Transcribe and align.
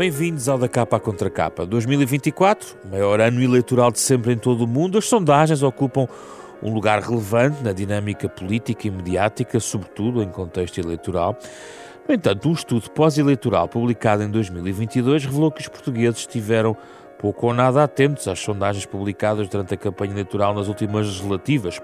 Bem-vindos 0.00 0.48
ao 0.48 0.56
da 0.56 0.66
capa 0.66 0.96
à 0.96 0.98
contra 0.98 1.28
capa. 1.28 1.66
2024, 1.66 2.74
o 2.86 2.88
maior 2.88 3.20
ano 3.20 3.42
eleitoral 3.42 3.90
de 3.90 3.98
sempre 3.98 4.32
em 4.32 4.38
todo 4.38 4.64
o 4.64 4.66
mundo, 4.66 4.96
as 4.96 5.04
sondagens 5.04 5.62
ocupam 5.62 6.08
um 6.62 6.72
lugar 6.72 7.02
relevante 7.02 7.62
na 7.62 7.70
dinâmica 7.74 8.26
política 8.26 8.88
e 8.88 8.90
mediática, 8.90 9.60
sobretudo 9.60 10.22
em 10.22 10.30
contexto 10.30 10.78
eleitoral. 10.78 11.36
No 12.08 12.14
entanto, 12.14 12.48
um 12.48 12.52
estudo 12.54 12.90
pós-eleitoral 12.92 13.68
publicado 13.68 14.22
em 14.22 14.30
2022 14.30 15.26
revelou 15.26 15.52
que 15.52 15.60
os 15.60 15.68
portugueses 15.68 16.20
estiveram 16.20 16.74
pouco 17.18 17.48
ou 17.48 17.52
nada 17.52 17.84
atentos 17.84 18.26
às 18.26 18.40
sondagens 18.40 18.86
publicadas 18.86 19.50
durante 19.50 19.74
a 19.74 19.76
campanha 19.76 20.12
eleitoral 20.12 20.54
nas 20.54 20.66
últimas 20.66 21.08
legislativas. 21.08 21.78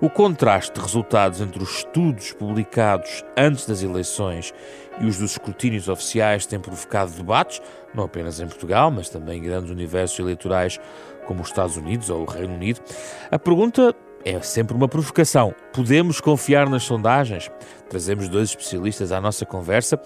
O 0.00 0.08
contraste 0.08 0.72
de 0.72 0.80
resultados 0.80 1.40
entre 1.40 1.60
os 1.60 1.78
estudos 1.78 2.32
publicados 2.32 3.24
antes 3.36 3.66
das 3.66 3.82
eleições 3.82 4.54
e 5.00 5.06
os 5.06 5.18
dos 5.18 5.32
escrutínios 5.32 5.88
oficiais 5.88 6.46
tem 6.46 6.60
provocado 6.60 7.10
debates, 7.10 7.60
não 7.92 8.04
apenas 8.04 8.38
em 8.38 8.46
Portugal, 8.46 8.92
mas 8.92 9.08
também 9.08 9.40
em 9.40 9.42
grandes 9.42 9.72
universos 9.72 10.16
eleitorais 10.20 10.78
como 11.26 11.42
os 11.42 11.48
Estados 11.48 11.76
Unidos 11.76 12.10
ou 12.10 12.22
o 12.22 12.24
Reino 12.26 12.54
Unido. 12.54 12.80
A 13.28 13.40
pergunta 13.40 13.92
é 14.24 14.40
sempre 14.40 14.76
uma 14.76 14.86
provocação. 14.86 15.52
Podemos 15.72 16.20
confiar 16.20 16.68
nas 16.68 16.84
sondagens? 16.84 17.50
Trazemos 17.88 18.28
dois 18.28 18.50
especialistas 18.50 19.10
à 19.10 19.20
nossa 19.20 19.44
conversa: 19.46 19.96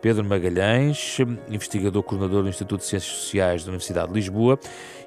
Pedro 0.00 0.24
Magalhães, 0.24 1.18
investigador 1.48 2.02
coordenador 2.02 2.42
do 2.42 2.48
Instituto 2.48 2.80
de 2.80 2.86
Ciências 2.86 3.12
Sociais 3.12 3.64
da 3.64 3.68
Universidade 3.68 4.08
de 4.08 4.14
Lisboa, 4.14 4.58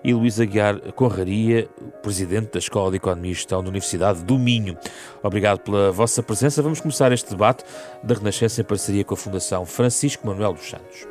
e 0.05 0.13
Luís 0.13 0.39
Aguiar 0.39 0.79
Conraria, 0.93 1.67
presidente 2.03 2.51
da 2.53 2.59
Escola 2.59 2.91
de 2.91 2.97
Economia 2.97 3.31
e 3.31 3.33
Gestão 3.33 3.63
da 3.63 3.69
Universidade 3.69 4.23
do 4.23 4.37
Minho. 4.37 4.77
Obrigado 5.23 5.61
pela 5.61 5.91
vossa 5.91 6.21
presença. 6.21 6.61
Vamos 6.61 6.79
começar 6.79 7.11
este 7.11 7.31
debate 7.31 7.63
da 8.03 8.13
Renascença 8.13 8.61
em 8.61 8.63
parceria 8.63 9.03
com 9.03 9.15
a 9.15 9.17
Fundação 9.17 9.65
Francisco 9.65 10.27
Manuel 10.27 10.53
dos 10.53 10.69
Santos. 10.69 11.07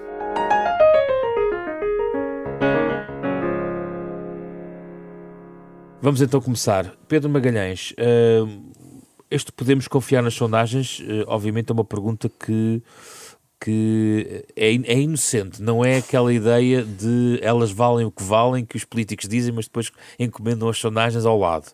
Vamos 6.01 6.23
então 6.23 6.41
começar. 6.41 6.95
Pedro 7.09 7.29
Magalhães, 7.29 7.93
uh, 7.99 8.73
este 9.29 9.51
podemos 9.51 9.89
confiar 9.89 10.23
nas 10.23 10.35
sondagens, 10.35 11.01
uh, 11.01 11.25
obviamente 11.27 11.71
é 11.71 11.73
uma 11.73 11.85
pergunta 11.85 12.29
que, 12.29 12.81
que 13.65 14.45
é, 14.55 14.75
é, 14.75 15.01
inocente, 15.01 15.63
não 15.63 15.83
é 15.83 15.97
aquela 15.97 16.31
ideia 16.31 16.85
de 16.85 17.39
elas 17.41 17.71
valem 17.71 18.05
o 18.05 18.11
que 18.11 18.23
valem, 18.23 18.63
que 18.63 18.77
os 18.77 18.85
políticos 18.85 19.27
dizem, 19.27 19.55
mas 19.55 19.65
depois 19.65 19.91
encomendam 20.19 20.69
as 20.69 20.77
sondagens 20.77 21.25
ao 21.25 21.39
lado. 21.39 21.73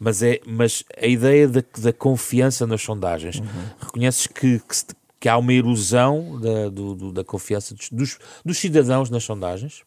Mas, 0.00 0.20
é, 0.20 0.40
mas 0.44 0.82
a 1.00 1.06
ideia 1.06 1.46
da, 1.46 1.62
da 1.78 1.92
confiança 1.92 2.66
nas 2.66 2.82
sondagens, 2.82 3.38
uhum. 3.38 3.46
reconheces 3.80 4.26
que, 4.26 4.58
que, 4.58 4.94
que, 5.20 5.28
há 5.28 5.38
uma 5.38 5.52
erosão 5.52 6.40
da, 6.40 6.68
do, 6.70 6.94
do, 6.96 7.12
da 7.12 7.22
confiança 7.22 7.72
dos, 7.72 7.88
dos, 7.88 8.18
dos 8.44 8.58
cidadãos 8.58 9.08
nas 9.08 9.22
sondagens? 9.22 9.84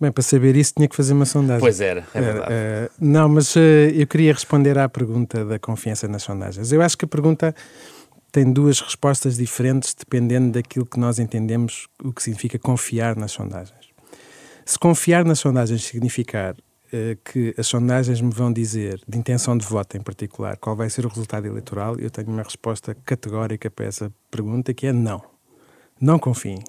Bem, 0.00 0.10
para 0.10 0.24
saber 0.24 0.56
isso 0.56 0.74
tinha 0.76 0.88
que 0.88 0.96
fazer 0.96 1.12
uma 1.12 1.24
sondagem. 1.24 1.60
Pois 1.60 1.80
era, 1.80 2.04
é 2.12 2.20
verdade. 2.20 2.52
Uh, 2.52 2.90
não, 2.98 3.28
mas 3.28 3.54
uh, 3.54 3.60
eu 3.94 4.06
queria 4.08 4.32
responder 4.32 4.76
à 4.76 4.88
pergunta 4.88 5.44
da 5.44 5.58
confiança 5.58 6.08
nas 6.08 6.24
sondagens. 6.24 6.72
Eu 6.72 6.82
acho 6.82 6.98
que 6.98 7.04
a 7.04 7.08
pergunta 7.08 7.54
tem 8.38 8.52
duas 8.52 8.78
respostas 8.78 9.36
diferentes 9.36 9.92
dependendo 9.94 10.52
daquilo 10.52 10.86
que 10.86 11.00
nós 11.00 11.18
entendemos 11.18 11.88
o 12.00 12.12
que 12.12 12.22
significa 12.22 12.56
confiar 12.56 13.16
nas 13.16 13.32
sondagens. 13.32 13.88
Se 14.64 14.78
confiar 14.78 15.24
nas 15.24 15.40
sondagens 15.40 15.82
significar 15.82 16.54
uh, 16.54 17.16
que 17.24 17.52
as 17.58 17.66
sondagens 17.66 18.20
me 18.20 18.30
vão 18.30 18.52
dizer, 18.52 19.00
de 19.08 19.18
intenção 19.18 19.58
de 19.58 19.66
voto 19.66 19.96
em 19.96 20.00
particular, 20.00 20.56
qual 20.56 20.76
vai 20.76 20.88
ser 20.88 21.04
o 21.04 21.08
resultado 21.08 21.48
eleitoral, 21.48 21.98
eu 21.98 22.10
tenho 22.10 22.28
uma 22.28 22.44
resposta 22.44 22.94
categórica 23.04 23.68
para 23.68 23.86
essa 23.86 24.12
pergunta 24.30 24.72
que 24.72 24.86
é 24.86 24.92
não. 24.92 25.20
Não 26.00 26.16
confiem. 26.16 26.62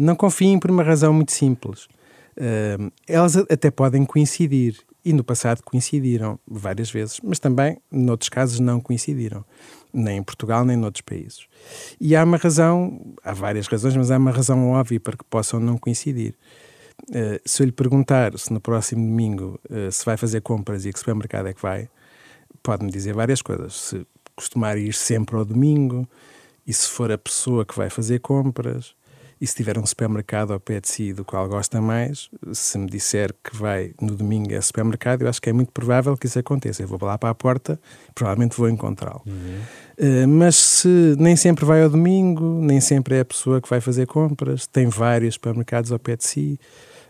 não 0.00 0.16
confiem 0.16 0.58
por 0.58 0.70
uma 0.70 0.82
razão 0.82 1.12
muito 1.12 1.32
simples 1.32 1.86
Uh, 2.36 2.90
elas 3.06 3.36
até 3.36 3.70
podem 3.70 4.04
coincidir, 4.04 4.76
e 5.04 5.12
no 5.12 5.22
passado 5.22 5.62
coincidiram 5.62 6.38
várias 6.46 6.90
vezes, 6.90 7.20
mas 7.22 7.38
também, 7.38 7.78
noutros 7.90 8.28
casos, 8.28 8.58
não 8.58 8.80
coincidiram, 8.80 9.44
nem 9.92 10.18
em 10.18 10.22
Portugal, 10.22 10.64
nem 10.64 10.76
noutros 10.76 11.02
países. 11.02 11.46
E 12.00 12.16
há 12.16 12.24
uma 12.24 12.36
razão, 12.36 13.14
há 13.22 13.32
várias 13.32 13.66
razões, 13.66 13.96
mas 13.96 14.10
há 14.10 14.16
uma 14.16 14.30
razão 14.30 14.70
óbvia 14.70 15.00
para 15.00 15.16
que 15.16 15.24
possam 15.24 15.60
não 15.60 15.76
coincidir. 15.76 16.34
Uh, 17.10 17.40
se 17.44 17.62
eu 17.62 17.66
lhe 17.66 17.72
perguntar 17.72 18.38
se 18.38 18.52
no 18.52 18.60
próximo 18.60 19.04
domingo 19.04 19.60
uh, 19.68 19.90
se 19.90 20.04
vai 20.04 20.16
fazer 20.16 20.40
compras 20.40 20.86
e 20.86 20.92
que 20.92 20.98
supermercado 20.98 21.48
é 21.48 21.52
que 21.52 21.60
vai, 21.60 21.88
pode-me 22.62 22.90
dizer 22.90 23.12
várias 23.12 23.42
coisas. 23.42 23.74
Se 23.74 24.06
costumar 24.34 24.78
ir 24.78 24.94
sempre 24.94 25.36
ao 25.36 25.44
domingo, 25.44 26.08
e 26.66 26.72
se 26.72 26.88
for 26.88 27.12
a 27.12 27.18
pessoa 27.18 27.64
que 27.64 27.76
vai 27.76 27.90
fazer 27.90 28.20
compras, 28.20 28.94
e 29.40 29.46
se 29.46 29.54
tiver 29.54 29.78
um 29.78 29.84
supermercado 29.84 30.52
ao 30.52 30.60
pé 30.60 30.80
de 30.80 30.88
si 30.88 31.12
do 31.12 31.24
qual 31.24 31.48
gosta 31.48 31.80
mais, 31.80 32.30
se 32.52 32.78
me 32.78 32.86
disser 32.86 33.34
que 33.42 33.56
vai 33.56 33.92
no 34.00 34.14
domingo 34.14 34.56
a 34.56 34.62
supermercado, 34.62 35.22
eu 35.22 35.28
acho 35.28 35.40
que 35.40 35.50
é 35.50 35.52
muito 35.52 35.72
provável 35.72 36.16
que 36.16 36.26
isso 36.26 36.38
aconteça. 36.38 36.82
Eu 36.82 36.88
vou 36.88 36.98
lá 37.02 37.18
para 37.18 37.30
a 37.30 37.34
porta, 37.34 37.78
provavelmente 38.14 38.56
vou 38.56 38.68
encontrá-lo. 38.68 39.22
Uhum. 39.26 39.60
Uh, 39.98 40.28
mas 40.28 40.56
se 40.56 41.16
nem 41.18 41.36
sempre 41.36 41.64
vai 41.64 41.82
ao 41.82 41.90
domingo, 41.90 42.44
nem 42.60 42.80
sempre 42.80 43.16
é 43.16 43.20
a 43.20 43.24
pessoa 43.24 43.60
que 43.60 43.68
vai 43.68 43.80
fazer 43.80 44.06
compras, 44.06 44.66
tem 44.66 44.88
vários 44.88 45.34
supermercados 45.34 45.92
ao 45.92 45.98
pé 45.98 46.16
de 46.16 46.24
si, 46.24 46.60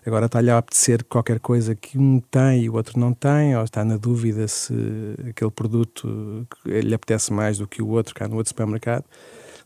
agora 0.05 0.27
está-lhe 0.27 0.51
a 0.51 0.59
apetecer 0.59 1.05
qualquer 1.05 1.41
coisa 1.41 1.75
que 1.75 1.99
um 1.99 2.21
tem 2.21 2.65
e 2.65 2.71
o 2.71 2.75
outro 2.75 2.99
não 2.99 3.13
tem, 3.13 3.57
ou 3.57 3.65
está 3.65 3.85
na 3.85 3.97
dúvida 3.97 4.47
se 4.49 4.75
aquele 5.29 5.51
produto 5.51 6.47
lhe 6.65 6.95
apetece 6.95 7.33
mais 7.33 7.59
do 7.59 7.67
que 7.67 7.81
o 7.81 7.89
outro 7.89 8.15
cá 8.15 8.29
no 8.29 8.37
outro 8.37 8.51
supermercado 8.51 9.05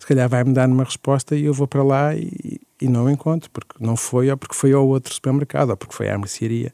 calhar 0.08 0.28
vai-me 0.28 0.52
dar 0.52 0.68
uma 0.68 0.84
resposta 0.84 1.36
e 1.36 1.44
eu 1.44 1.54
vou 1.54 1.68
para 1.68 1.82
lá 1.82 2.14
e, 2.14 2.60
e 2.80 2.88
não 2.88 3.10
encontro, 3.10 3.50
porque 3.50 3.74
não 3.78 3.96
foi, 3.96 4.30
ou 4.30 4.36
porque 4.36 4.54
foi 4.54 4.72
ao 4.72 4.86
outro 4.86 5.12
supermercado, 5.12 5.70
ou 5.70 5.76
porque 5.76 5.94
foi 5.94 6.08
à 6.08 6.16
mercearia. 6.16 6.72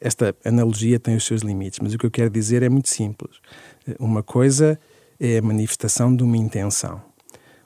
Esta 0.00 0.34
analogia 0.44 0.98
tem 0.98 1.14
os 1.14 1.24
seus 1.24 1.42
limites, 1.42 1.78
mas 1.80 1.94
o 1.94 1.98
que 1.98 2.06
eu 2.06 2.10
quero 2.10 2.30
dizer 2.30 2.62
é 2.62 2.68
muito 2.68 2.88
simples. 2.88 3.36
Uma 3.98 4.22
coisa 4.22 4.78
é 5.20 5.38
a 5.38 5.42
manifestação 5.42 6.14
de 6.14 6.24
uma 6.24 6.36
intenção. 6.36 7.00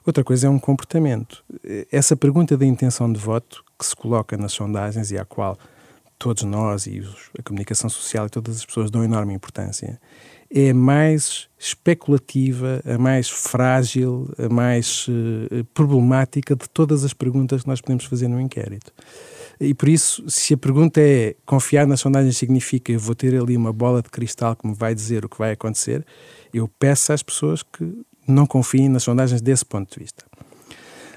Outra 0.05 0.23
coisa 0.23 0.47
é 0.47 0.49
um 0.49 0.59
comportamento. 0.59 1.43
Essa 1.91 2.15
pergunta 2.15 2.55
da 2.55 2.65
intenção 2.65 3.11
de 3.11 3.19
voto 3.19 3.63
que 3.77 3.85
se 3.85 3.95
coloca 3.95 4.37
nas 4.37 4.53
sondagens 4.53 5.11
e 5.11 5.17
à 5.17 5.25
qual 5.25 5.57
todos 6.17 6.43
nós 6.43 6.87
e 6.87 7.03
a 7.37 7.43
comunicação 7.43 7.89
social 7.89 8.27
e 8.27 8.29
todas 8.29 8.57
as 8.57 8.65
pessoas 8.65 8.89
dão 8.89 9.03
enorme 9.03 9.33
importância, 9.33 9.99
é 10.49 10.69
a 10.69 10.73
mais 10.73 11.47
especulativa, 11.57 12.81
a 12.85 12.97
mais 12.97 13.29
frágil, 13.29 14.29
a 14.37 14.47
mais 14.47 15.07
uh, 15.07 15.63
problemática 15.73 16.55
de 16.55 16.69
todas 16.69 17.03
as 17.03 17.13
perguntas 17.13 17.63
que 17.63 17.67
nós 17.67 17.81
podemos 17.81 18.05
fazer 18.05 18.27
no 18.27 18.39
inquérito. 18.39 18.91
E 19.59 19.73
por 19.73 19.89
isso, 19.89 20.23
se 20.29 20.53
a 20.53 20.57
pergunta 20.57 21.01
é 21.01 21.35
confiar 21.45 21.87
na 21.87 21.97
sondagem 21.97 22.31
significa 22.31 22.91
eu 22.91 22.99
vou 22.99 23.15
ter 23.15 23.35
ali 23.35 23.57
uma 23.57 23.73
bola 23.73 24.01
de 24.01 24.09
cristal 24.09 24.55
que 24.55 24.67
me 24.67 24.73
vai 24.73 24.93
dizer 24.93 25.25
o 25.25 25.29
que 25.29 25.37
vai 25.37 25.51
acontecer, 25.51 26.05
eu 26.53 26.67
peço 26.79 27.11
às 27.11 27.23
pessoas 27.23 27.63
que 27.63 28.05
não 28.27 28.45
confiem 28.45 28.87
nas 28.87 29.03
sondagens 29.03 29.41
desse 29.41 29.65
ponto 29.65 29.93
de 29.93 30.03
vista. 30.03 30.25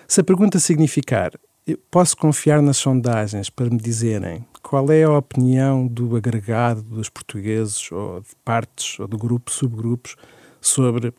Se 0.08 0.20
a 0.20 0.24
pergunta 0.24 0.58
significar 0.58 1.32
eu 1.66 1.78
posso 1.90 2.16
confiar 2.16 2.60
nas 2.62 2.76
sondagens 2.78 3.50
para 3.50 3.70
me 3.70 3.78
dizerem 3.78 4.44
qual 4.62 4.90
é 4.90 5.04
a 5.04 5.10
opinião 5.10 5.86
do 5.86 6.16
agregado 6.16 6.82
dos 6.82 7.08
portugueses, 7.08 7.90
ou 7.92 8.20
de 8.20 8.28
partes, 8.44 8.98
ou 8.98 9.08
de 9.08 9.16
grupos, 9.16 9.54
subgrupos, 9.54 10.16
sobre 10.60 11.12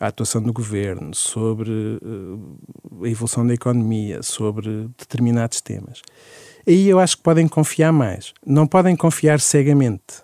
a 0.00 0.06
atuação 0.06 0.40
do 0.42 0.52
governo, 0.52 1.14
sobre 1.14 1.70
uh, 1.70 3.04
a 3.04 3.08
evolução 3.08 3.46
da 3.46 3.54
economia, 3.54 4.22
sobre 4.22 4.88
determinados 4.96 5.60
temas. 5.60 6.02
Aí 6.66 6.88
eu 6.88 7.00
acho 7.00 7.16
que 7.16 7.22
podem 7.22 7.48
confiar 7.48 7.92
mais. 7.92 8.32
Não 8.46 8.66
podem 8.66 8.94
confiar 8.94 9.40
cegamente, 9.40 10.22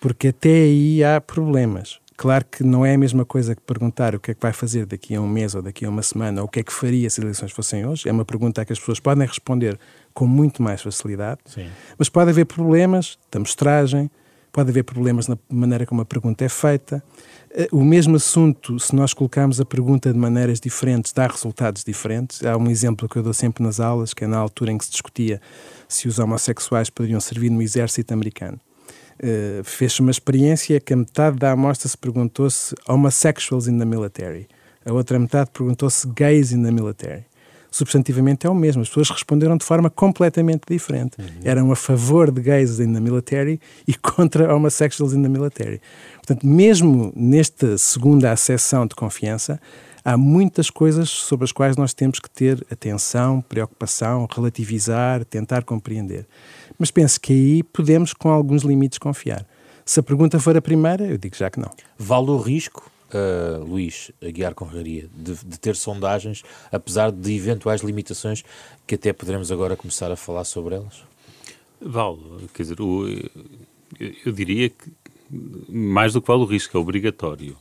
porque 0.00 0.28
até 0.28 0.50
aí 0.50 1.02
há 1.02 1.20
problemas. 1.20 1.98
Claro 2.16 2.44
que 2.44 2.62
não 2.62 2.84
é 2.84 2.92
a 2.92 2.98
mesma 2.98 3.24
coisa 3.24 3.54
que 3.54 3.62
perguntar 3.62 4.14
o 4.14 4.20
que 4.20 4.32
é 4.32 4.34
que 4.34 4.42
vai 4.42 4.52
fazer 4.52 4.84
daqui 4.84 5.14
a 5.14 5.20
um 5.22 5.26
mês 5.26 5.54
ou 5.54 5.62
daqui 5.62 5.86
a 5.86 5.88
uma 5.88 6.02
semana, 6.02 6.42
ou 6.42 6.46
o 6.46 6.50
que 6.50 6.60
é 6.60 6.62
que 6.62 6.72
faria 6.72 7.08
se 7.08 7.18
as 7.18 7.24
eleições 7.24 7.52
fossem 7.52 7.86
hoje. 7.86 8.06
É 8.08 8.12
uma 8.12 8.26
pergunta 8.26 8.62
que 8.62 8.72
as 8.74 8.78
pessoas 8.78 9.00
podem 9.00 9.26
responder 9.26 9.78
com 10.20 10.26
muito 10.26 10.62
mais 10.62 10.82
facilidade. 10.82 11.40
Sim. 11.46 11.66
Mas 11.98 12.10
pode 12.10 12.28
haver 12.28 12.44
problemas 12.44 13.18
da 13.32 13.38
amostragem, 13.38 14.10
pode 14.52 14.68
haver 14.68 14.84
problemas 14.84 15.26
na 15.26 15.38
maneira 15.48 15.86
como 15.86 16.02
a 16.02 16.04
pergunta 16.04 16.44
é 16.44 16.48
feita. 16.50 17.02
Eh, 17.50 17.68
o 17.72 17.82
mesmo 17.82 18.16
assunto, 18.16 18.78
se 18.78 18.94
nós 18.94 19.14
colocarmos 19.14 19.62
a 19.62 19.64
pergunta 19.64 20.12
de 20.12 20.18
maneiras 20.18 20.60
diferentes, 20.60 21.10
dá 21.14 21.26
resultados 21.26 21.82
diferentes. 21.82 22.44
Há 22.44 22.54
um 22.58 22.68
exemplo 22.68 23.08
que 23.08 23.16
eu 23.16 23.22
dou 23.22 23.32
sempre 23.32 23.64
nas 23.64 23.80
aulas, 23.80 24.12
que 24.12 24.24
é 24.24 24.26
na 24.26 24.36
altura 24.36 24.72
em 24.72 24.76
que 24.76 24.84
se 24.84 24.90
discutia 24.90 25.40
se 25.88 26.06
os 26.06 26.18
homossexuais 26.18 26.90
poderiam 26.90 27.18
servir 27.18 27.48
no 27.48 27.62
exército 27.62 28.12
americano. 28.12 28.60
Uh, 29.22 29.64
fez 29.64 29.98
uma 30.00 30.10
experiência 30.10 30.78
que 30.80 30.92
a 30.92 30.96
metade 30.96 31.38
da 31.38 31.52
amostra 31.52 31.88
se 31.88 31.96
perguntou 31.96 32.50
se 32.50 32.74
homosexuals 32.86 33.68
in 33.68 33.78
the 33.78 33.86
military, 33.86 34.46
a 34.84 34.92
outra 34.92 35.18
metade 35.18 35.50
perguntou 35.50 35.88
se 35.88 36.06
gays 36.08 36.52
in 36.52 36.62
the 36.62 36.70
military. 36.70 37.24
Substantivamente 37.70 38.46
é 38.46 38.50
o 38.50 38.54
mesmo. 38.54 38.82
As 38.82 38.88
pessoas 38.88 39.10
responderam 39.10 39.56
de 39.56 39.64
forma 39.64 39.88
completamente 39.88 40.62
diferente. 40.68 41.16
Uhum. 41.18 41.26
Eram 41.44 41.72
a 41.72 41.76
favor 41.76 42.30
de 42.30 42.40
gays 42.40 42.80
in 42.80 42.92
the 42.92 43.00
military 43.00 43.60
e 43.86 43.94
contra 43.98 44.54
homosexuals 44.54 45.12
in 45.14 45.22
the 45.22 45.28
military. 45.28 45.80
Portanto, 46.16 46.46
mesmo 46.46 47.12
nesta 47.14 47.78
segunda 47.78 48.32
acessão 48.32 48.86
de 48.86 48.94
confiança, 48.94 49.60
há 50.04 50.16
muitas 50.16 50.70
coisas 50.70 51.08
sobre 51.08 51.44
as 51.44 51.52
quais 51.52 51.76
nós 51.76 51.94
temos 51.94 52.18
que 52.18 52.28
ter 52.28 52.66
atenção, 52.70 53.40
preocupação, 53.48 54.26
relativizar, 54.30 55.24
tentar 55.24 55.64
compreender. 55.64 56.26
Mas 56.78 56.90
penso 56.90 57.20
que 57.20 57.32
aí 57.32 57.62
podemos, 57.62 58.12
com 58.12 58.30
alguns 58.30 58.62
limites, 58.62 58.98
confiar. 58.98 59.46
Se 59.84 60.00
a 60.00 60.02
pergunta 60.02 60.38
for 60.38 60.56
a 60.56 60.62
primeira, 60.62 61.04
eu 61.04 61.18
digo 61.18 61.36
já 61.36 61.50
que 61.50 61.58
não. 61.58 61.70
Vale 61.98 62.30
o 62.30 62.38
risco, 62.38 62.89
uh, 63.14 63.64
Luís 63.64 64.10
Aguiar 64.22 64.54
Conraria, 64.54 65.08
de, 65.14 65.34
de, 65.44 65.58
ter 65.58 65.76
sondagens, 65.76 66.42
apesar 66.70 67.10
de 67.10 67.34
eventuais 67.34 67.82
limitações 67.82 68.44
que 68.86 68.94
até 68.94 69.12
poderemos 69.12 69.50
agora 69.50 69.76
começar 69.76 70.10
a 70.10 70.16
falar 70.16 70.44
sobre 70.44 70.76
elas? 70.76 71.02
Vale, 71.80 72.48
quer 72.54 72.62
dizer, 72.62 72.80
o, 72.80 73.06
eu 74.24 74.32
diria 74.32 74.68
que 74.68 74.92
mais 75.68 76.12
do 76.12 76.20
que 76.20 76.28
vale 76.28 76.42
o 76.42 76.46
risco, 76.46 76.76
é 76.76 76.80
obrigatório 76.80 77.56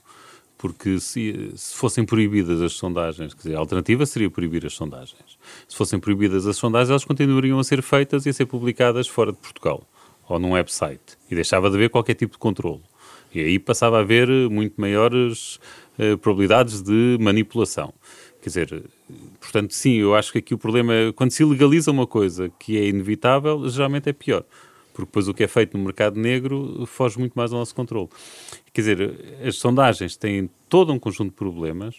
porque 0.60 1.00
se, 1.00 1.54
se, 1.56 1.74
fossem 1.74 2.06
proibidas 2.06 2.62
as 2.62 2.74
sondagens, 2.74 3.34
quer 3.34 3.44
dizer, 3.44 3.56
a 3.56 3.60
alternativa 3.60 4.06
seria 4.06 4.30
proibir 4.30 4.66
as 4.66 4.74
sondagens. 4.74 5.40
Se 5.66 5.76
fossem 5.76 5.98
proibidas 6.02 6.46
as 6.46 6.58
sondagens, 6.58 6.90
elas 6.90 7.06
continuariam 7.06 7.58
a 7.58 7.64
ser 7.64 7.82
feitas 7.82 8.26
e 8.26 8.30
a 8.30 8.34
ser 8.34 8.46
publicadas 8.46 9.08
fora 9.08 9.32
de 9.32 9.38
Portugal, 9.38 9.82
ou 10.28 10.38
num 10.38 10.52
website, 10.52 11.18
e 11.32 11.36
deixava 11.36 11.70
de 11.70 11.78
haver 11.78 11.90
qualquer 11.90 12.14
tipo 12.14 12.34
de 12.34 12.40
controle. 12.40 12.82
E 13.34 13.40
aí 13.40 13.60
passava 13.60 13.98
a 13.98 14.02
haver 14.02 14.28
muito 14.50 14.80
maiores 14.80 15.60
uh, 15.98 16.18
probabilidades 16.18 16.82
de 16.82 17.18
manipulação. 17.20 17.94
Quer 18.42 18.50
dizer, 18.50 18.84
portanto, 19.40 19.74
sim, 19.74 19.96
eu 19.96 20.16
acho 20.16 20.32
que 20.32 20.38
aqui 20.38 20.54
o 20.54 20.58
problema 20.58 20.94
é 20.94 21.12
quando 21.12 21.32
se 21.32 21.44
legaliza 21.44 21.92
uma 21.92 22.08
coisa 22.08 22.50
que 22.58 22.78
é 22.78 22.88
inevitável, 22.88 23.68
geralmente 23.70 24.10
é 24.10 24.14
pior 24.14 24.44
porque 24.92 25.06
depois 25.06 25.28
o 25.30 25.34
que 25.34 25.44
é 25.44 25.48
feito 25.48 25.78
no 25.78 25.84
mercado 25.86 26.20
negro 26.20 26.86
foge 26.86 27.18
muito 27.18 27.32
mais 27.34 27.54
ao 27.54 27.60
nosso 27.60 27.74
controle. 27.74 28.10
Quer 28.74 28.82
dizer, 28.82 29.40
as 29.48 29.56
sondagens 29.56 30.18
têm 30.18 30.50
todo 30.68 30.92
um 30.92 31.00
conjunto 31.00 31.30
de 31.30 31.38
problemas 31.38 31.96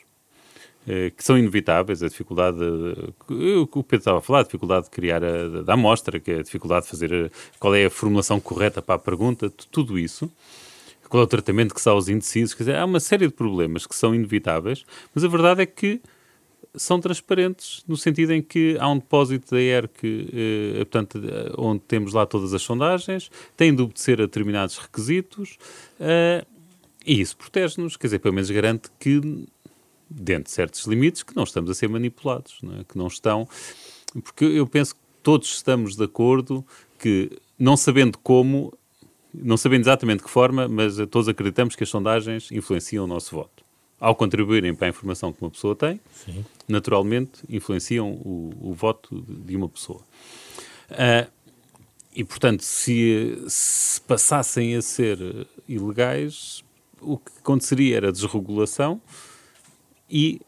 eh, 0.87 1.11
que 1.15 1.23
são 1.23 1.39
inevitáveis, 1.39 2.03
a 2.03 2.09
dificuldade, 2.09 2.59
de, 2.59 3.55
o 3.57 3.67
que 3.67 3.79
o 3.79 3.83
Pedro 3.83 3.99
estava 3.99 4.19
a 4.19 4.21
falar, 4.21 4.41
a 4.41 4.43
dificuldade 4.43 4.85
de 4.85 4.91
criar 4.91 5.23
a, 5.23 5.63
da 5.63 5.75
amostra, 5.75 6.19
que 6.19 6.31
é 6.31 6.39
a 6.39 6.43
dificuldade 6.43 6.85
de 6.85 6.91
fazer 6.91 7.15
a, 7.15 7.31
qual 7.59 7.75
é 7.75 7.85
a 7.87 7.91
formulação 7.91 8.41
correta 8.41 8.81
para 8.83 8.95
a 8.97 8.99
pergunta, 8.99 9.51
tudo 9.71 9.99
isso, 9.99 10.31
qual 11.11 11.23
é 11.23 11.25
o 11.25 11.29
tratamento 11.29 11.75
que 11.75 11.81
se 11.81 11.87
dá 11.87 11.91
aos 11.91 12.09
indecisos, 12.09 12.55
quer 12.55 12.63
dizer, 12.63 12.77
há 12.77 12.85
uma 12.85 13.01
série 13.01 13.27
de 13.27 13.35
problemas 13.35 13.85
que 13.85 13.97
são 13.97 14.15
inevitáveis, 14.15 14.85
mas 15.13 15.25
a 15.25 15.29
verdade 15.29 15.61
é 15.63 15.67
que 15.67 16.01
são 16.75 17.01
transparentes 17.01 17.83
no 17.87 17.97
sentido 17.97 18.33
em 18.33 18.41
que 18.41 18.77
há 18.79 18.89
um 18.89 18.97
depósito 18.97 19.51
da 19.51 19.61
ERC, 19.61 19.99
eh, 20.05 20.75
portanto, 20.79 21.19
eh, 21.19 21.53
onde 21.59 21.81
temos 21.81 22.13
lá 22.13 22.25
todas 22.25 22.55
as 22.55 22.63
sondagens, 22.63 23.29
têm 23.57 23.75
de 23.75 23.83
obedecer 23.83 24.21
a 24.21 24.25
determinados 24.25 24.79
requisitos 24.79 25.59
eh, 25.99 26.45
e 27.05 27.21
isso 27.21 27.37
protege-nos, 27.37 27.97
quer 27.97 28.07
dizer, 28.07 28.21
pelo 28.21 28.35
menos 28.35 28.49
garante 28.49 28.89
que, 29.01 29.21
dentro 30.09 30.45
de 30.45 30.51
certos 30.53 30.87
limites, 30.87 31.25
que 31.25 31.35
não 31.35 31.43
estamos 31.43 31.69
a 31.71 31.75
ser 31.75 31.89
manipulados, 31.89 32.59
não 32.63 32.79
é? 32.79 32.85
que 32.85 32.97
não 32.97 33.09
estão... 33.09 33.49
Porque 34.23 34.45
eu 34.45 34.67
penso 34.67 34.95
que 34.95 35.01
todos 35.23 35.49
estamos 35.49 35.97
de 35.97 36.05
acordo 36.05 36.65
que, 36.99 37.31
não 37.59 37.77
sabendo 37.77 38.19
como, 38.19 38.73
não 39.33 39.57
sabendo 39.57 39.83
exatamente 39.83 40.19
de 40.19 40.25
que 40.25 40.31
forma, 40.31 40.69
mas 40.69 40.97
todos 41.11 41.29
acreditamos 41.29 41.77
que 41.77 41.85
as 41.85 41.89
sondagens 41.89 42.51
influenciam 42.51 43.05
o 43.05 43.07
nosso 43.07 43.35
voto 43.35 43.65
ao 44.01 44.17
contribuírem 44.17 44.75
para 44.75 44.87
a 44.87 44.91
informação 44.91 45.31
que 45.31 45.43
uma 45.43 45.51
pessoa 45.51 45.77
tem, 45.77 46.01
Sim. 46.15 46.45
naturalmente 46.67 47.43
influenciam 47.49 48.13
o, 48.13 48.51
o, 48.59 48.73
voto 48.73 49.23
de 49.29 49.55
uma 49.55 49.69
pessoa. 49.69 50.01
Uh, 50.91 51.31
e, 52.15 52.25
portanto, 52.25 52.63
se, 52.63 53.45
se, 53.47 54.01
passassem 54.01 54.75
a 54.75 54.83
ser 54.83 55.19
ilegais, 55.69 56.65
o 57.01 57.19
que 57.19 57.31
aconteceria 57.39 57.99
era 57.99 58.11
desregulação 58.11 59.01
e, 60.09 60.41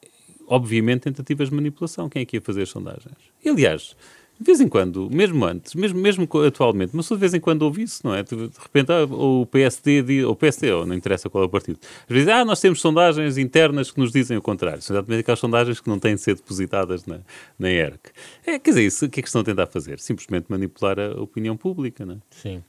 obviamente, 0.46 1.02
tentativas 1.02 1.50
de 1.50 1.54
manipulação. 1.54 2.08
Quem 2.08 2.22
é 2.22 2.24
que 2.24 2.38
ia 2.38 2.40
fazer 2.40 2.62
as 2.62 2.70
sondagens? 2.70 3.16
E, 3.44 3.48
aliás, 3.48 3.94
de 4.42 4.46
vez 4.46 4.60
em 4.60 4.68
quando, 4.68 5.08
mesmo 5.10 5.44
antes, 5.44 5.74
mesmo, 5.74 6.00
mesmo 6.00 6.28
atualmente, 6.44 6.90
mas 6.94 7.08
de 7.08 7.16
vez 7.16 7.32
em 7.32 7.40
quando 7.40 7.62
ouve 7.62 7.82
isso, 7.82 8.00
não 8.04 8.14
é? 8.14 8.22
De 8.22 8.34
repente, 8.34 8.92
ah, 8.92 9.04
o 9.04 9.46
PSD, 9.46 10.24
ou 10.24 10.32
o 10.32 10.36
PSD, 10.36 10.72
ou 10.72 10.84
não 10.84 10.94
interessa 10.94 11.30
qual 11.30 11.44
é 11.44 11.46
o 11.46 11.48
partido, 11.48 11.78
às 11.82 12.14
vezes, 12.14 12.28
ah, 12.28 12.44
nós 12.44 12.60
temos 12.60 12.80
sondagens 12.80 13.38
internas 13.38 13.90
que 13.90 14.00
nos 14.00 14.10
dizem 14.10 14.36
o 14.36 14.42
contrário. 14.42 14.82
São 14.82 14.96
exatamente 14.96 15.20
aquelas 15.20 15.38
sondagens 15.38 15.80
que 15.80 15.88
não 15.88 15.98
têm 15.98 16.16
de 16.16 16.20
ser 16.20 16.34
depositadas 16.34 17.06
na, 17.06 17.20
na 17.58 17.70
ERC. 17.70 18.10
É, 18.44 18.58
quer 18.58 18.70
dizer, 18.70 18.82
isso, 18.82 19.06
o 19.06 19.08
que 19.08 19.20
é 19.20 19.22
que 19.22 19.28
estão 19.28 19.42
a 19.42 19.44
tentar 19.44 19.66
fazer? 19.66 20.00
Simplesmente 20.00 20.46
manipular 20.48 20.98
a 20.98 21.20
opinião 21.20 21.56
pública, 21.56 22.04
não 22.04 22.14
é? 22.14 22.18
Sim. 22.30 22.62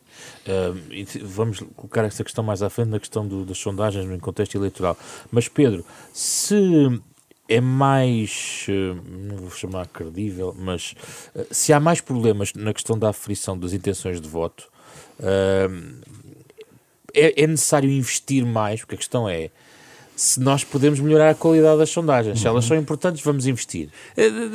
Uh, 0.47 1.23
vamos 1.23 1.59
colocar 1.75 2.03
essa 2.05 2.23
questão 2.23 2.43
mais 2.43 2.61
à 2.61 2.69
frente 2.69 2.89
na 2.89 2.99
questão 2.99 3.27
do, 3.27 3.43
das 3.43 3.57
sondagens 3.57 4.05
no 4.05 4.19
contexto 4.19 4.55
eleitoral. 4.55 4.97
Mas, 5.31 5.47
Pedro, 5.47 5.83
se 6.13 6.55
é 7.47 7.59
mais, 7.59 8.65
eh, 8.69 8.95
não 9.27 9.37
vou 9.37 9.51
chamar 9.51 9.87
credível, 9.87 10.55
mas 10.57 10.95
eh, 11.35 11.45
se 11.51 11.73
há 11.73 11.79
mais 11.79 11.99
problemas 12.01 12.53
na 12.53 12.73
questão 12.73 12.97
da 12.97 13.09
aferição 13.09 13.57
das 13.57 13.73
intenções 13.73 14.21
de 14.21 14.27
voto, 14.27 14.69
eh, 15.19 15.69
é, 17.13 17.43
é 17.43 17.47
necessário 17.47 17.89
investir 17.89 18.45
mais, 18.45 18.81
porque 18.81 18.95
a 18.95 18.97
questão 18.97 19.27
é 19.29 19.51
se 20.15 20.39
nós 20.39 20.63
podemos 20.63 20.99
melhorar 20.99 21.29
a 21.29 21.35
qualidade 21.35 21.79
das 21.79 21.89
sondagens. 21.89 22.39
Se 22.39 22.47
elas 22.47 22.65
são 22.65 22.77
importantes, 22.77 23.23
vamos 23.23 23.47
investir. 23.47 23.89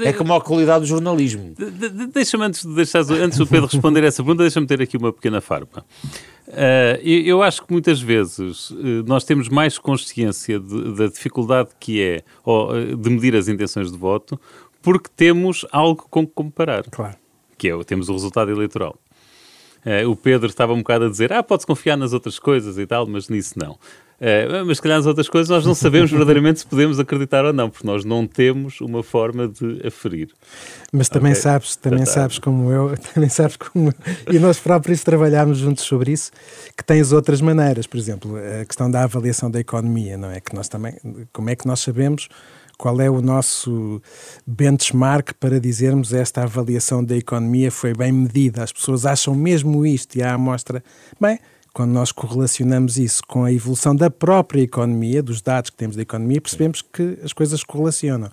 É 0.05 0.13
como 0.13 0.33
a 0.35 0.41
qualidade 0.41 0.81
do 0.81 0.87
jornalismo. 0.87 1.55
Deixa-me, 2.13 2.45
antes, 2.45 2.65
de 2.65 2.75
deixar, 2.75 3.01
antes 3.01 3.39
do 3.39 3.47
Pedro 3.47 3.67
responder 3.67 4.05
essa 4.05 4.23
pergunta, 4.23 4.43
deixa-me 4.43 4.67
ter 4.67 4.81
aqui 4.81 4.97
uma 4.97 5.13
pequena 5.13 5.41
farpa. 5.41 5.85
Uh, 6.49 7.05
eu 7.05 7.43
acho 7.43 7.63
que 7.63 7.71
muitas 7.71 8.01
vezes 8.01 8.71
uh, 8.71 9.05
nós 9.07 9.23
temos 9.23 9.51
mais 9.51 9.77
consciência 9.77 10.59
de, 10.59 10.95
da 10.95 11.07
dificuldade 11.07 11.71
que 11.79 12.03
é 12.03 12.23
ou, 12.43 12.73
uh, 12.73 12.97
de 12.97 13.11
medir 13.11 13.37
as 13.37 13.49
intenções 13.49 13.93
de 13.93 13.99
voto 13.99 14.41
porque 14.81 15.11
temos 15.15 15.67
algo 15.71 16.07
com 16.09 16.27
que 16.27 16.33
comparar. 16.33 16.85
Claro. 16.85 17.17
Que 17.59 17.69
é, 17.69 17.85
temos 17.85 18.09
o 18.09 18.13
resultado 18.13 18.51
eleitoral. 18.51 18.97
o 20.09 20.17
Pedro 20.17 20.47
estava 20.47 20.73
um 20.73 20.79
bocado 20.79 21.05
a 21.05 21.11
dizer, 21.11 21.33
ah, 21.33 21.43
pode-se 21.43 21.67
confiar 21.67 21.99
nas 21.99 22.15
outras 22.15 22.39
coisas 22.39 22.79
e 22.79 22.87
tal, 22.87 23.07
mas 23.07 23.29
nisso 23.29 23.55
não. 23.59 23.77
Uh, 24.20 24.65
mas, 24.67 24.79
se 24.79 24.82
calhar, 24.82 24.99
nas 24.99 25.06
outras 25.06 25.29
coisas 25.29 25.49
nós 25.49 25.65
não 25.65 25.76
sabemos 25.76 26.11
verdadeiramente 26.11 26.61
se 26.61 26.67
podemos 26.67 26.99
acreditar 26.99 27.44
ou 27.44 27.53
não, 27.53 27.70
porque 27.70 27.87
nós 27.87 28.05
não 28.05 28.26
temos 28.26 28.81
uma 28.81 29.03
forma 29.03 29.47
de 29.47 29.81
aferir. 29.87 30.31
Mas 30.93 31.09
também 31.09 31.33
okay. 31.33 31.43
sabes, 31.43 31.76
também 31.76 32.04
sabes 32.04 32.38
como 32.40 32.73
eu, 32.73 32.95
também 33.14 33.31
sabes 33.31 33.57
como 33.57 33.90
eu, 33.90 34.35
e 34.35 34.38
nós 34.40 34.59
próprios 34.59 35.04
trabalhámos 35.04 35.59
juntos 35.59 35.85
sobre 35.85 36.12
isso, 36.12 36.33
que 36.76 36.83
tens 36.83 37.12
outras 37.12 37.40
maneiras, 37.40 37.87
por 37.87 37.97
exemplo, 37.97 38.37
a 38.37 38.64
questão 38.64 38.90
da 38.90 39.04
avaliação 39.04 39.49
da 39.49 39.61
economia, 39.61 40.19
não 40.19 40.31
é? 40.31 40.40
Que 40.40 40.52
nós 40.52 40.69
também, 40.69 40.95
como 41.33 41.50
é 41.50 41.54
que 41.54 41.66
nós 41.66 41.78
sabemos 41.78 42.28
qual 42.78 43.00
é 43.00 43.11
o 43.11 43.21
nosso 43.21 44.00
benchmark 44.47 45.33
para 45.40 45.59
dizermos 45.59 46.12
esta 46.12 46.45
avaliação 46.45 47.04
da 47.04 47.16
economia 47.16 47.73
foi 47.73 47.93
bem 47.93 48.12
medida? 48.12 48.62
As 48.62 48.73
pessoas 48.73 49.04
acham 49.04 49.35
mesmo 49.35 49.85
isto 49.85 50.14
e 50.16 50.23
a 50.23 50.35
amostra, 50.35 50.83
bem, 51.21 51.40
quando 51.78 51.92
nós 51.92 52.11
correlacionamos 52.11 52.99
isso 52.99 53.23
com 53.25 53.44
a 53.44 53.52
evolução 53.52 53.94
da 53.94 54.11
própria 54.11 54.62
economia, 54.62 55.23
dos 55.23 55.40
dados 55.40 55.70
que 55.70 55.76
temos 55.76 55.94
da 55.94 56.02
economia, 56.02 56.40
percebemos 56.40 56.82
que 56.82 57.16
as 57.23 57.32
coisas 57.32 57.62
correlacionam. 57.62 58.28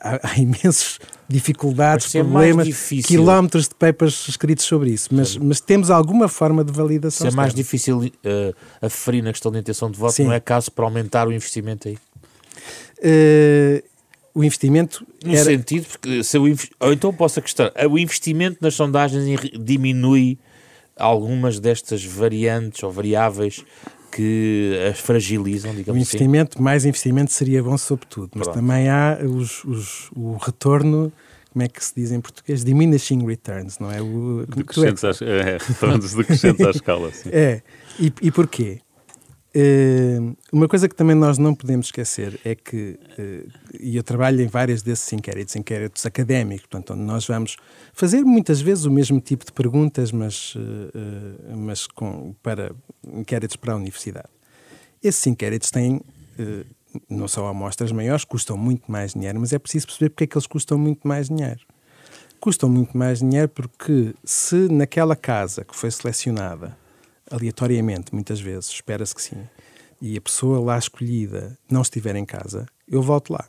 Há, 0.00 0.18
há 0.26 0.36
imensas 0.40 0.98
dificuldades, 1.28 2.14
é 2.14 2.22
problemas, 2.22 2.88
quilómetros 3.04 3.68
de 3.68 3.74
papers 3.74 4.26
escritos 4.28 4.64
sobre 4.64 4.92
isso, 4.92 5.10
mas, 5.12 5.36
mas 5.36 5.60
temos 5.60 5.90
alguma 5.90 6.26
forma 6.26 6.64
de 6.64 6.72
validação. 6.72 7.28
Se 7.28 7.34
é 7.34 7.36
mais 7.36 7.52
difícil 7.52 7.98
uh, 7.98 8.54
aferir 8.80 9.22
na 9.22 9.30
questão 9.30 9.52
da 9.52 9.58
intenção 9.58 9.90
de 9.90 9.98
voto, 9.98 10.14
Sim. 10.14 10.24
não 10.24 10.32
é 10.32 10.40
caso 10.40 10.72
para 10.72 10.86
aumentar 10.86 11.28
o 11.28 11.32
investimento 11.34 11.88
aí? 11.88 11.98
Uh, 12.96 13.84
o 14.32 14.42
investimento. 14.42 15.06
No 15.22 15.34
era... 15.34 15.44
sentido, 15.44 15.86
porque 15.86 16.24
se 16.24 16.38
o, 16.38 16.44
ou 16.80 16.92
então 16.94 17.12
posso 17.12 17.40
acrescentar, 17.40 17.72
o 17.90 17.98
investimento 17.98 18.56
nas 18.62 18.72
sondagens 18.72 19.38
diminui 19.60 20.38
algumas 20.96 21.60
destas 21.60 22.04
variantes 22.04 22.82
ou 22.82 22.90
variáveis 22.90 23.64
que 24.10 24.72
as 24.90 24.98
fragilizam, 24.98 25.74
digamos 25.74 26.00
o 26.00 26.02
assim? 26.02 26.16
investimento, 26.16 26.56
assim. 26.56 26.64
Mais 26.64 26.84
investimento 26.84 27.32
seria 27.32 27.62
bom 27.62 27.76
sobretudo, 27.76 28.30
mas 28.34 28.48
Pronto. 28.48 28.56
também 28.56 28.88
há 28.88 29.18
os, 29.22 29.62
os, 29.64 30.10
o 30.16 30.36
retorno, 30.36 31.12
como 31.52 31.62
é 31.62 31.68
que 31.68 31.84
se 31.84 31.94
diz 31.94 32.12
em 32.12 32.20
português? 32.20 32.64
Diminishing 32.64 33.26
returns, 33.26 33.78
não 33.78 33.92
é? 33.92 34.00
O, 34.00 34.46
decrescentes, 34.46 35.04
é, 35.20 35.26
é, 35.26 35.58
retornos 35.58 36.14
decrescentes 36.14 36.66
à 36.66 36.70
escala. 36.70 37.12
Sim. 37.12 37.28
É, 37.30 37.60
e, 38.00 38.12
e 38.22 38.30
porquê? 38.30 38.80
Uh, 39.58 40.36
uma 40.52 40.68
coisa 40.68 40.86
que 40.86 40.94
também 40.94 41.16
nós 41.16 41.38
não 41.38 41.54
podemos 41.54 41.86
esquecer 41.86 42.38
é 42.44 42.54
que, 42.54 42.98
uh, 43.18 43.50
e 43.80 43.96
eu 43.96 44.02
trabalho 44.02 44.42
em 44.42 44.46
vários 44.46 44.82
desses 44.82 45.10
inquéritos, 45.14 45.56
inquéritos 45.56 46.04
académicos, 46.04 46.66
portanto, 46.66 46.92
onde 46.92 47.02
nós 47.02 47.26
vamos 47.26 47.56
fazer 47.94 48.22
muitas 48.22 48.60
vezes 48.60 48.84
o 48.84 48.90
mesmo 48.90 49.18
tipo 49.18 49.46
de 49.46 49.52
perguntas, 49.52 50.12
mas, 50.12 50.54
uh, 50.56 51.56
mas 51.56 51.86
com, 51.86 52.34
para 52.42 52.70
inquéritos 53.02 53.56
para 53.56 53.72
a 53.72 53.76
universidade. 53.76 54.28
Esses 55.02 55.26
inquéritos 55.26 55.70
têm 55.70 56.02
não 57.08 57.26
são 57.26 57.46
amostras 57.48 57.92
maiores, 57.92 58.24
custam 58.24 58.58
muito 58.58 58.90
mais 58.92 59.14
dinheiro, 59.14 59.40
mas 59.40 59.54
é 59.54 59.58
preciso 59.58 59.86
perceber 59.86 60.10
porque 60.10 60.24
é 60.24 60.26
que 60.26 60.36
eles 60.36 60.46
custam 60.46 60.76
muito 60.76 61.08
mais 61.08 61.28
dinheiro. 61.28 61.60
Custam 62.40 62.68
muito 62.68 62.96
mais 62.96 63.20
dinheiro 63.20 63.48
porque 63.48 64.14
se 64.22 64.68
naquela 64.68 65.16
casa 65.16 65.64
que 65.64 65.74
foi 65.74 65.90
selecionada, 65.90 66.76
aleatoriamente, 67.30 68.14
muitas 68.14 68.40
vezes, 68.40 68.70
espera-se 68.70 69.14
que 69.14 69.22
sim, 69.22 69.48
e 70.00 70.16
a 70.16 70.20
pessoa 70.20 70.60
lá 70.60 70.78
escolhida 70.78 71.58
não 71.70 71.82
estiver 71.82 72.16
em 72.16 72.24
casa, 72.24 72.66
eu 72.86 73.02
volto 73.02 73.32
lá 73.32 73.48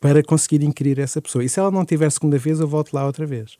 para 0.00 0.22
conseguir 0.22 0.64
inquirir 0.64 0.98
essa 0.98 1.20
pessoa. 1.20 1.44
E 1.44 1.48
se 1.48 1.60
ela 1.60 1.70
não 1.70 1.84
tiver 1.84 2.10
segunda 2.10 2.38
vez, 2.38 2.58
eu 2.58 2.66
volto 2.66 2.94
lá 2.94 3.04
outra 3.04 3.26
vez. 3.26 3.58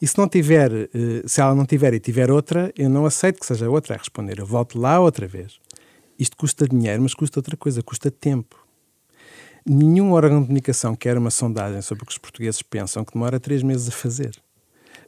E 0.00 0.06
se 0.06 0.16
não 0.16 0.26
tiver, 0.26 0.72
eh, 0.72 0.88
se 1.26 1.40
ela 1.40 1.54
não 1.54 1.66
tiver 1.66 1.92
e 1.92 2.00
tiver 2.00 2.30
outra, 2.30 2.72
eu 2.76 2.88
não 2.88 3.04
aceito 3.04 3.38
que 3.38 3.44
seja 3.44 3.68
outra 3.68 3.94
a 3.94 3.98
responder. 3.98 4.38
Eu 4.38 4.46
volto 4.46 4.78
lá 4.78 4.98
outra 4.98 5.28
vez. 5.28 5.60
Isto 6.18 6.36
custa 6.36 6.66
dinheiro, 6.66 7.02
mas 7.02 7.12
custa 7.12 7.38
outra 7.38 7.56
coisa, 7.58 7.82
custa 7.82 8.10
tempo. 8.10 8.66
Nenhum 9.66 10.12
órgão 10.12 10.40
de 10.40 10.46
comunicação 10.46 10.96
quer 10.96 11.18
uma 11.18 11.30
sondagem 11.30 11.82
sobre 11.82 12.04
o 12.04 12.06
que 12.06 12.12
os 12.12 12.18
portugueses 12.18 12.62
pensam 12.62 13.04
que 13.04 13.12
demora 13.12 13.38
três 13.38 13.62
meses 13.62 13.88
a 13.88 13.92
fazer. 13.92 14.42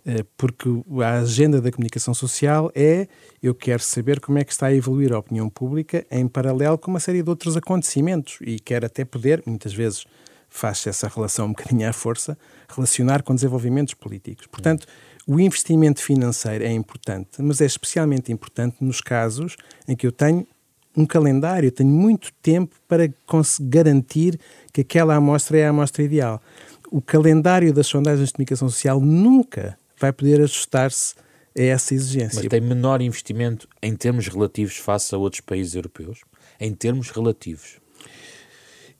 Eh, 0.07 0.23
porque 0.37 0.69
a 1.03 1.21
agenda 1.21 1.63
da 1.63 1.73
comunicação 1.73 2.13
social 2.13 2.71
é 2.75 3.09
eu 3.43 3.55
quero 3.55 3.83
saber 3.83 4.21
como 4.21 4.39
é 4.39 4.45
que 4.45 4.53
está 4.53 4.67
a 4.67 4.75
evoluir 4.75 5.15
a 5.15 5.19
opinião 5.19 5.49
pública 5.49 6.05
em 6.11 6.29
paralelo 6.29 6.77
com 6.77 6.91
uma 6.91 7.01
série 7.01 7.23
de 7.23 7.31
outros 7.31 7.57
acontecimentos 7.57 8.39
e 8.43 8.59
quero 8.59 8.85
até 8.85 9.03
poder, 9.05 9.43
muitas 9.47 9.73
vezes, 9.73 10.05
faz 10.47 10.87
essa 10.87 11.09
relação 11.09 11.47
um 11.47 11.49
bocadinho 11.49 11.89
à 11.89 11.93
força, 11.93 12.37
relacionar 12.69 13.23
com 13.23 13.35
desenvolvimentos 13.35 13.95
políticos. 13.95 14.47
Portanto, 14.47 14.87
o 15.27 15.41
investimento 15.41 16.03
financeiro 16.03 16.65
é 16.65 16.71
importante, 16.71 17.41
mas 17.41 17.63
é 17.63 17.65
especialmente 17.65 18.31
importante 18.31 18.77
nos 18.81 19.01
casos 19.01 19.57
em 19.89 19.97
que 19.97 20.07
eu 20.07 20.13
tenho 20.13 20.47
um 20.95 21.07
calendário, 21.07 21.73
tenho 21.73 21.91
muito 21.91 22.31
tempo 22.43 22.77
para 22.87 23.13
garantir 23.63 24.39
que 24.73 24.83
aquela 24.83 25.15
amostra 25.17 25.59
é 25.59 25.67
a 25.67 25.71
amostra 25.71 26.03
ideal. 26.03 26.43
O 26.91 27.01
calendário 27.01 27.73
das 27.73 27.87
sondagens 27.87 28.29
de 28.29 28.35
comunicação 28.35 28.69
social 28.69 29.01
nunca 29.01 29.77
vai 30.05 30.13
poder 30.13 30.41
ajustar-se 30.43 31.15
a 31.57 31.63
essa 31.63 31.95
exigência. 31.95 32.41
Mas 32.43 32.49
tem 32.49 32.61
menor 32.61 33.01
investimento 33.01 33.69
em 33.83 33.97
termos 33.97 34.29
relativos 34.29 34.77
face 34.77 35.15
a 35.15 35.19
outros 35.19 35.41
países 35.41 35.75
europeus? 35.75 36.21
Em 36.61 36.75
termos 36.75 37.11
relativos? 37.11 37.83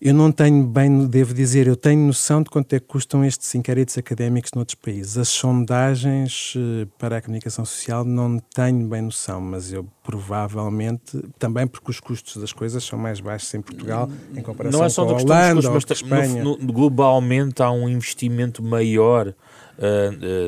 Eu 0.01 0.13
não 0.13 0.31
tenho 0.31 0.67
bem, 0.67 1.07
devo 1.07 1.33
dizer, 1.33 1.67
eu 1.67 1.77
tenho 1.77 2.07
noção 2.07 2.43
de 2.43 2.51
quanto 2.51 2.75
é 2.75 2.81
que 2.81 2.87
custam 2.87 3.25
estes 3.25 3.55
inquéritos 3.55 3.97
académicos 3.97 4.51
noutros 4.55 4.75
países. 4.75 5.17
As 5.17 5.29
sondagens 5.29 6.53
eh, 6.57 6.87
para 6.99 7.17
a 7.17 7.23
comunicação 7.23 7.65
social 7.65 8.05
não 8.05 8.39
tenho 8.39 8.87
bem 8.87 9.01
noção, 9.01 9.41
mas 9.41 9.73
eu 9.73 9.87
provavelmente, 10.03 11.23
também 11.39 11.67
porque 11.67 11.91
os 11.91 12.01
custos 12.01 12.37
das 12.37 12.53
coisas 12.53 12.85
são 12.85 12.99
mais 12.99 13.19
baixos 13.21 13.55
em 13.55 13.63
Portugal 13.63 14.11
em 14.37 14.43
comparação 14.43 14.81
não 14.81 14.85
é 14.85 14.91
só 14.91 15.07
com 15.07 15.13
a 15.13 15.15
Holanda 15.15 15.55
custos, 15.55 15.75
ou 15.75 15.87
com 15.87 15.93
Espanha. 15.93 16.45
No, 16.45 16.59
no, 16.59 16.73
globalmente 16.73 17.63
há 17.63 17.71
um 17.71 17.89
investimento 17.89 18.63
maior 18.63 19.29
uh, 19.29 19.33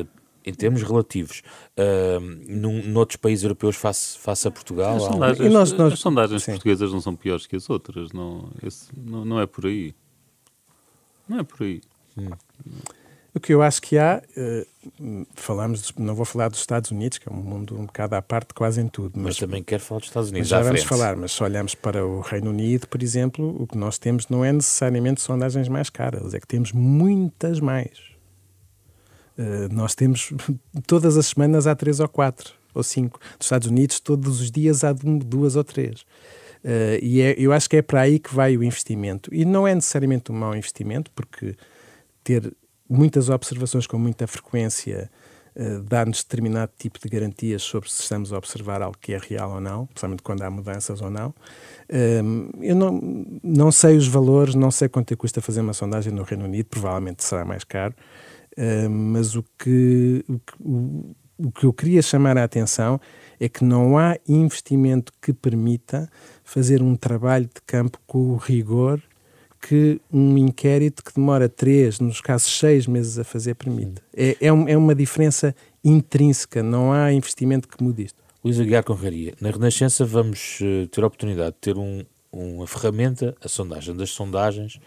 uh, 0.03 0.07
em 0.47 0.53
termos 0.53 0.81
relativos, 0.81 1.43
uh, 1.77 2.21
num, 2.47 2.81
noutros 2.83 3.17
países 3.17 3.43
europeus 3.43 3.75
face, 3.75 4.17
face 4.17 4.47
a 4.47 4.51
Portugal? 4.51 4.95
As 4.95 5.03
sondagens, 5.03 5.51
nós, 5.51 5.73
nós, 5.73 5.93
as 5.93 5.99
sondagens 5.99 6.45
portuguesas 6.45 6.93
não 6.93 7.01
são 7.01 7.15
piores 7.15 7.45
que 7.45 7.57
as 7.57 7.69
outras, 7.69 8.13
não, 8.13 8.49
esse, 8.63 8.87
não, 8.97 9.25
não, 9.25 9.41
é 9.41 9.45
por 9.45 9.65
aí. 9.65 9.93
Não 11.27 11.39
é 11.39 11.43
por 11.43 11.63
aí. 11.63 11.81
Hum. 12.17 12.29
O 13.35 13.41
que 13.41 13.53
eu 13.53 13.61
acho 13.61 13.81
que 13.81 13.97
há, 13.97 14.23
uh, 14.37 15.27
falamos, 15.35 15.93
não 15.97 16.15
vou 16.15 16.25
falar 16.25 16.47
dos 16.47 16.59
Estados 16.59 16.91
Unidos, 16.91 17.17
que 17.17 17.27
é 17.27 17.31
um 17.31 17.35
mundo 17.35 17.75
um 17.77 17.85
bocado 17.85 18.15
à 18.15 18.21
parte 18.21 18.53
quase 18.53 18.79
em 18.79 18.87
tudo. 18.87 19.11
Mas, 19.15 19.25
mas 19.25 19.37
também 19.37 19.61
quero 19.61 19.83
falar 19.83 19.99
dos 19.99 20.07
Estados 20.07 20.29
Unidos. 20.29 20.47
já 20.47 20.61
vamos 20.61 20.83
falar, 20.83 21.17
mas 21.17 21.33
se 21.33 21.43
olhamos 21.43 21.75
para 21.75 22.05
o 22.05 22.21
Reino 22.21 22.51
Unido, 22.51 22.87
por 22.87 23.03
exemplo, 23.03 23.53
o 23.61 23.67
que 23.67 23.77
nós 23.77 23.97
temos 23.97 24.29
não 24.29 24.45
é 24.45 24.53
necessariamente 24.53 25.21
sondagens 25.21 25.67
mais 25.67 25.89
caras, 25.89 26.33
é 26.33 26.39
que 26.39 26.47
temos 26.47 26.71
muitas 26.71 27.59
mais. 27.59 28.16
Uh, 29.37 29.71
nós 29.71 29.93
temos 29.93 30.33
todas 30.87 31.17
as 31.17 31.27
semanas 31.27 31.67
há 31.67 31.75
três 31.75 31.99
ou 31.99 32.07
quatro 32.07 32.53
ou 32.73 32.83
cinco. 32.83 33.19
Nos 33.37 33.45
Estados 33.45 33.67
Unidos, 33.67 33.99
todos 33.99 34.41
os 34.41 34.51
dias 34.51 34.83
há 34.83 34.93
duas 34.93 35.55
ou 35.55 35.63
três. 35.63 36.01
Uh, 36.63 36.97
e 37.01 37.21
é, 37.21 37.35
eu 37.37 37.53
acho 37.53 37.69
que 37.69 37.77
é 37.77 37.81
para 37.81 38.01
aí 38.01 38.19
que 38.19 38.33
vai 38.33 38.57
o 38.57 38.63
investimento. 38.63 39.33
E 39.33 39.45
não 39.45 39.67
é 39.67 39.73
necessariamente 39.73 40.31
um 40.31 40.35
mau 40.35 40.55
investimento, 40.55 41.11
porque 41.11 41.55
ter 42.23 42.53
muitas 42.89 43.29
observações 43.29 43.85
com 43.85 43.97
muita 43.97 44.27
frequência 44.27 45.09
uh, 45.55 45.81
dá-nos 45.83 46.23
determinado 46.23 46.71
tipo 46.77 46.99
de 46.99 47.07
garantias 47.09 47.61
sobre 47.61 47.91
se 47.91 48.01
estamos 48.01 48.33
a 48.33 48.37
observar 48.37 48.81
algo 48.81 48.97
que 48.99 49.13
é 49.13 49.17
real 49.17 49.51
ou 49.51 49.61
não, 49.61 49.85
principalmente 49.87 50.23
quando 50.23 50.41
há 50.41 50.49
mudanças 50.49 51.01
ou 51.01 51.09
não. 51.09 51.29
Uh, 51.89 52.49
eu 52.61 52.75
não, 52.75 53.01
não 53.43 53.71
sei 53.71 53.97
os 53.97 54.07
valores, 54.07 54.55
não 54.55 54.71
sei 54.71 54.89
quanto 54.89 55.13
é 55.13 55.15
custa 55.15 55.41
fazer 55.41 55.61
uma 55.61 55.73
sondagem 55.73 56.11
no 56.11 56.23
Reino 56.23 56.45
Unido, 56.45 56.65
provavelmente 56.65 57.23
será 57.23 57.45
mais 57.45 57.63
caro. 57.63 57.93
Uh, 58.57 58.89
mas 58.89 59.35
o 59.35 59.43
que, 59.57 60.25
o, 60.27 60.39
o, 60.59 61.15
o 61.37 61.51
que 61.51 61.65
eu 61.65 61.73
queria 61.73 62.01
chamar 62.01 62.37
a 62.37 62.43
atenção 62.43 62.99
é 63.39 63.47
que 63.47 63.63
não 63.63 63.97
há 63.97 64.17
investimento 64.27 65.13
que 65.21 65.31
permita 65.31 66.09
fazer 66.43 66.81
um 66.81 66.95
trabalho 66.95 67.45
de 67.45 67.61
campo 67.65 67.99
com 68.07 68.31
o 68.31 68.35
rigor 68.35 69.01
que 69.61 69.99
um 70.11 70.37
inquérito 70.37 71.03
que 71.03 71.13
demora 71.13 71.49
três, 71.49 71.99
nos 71.99 72.21
casos 72.21 72.57
seis 72.57 72.87
meses 72.87 73.19
a 73.19 73.23
fazer, 73.23 73.55
permite. 73.55 74.01
É, 74.15 74.37
é, 74.39 74.53
um, 74.53 74.67
é, 74.67 74.77
uma 74.77 74.95
diferença 74.95 75.55
intrínseca, 75.83 76.63
não 76.63 76.91
há 76.91 77.11
investimento 77.11 77.67
que 77.67 77.83
mude 77.83 78.03
isto. 78.03 78.21
Luís 78.43 78.59
Aguiar 78.59 78.83
Conraria, 78.83 79.33
na 79.41 79.49
Renascença 79.51 80.05
vamos 80.05 80.59
uh, 80.61 80.87
ter 80.87 81.03
a 81.03 81.07
oportunidade 81.07 81.51
de 81.51 81.57
ter 81.57 81.77
um, 81.77 82.03
uma 82.31 82.67
ferramenta, 82.67 83.35
a 83.43 83.47
sondagem 83.47 83.95
das 83.95 84.11
sondagens, 84.11 84.79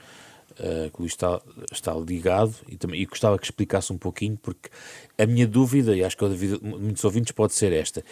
uh, 0.52 0.90
que 0.90 0.99
o 0.99 1.00
Luís 1.00 1.12
está, 1.12 1.40
está 1.73 1.95
ligado 1.95 2.54
e, 2.69 2.76
também, 2.76 3.00
e 3.00 3.07
gostava 3.07 3.38
que 3.38 3.45
explicasse 3.45 3.92
um 3.92 3.99
pouquinho, 3.99 4.38
porque 4.40 4.69
a 5.19 5.26
minha 5.26 5.47
dúvida, 5.47 5.95
e 5.95 6.02
acho 6.02 6.16
que 6.16 6.25
a 6.25 6.28
dúvida 6.28 6.59
de 6.59 6.64
muitos 6.64 7.04
ouvintes 7.04 7.33
pode 7.33 7.52
ser 7.52 7.73
esta, 7.73 8.02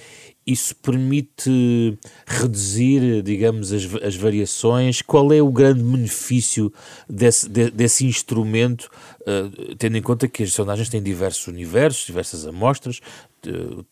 isso 0.46 0.74
permite 0.76 1.98
reduzir, 2.26 3.22
digamos, 3.22 3.72
as, 3.72 3.84
as 4.02 4.16
variações? 4.16 5.02
Qual 5.02 5.30
é 5.32 5.42
o 5.42 5.52
grande 5.52 5.82
benefício 5.82 6.72
desse, 7.08 7.48
de, 7.48 7.70
desse 7.70 8.06
instrumento, 8.06 8.90
uh, 9.22 9.76
tendo 9.76 9.96
em 9.96 10.02
conta 10.02 10.26
que 10.26 10.42
as 10.42 10.52
sondagens 10.52 10.88
têm 10.88 11.02
diversos 11.02 11.46
universos, 11.48 12.06
diversas 12.06 12.46
amostras, 12.46 13.00
uh, 13.46 13.84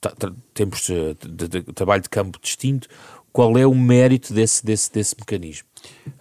tempos 0.54 0.86
de, 0.86 1.14
de, 1.28 1.48
de, 1.48 1.62
trabalho 1.72 2.02
de 2.02 2.08
campo 2.08 2.38
distinto, 2.40 2.88
qual 3.36 3.58
é 3.58 3.66
o 3.66 3.74
mérito 3.74 4.32
desse, 4.32 4.64
desse, 4.64 4.90
desse 4.90 5.14
mecanismo? 5.14 5.68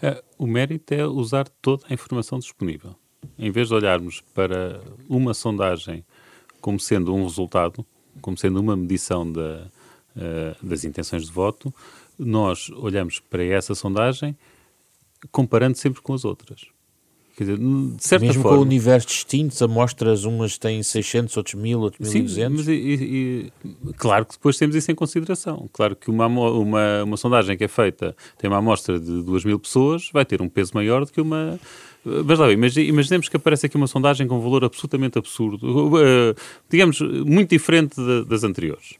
Uh, 0.03 0.21
o 0.37 0.45
mérito 0.45 0.93
é 0.93 1.07
usar 1.07 1.47
toda 1.47 1.85
a 1.89 1.93
informação 1.93 2.39
disponível. 2.39 2.93
Em 3.39 3.49
vez 3.51 3.69
de 3.69 3.73
olharmos 3.73 4.19
para 4.33 4.81
uma 5.07 5.33
sondagem 5.33 6.03
como 6.59 6.77
sendo 6.77 7.15
um 7.15 7.23
resultado, 7.23 7.85
como 8.19 8.37
sendo 8.37 8.59
uma 8.59 8.75
medição 8.75 9.31
da, 9.31 9.65
uh, 10.13 10.65
das 10.67 10.83
intenções 10.83 11.23
de 11.23 11.31
voto, 11.31 11.73
nós 12.19 12.69
olhamos 12.71 13.21
para 13.21 13.45
essa 13.45 13.73
sondagem 13.73 14.37
comparando 15.31 15.77
sempre 15.77 16.01
com 16.01 16.13
as 16.13 16.25
outras. 16.25 16.65
Dizer, 17.37 17.59
certa 17.99 18.25
Mesmo 18.25 18.43
forma... 18.43 18.57
com 18.57 18.63
universos 18.63 19.11
distintos, 19.11 19.61
amostras 19.61 20.23
umas 20.23 20.57
têm 20.57 20.81
600, 20.81 21.35
outros 21.35 21.55
1000, 21.55 21.79
outros 21.79 22.09
1200. 22.09 22.65
Sim, 22.65 22.71
e, 22.71 23.51
e, 23.65 23.93
claro 23.97 24.25
que 24.25 24.33
depois 24.33 24.57
temos 24.57 24.75
isso 24.75 24.89
em 24.89 24.95
consideração. 24.95 25.69
Claro 25.73 25.95
que 25.95 26.09
uma, 26.09 26.27
uma, 26.27 27.03
uma 27.03 27.17
sondagem 27.17 27.57
que 27.57 27.65
é 27.65 27.67
feita, 27.67 28.15
tem 28.37 28.49
uma 28.49 28.59
amostra 28.59 28.97
de 28.99 29.21
2000 29.23 29.59
pessoas, 29.59 30.09
vai 30.13 30.23
ter 30.23 30.41
um 30.41 30.47
peso 30.47 30.71
maior 30.73 31.05
do 31.05 31.11
que 31.11 31.19
uma... 31.19 31.59
Mas 32.23 32.37
lá, 32.37 32.51
imaginemos 32.51 33.27
que 33.27 33.35
aparece 33.35 33.65
aqui 33.65 33.75
uma 33.75 33.87
sondagem 33.87 34.27
com 34.27 34.37
um 34.37 34.41
valor 34.41 34.63
absolutamente 34.63 35.17
absurdo, 35.17 35.95
uh, 35.95 36.35
digamos, 36.69 37.01
muito 37.01 37.49
diferente 37.49 37.95
das 38.27 38.43
anteriores. 38.43 38.93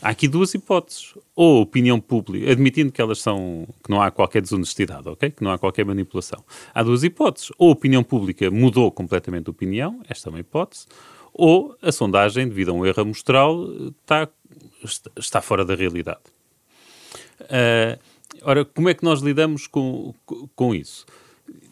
Há 0.00 0.10
aqui 0.10 0.28
duas 0.28 0.54
hipóteses. 0.54 1.14
Ou 1.34 1.58
a 1.58 1.60
opinião 1.60 2.00
pública, 2.00 2.50
admitindo 2.50 2.92
que 2.92 3.00
elas 3.00 3.20
são, 3.20 3.66
que 3.82 3.90
não 3.90 4.00
há 4.00 4.10
qualquer 4.10 4.42
desonestidade, 4.42 5.08
ok? 5.08 5.30
Que 5.30 5.42
não 5.42 5.50
há 5.50 5.58
qualquer 5.58 5.84
manipulação. 5.84 6.44
Há 6.74 6.82
duas 6.82 7.02
hipóteses. 7.02 7.50
Ou 7.58 7.68
a 7.68 7.72
opinião 7.72 8.02
pública 8.02 8.50
mudou 8.50 8.90
completamente 8.90 9.44
de 9.44 9.50
opinião, 9.50 10.00
esta 10.08 10.28
é 10.28 10.30
uma 10.30 10.40
hipótese, 10.40 10.86
ou 11.32 11.76
a 11.80 11.92
sondagem, 11.92 12.48
devido 12.48 12.70
a 12.70 12.74
um 12.74 12.84
erro 12.84 13.02
amostral, 13.02 13.68
está, 14.02 14.28
está 15.16 15.40
fora 15.40 15.64
da 15.64 15.74
realidade. 15.74 16.20
Uh, 17.42 17.98
ora, 18.42 18.64
como 18.64 18.88
é 18.88 18.94
que 18.94 19.04
nós 19.04 19.20
lidamos 19.20 19.66
com, 19.66 20.14
com 20.56 20.74
isso? 20.74 21.06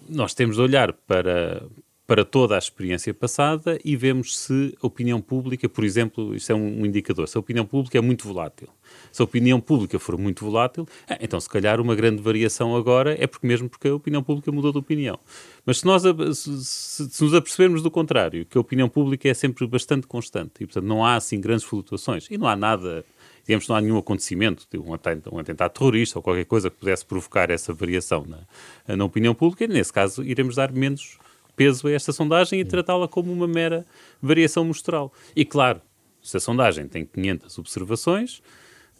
Nós 0.08 0.34
temos 0.34 0.56
de 0.56 0.62
olhar 0.62 0.92
para, 0.92 1.66
para 2.06 2.24
toda 2.24 2.54
a 2.54 2.58
experiência 2.58 3.12
passada 3.12 3.78
e 3.84 3.96
vemos 3.96 4.38
se 4.38 4.76
a 4.80 4.86
opinião 4.86 5.20
pública, 5.20 5.68
por 5.68 5.84
exemplo, 5.84 6.36
isto 6.36 6.52
é 6.52 6.54
um, 6.54 6.86
indicador, 6.86 7.26
se 7.26 7.36
a 7.36 7.40
opinião 7.40 7.66
pública 7.66 7.98
é 7.98 8.00
muito 8.00 8.28
volátil. 8.28 8.68
Se 9.10 9.20
a 9.20 9.24
opinião 9.24 9.60
pública 9.60 9.98
for 9.98 10.16
muito 10.16 10.44
volátil, 10.44 10.86
é, 11.08 11.18
então 11.20 11.40
se 11.40 11.48
calhar 11.48 11.80
uma 11.80 11.96
grande 11.96 12.22
variação 12.22 12.76
agora 12.76 13.16
é 13.20 13.26
porque 13.26 13.46
mesmo 13.46 13.68
porque 13.68 13.88
a 13.88 13.94
opinião 13.94 14.22
pública 14.22 14.52
mudou 14.52 14.70
de 14.70 14.78
opinião. 14.78 15.18
Mas 15.64 15.80
se 15.80 15.86
nós 15.86 16.02
se, 16.34 16.64
se 16.64 17.24
nos 17.24 17.34
apercebermos 17.34 17.82
do 17.82 17.90
contrário, 17.90 18.46
que 18.46 18.56
a 18.56 18.60
opinião 18.60 18.88
pública 18.88 19.28
é 19.28 19.34
sempre 19.34 19.66
bastante 19.66 20.06
constante 20.06 20.52
e, 20.60 20.66
portanto, 20.66 20.86
não 20.86 21.04
há 21.04 21.16
assim 21.16 21.40
grandes 21.40 21.64
flutuações 21.64 22.28
e 22.30 22.38
não 22.38 22.46
há 22.46 22.54
nada 22.54 23.04
digamos 23.44 23.68
não 23.68 23.76
há 23.76 23.80
nenhum 23.80 23.96
acontecimento, 23.96 24.66
um 24.84 24.92
atentado, 24.92 25.34
um 25.34 25.38
atentado 25.38 25.72
terrorista 25.72 26.18
ou 26.18 26.22
qualquer 26.22 26.44
coisa 26.44 26.68
que 26.68 26.76
pudesse 26.76 27.06
provocar 27.06 27.48
essa 27.48 27.72
variação 27.72 28.26
na, 28.26 28.96
na 28.96 29.04
opinião 29.04 29.34
pública, 29.34 29.68
nesse 29.68 29.92
caso 29.92 30.24
iremos 30.24 30.56
dar 30.56 30.72
menos 30.72 31.16
peso 31.56 31.88
a 31.88 31.92
esta 31.92 32.12
sondagem 32.12 32.60
e 32.60 32.64
tratá-la 32.64 33.08
como 33.08 33.32
uma 33.32 33.48
mera 33.48 33.84
variação 34.20 34.64
mostral. 34.64 35.12
E 35.34 35.44
claro, 35.44 35.80
se 36.22 36.36
a 36.36 36.40
sondagem 36.40 36.86
tem 36.86 37.04
500 37.04 37.58
observações, 37.58 38.42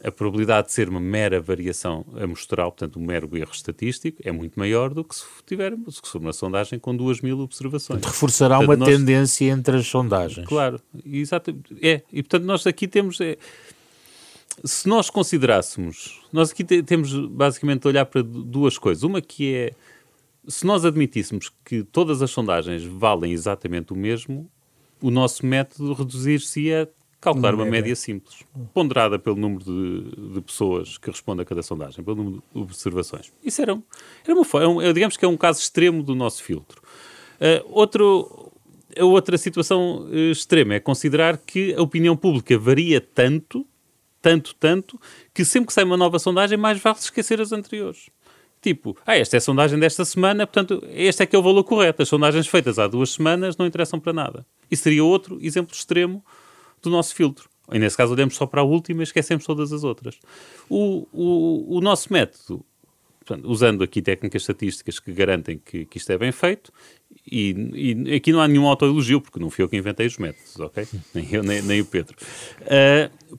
a 0.03 0.11
probabilidade 0.13 0.69
de 0.69 0.75
ser 0.75 0.89
uma 0.89 1.01
mera 1.01 1.41
variação 1.41 2.05
amostral, 2.21 2.71
portanto, 2.71 2.99
um 2.99 3.05
mero 3.05 3.29
erro 3.37 3.51
estatístico, 3.53 4.21
é 4.25 4.31
muito 4.31 4.59
maior 4.59 4.93
do 4.93 5.03
que 5.03 5.17
se 5.17 5.25
tivermos 5.47 5.97
se 5.97 6.11
for 6.11 6.21
uma 6.21 6.33
sondagem 6.33 6.79
com 6.79 6.95
2 6.95 7.23
mil 7.23 7.41
observações. 7.41 8.01
Portanto, 8.01 8.13
reforçará 8.13 8.57
portanto, 8.59 8.77
uma 8.77 8.87
nós... 8.87 8.97
tendência 8.97 9.51
entre 9.51 9.77
as 9.79 9.87
sondagens. 9.87 10.47
Claro, 10.47 10.81
exato. 11.05 11.57
É, 11.83 12.03
e 12.13 12.23
portanto, 12.23 12.45
nós 12.45 12.67
aqui 12.67 12.87
temos. 12.87 13.21
É, 13.21 13.39
se 14.65 14.89
nós 14.89 15.11
considerássemos. 15.11 16.21
Nós 16.33 16.51
aqui 16.51 16.65
temos 16.65 17.15
basicamente 17.29 17.83
de 17.83 17.89
olhar 17.89 18.07
para 18.07 18.23
duas 18.23 18.79
coisas. 18.79 19.03
Uma 19.03 19.21
que 19.21 19.55
é. 19.55 19.73
Se 20.49 20.65
nós 20.67 20.85
admitíssemos 20.85 21.51
que 21.65 21.83
todas 21.83 22.23
as 22.23 22.31
sondagens 22.31 22.85
valem 22.85 23.33
exatamente 23.33 23.93
o 23.93 23.97
mesmo, 23.97 24.51
o 25.01 25.11
nosso 25.11 25.45
método 25.45 25.93
reduzir-se 25.93 26.73
a 26.73 26.89
calcular 27.21 27.55
uma, 27.55 27.65
uma 27.65 27.71
média. 27.71 27.83
média. 27.83 27.97
simples, 27.97 28.45
ponderada 28.73 29.19
pelo 29.19 29.37
número 29.37 29.65
de, 29.65 30.33
de, 30.35 30.41
pessoas 30.41 30.99
que 30.99 31.11
respondem 31.11 31.43
a 31.43 31.47
cada 31.47 31.63
sondagem, 31.63 32.05
pelo 32.05 32.17
número 32.17 32.43
de 32.55 32.61
observações. 32.61 33.33
Isso 33.43 33.61
era, 33.63 33.77
era 34.25 34.35
uma 34.35 34.45
forma, 34.45 34.85
é 34.85 34.93
digamos 34.93 35.17
que 35.17 35.25
é 35.25 35.29
um 35.29 35.37
caso 35.37 35.61
extremo 35.61 36.03
do 36.03 36.15
nosso 36.15 36.43
filtro. 36.43 36.81
Uh, 37.37 37.67
outro, 37.67 38.53
a 38.99 39.05
outra 39.05 39.37
situação 39.37 40.07
uh, 40.07 40.31
extrema 40.31 40.75
é 40.75 40.81
considerar 40.81 41.39
que 41.39 41.75
a 41.75 41.83
opinião 41.83 42.17
pública 42.17 42.57
varia 42.59 43.01
tanto, 43.01 43.67
tanto, 44.23 44.55
tanto, 44.55 45.01
que 45.35 45.45
sempre 45.45 45.69
que 45.69 45.73
sai 45.73 45.85
uma 45.85 45.97
nova 45.97 46.19
sondagem, 46.19 46.57
mais 46.57 46.81
vale 46.81 46.99
esquecer 46.99 47.41
as 47.41 47.53
anteriores. 47.53 48.09
Tipo, 48.61 48.97
ah, 49.07 49.17
esta 49.17 49.37
é 49.37 49.39
a 49.39 49.41
sondagem 49.41 49.79
desta 49.79 50.05
semana, 50.05 50.47
portanto, 50.47 50.83
este 50.91 51.23
é 51.23 51.27
que 51.27 51.37
é 51.37 51.39
o 51.39 51.43
valor 51.43 51.63
correto. 51.63 52.03
As 52.03 52.09
sondagens 52.09 52.47
feitas 52.49 52.79
há 52.79 52.89
duas 52.89 53.11
semanas 53.11 53.57
não 53.57 53.67
interessam 53.67 54.01
para 54.01 54.13
nada. 54.13 54.47
Isso 54.71 54.83
seria 54.83 55.05
outro 55.05 55.39
exemplo 55.41 55.75
extremo 55.75 56.25
do 56.83 56.91
nosso 56.91 57.15
filtro. 57.15 57.49
E 57.73 57.79
nesse 57.79 57.97
caso 57.97 58.13
olhamos 58.13 58.37
só 58.37 58.47
para 58.47 58.61
a 58.61 58.65
última 58.65 59.03
e 59.03 59.05
esquecemos 59.05 59.45
todas 59.45 59.73
as 59.73 59.85
outras. 59.85 60.19
O, 60.69 61.07
o, 61.13 61.77
o 61.79 61.81
nosso 61.81 62.13
método, 62.13 62.65
portanto, 63.25 63.49
usando 63.49 63.83
aqui 63.83 64.01
técnicas 64.01 64.43
estatísticas 64.43 64.99
que 64.99 65.13
garantem 65.13 65.61
que, 65.65 65.85
que 65.85 65.99
isto 65.99 66.11
é 66.13 66.19
bem 66.19 66.33
feito, 66.33 66.73
e, 67.31 68.05
e, 68.07 68.15
aqui 68.15 68.33
não 68.33 68.41
há 68.41 68.47
nenhum 68.47 68.67
autoelogio, 68.69 69.21
porque 69.21 69.41
não 69.41 69.51
fui 69.51 69.65
eu 69.65 69.69
que 69.69 69.77
inventei 69.77 70.07
os 70.07 70.17
métodos, 70.17 70.59
ok? 70.61 70.87
Nem 71.13 71.29
eu, 71.33 71.43
nem, 71.43 71.63
nem 71.63 71.81
o 71.81 71.85
Pedro. 71.85 72.17
Uh, 72.63 73.39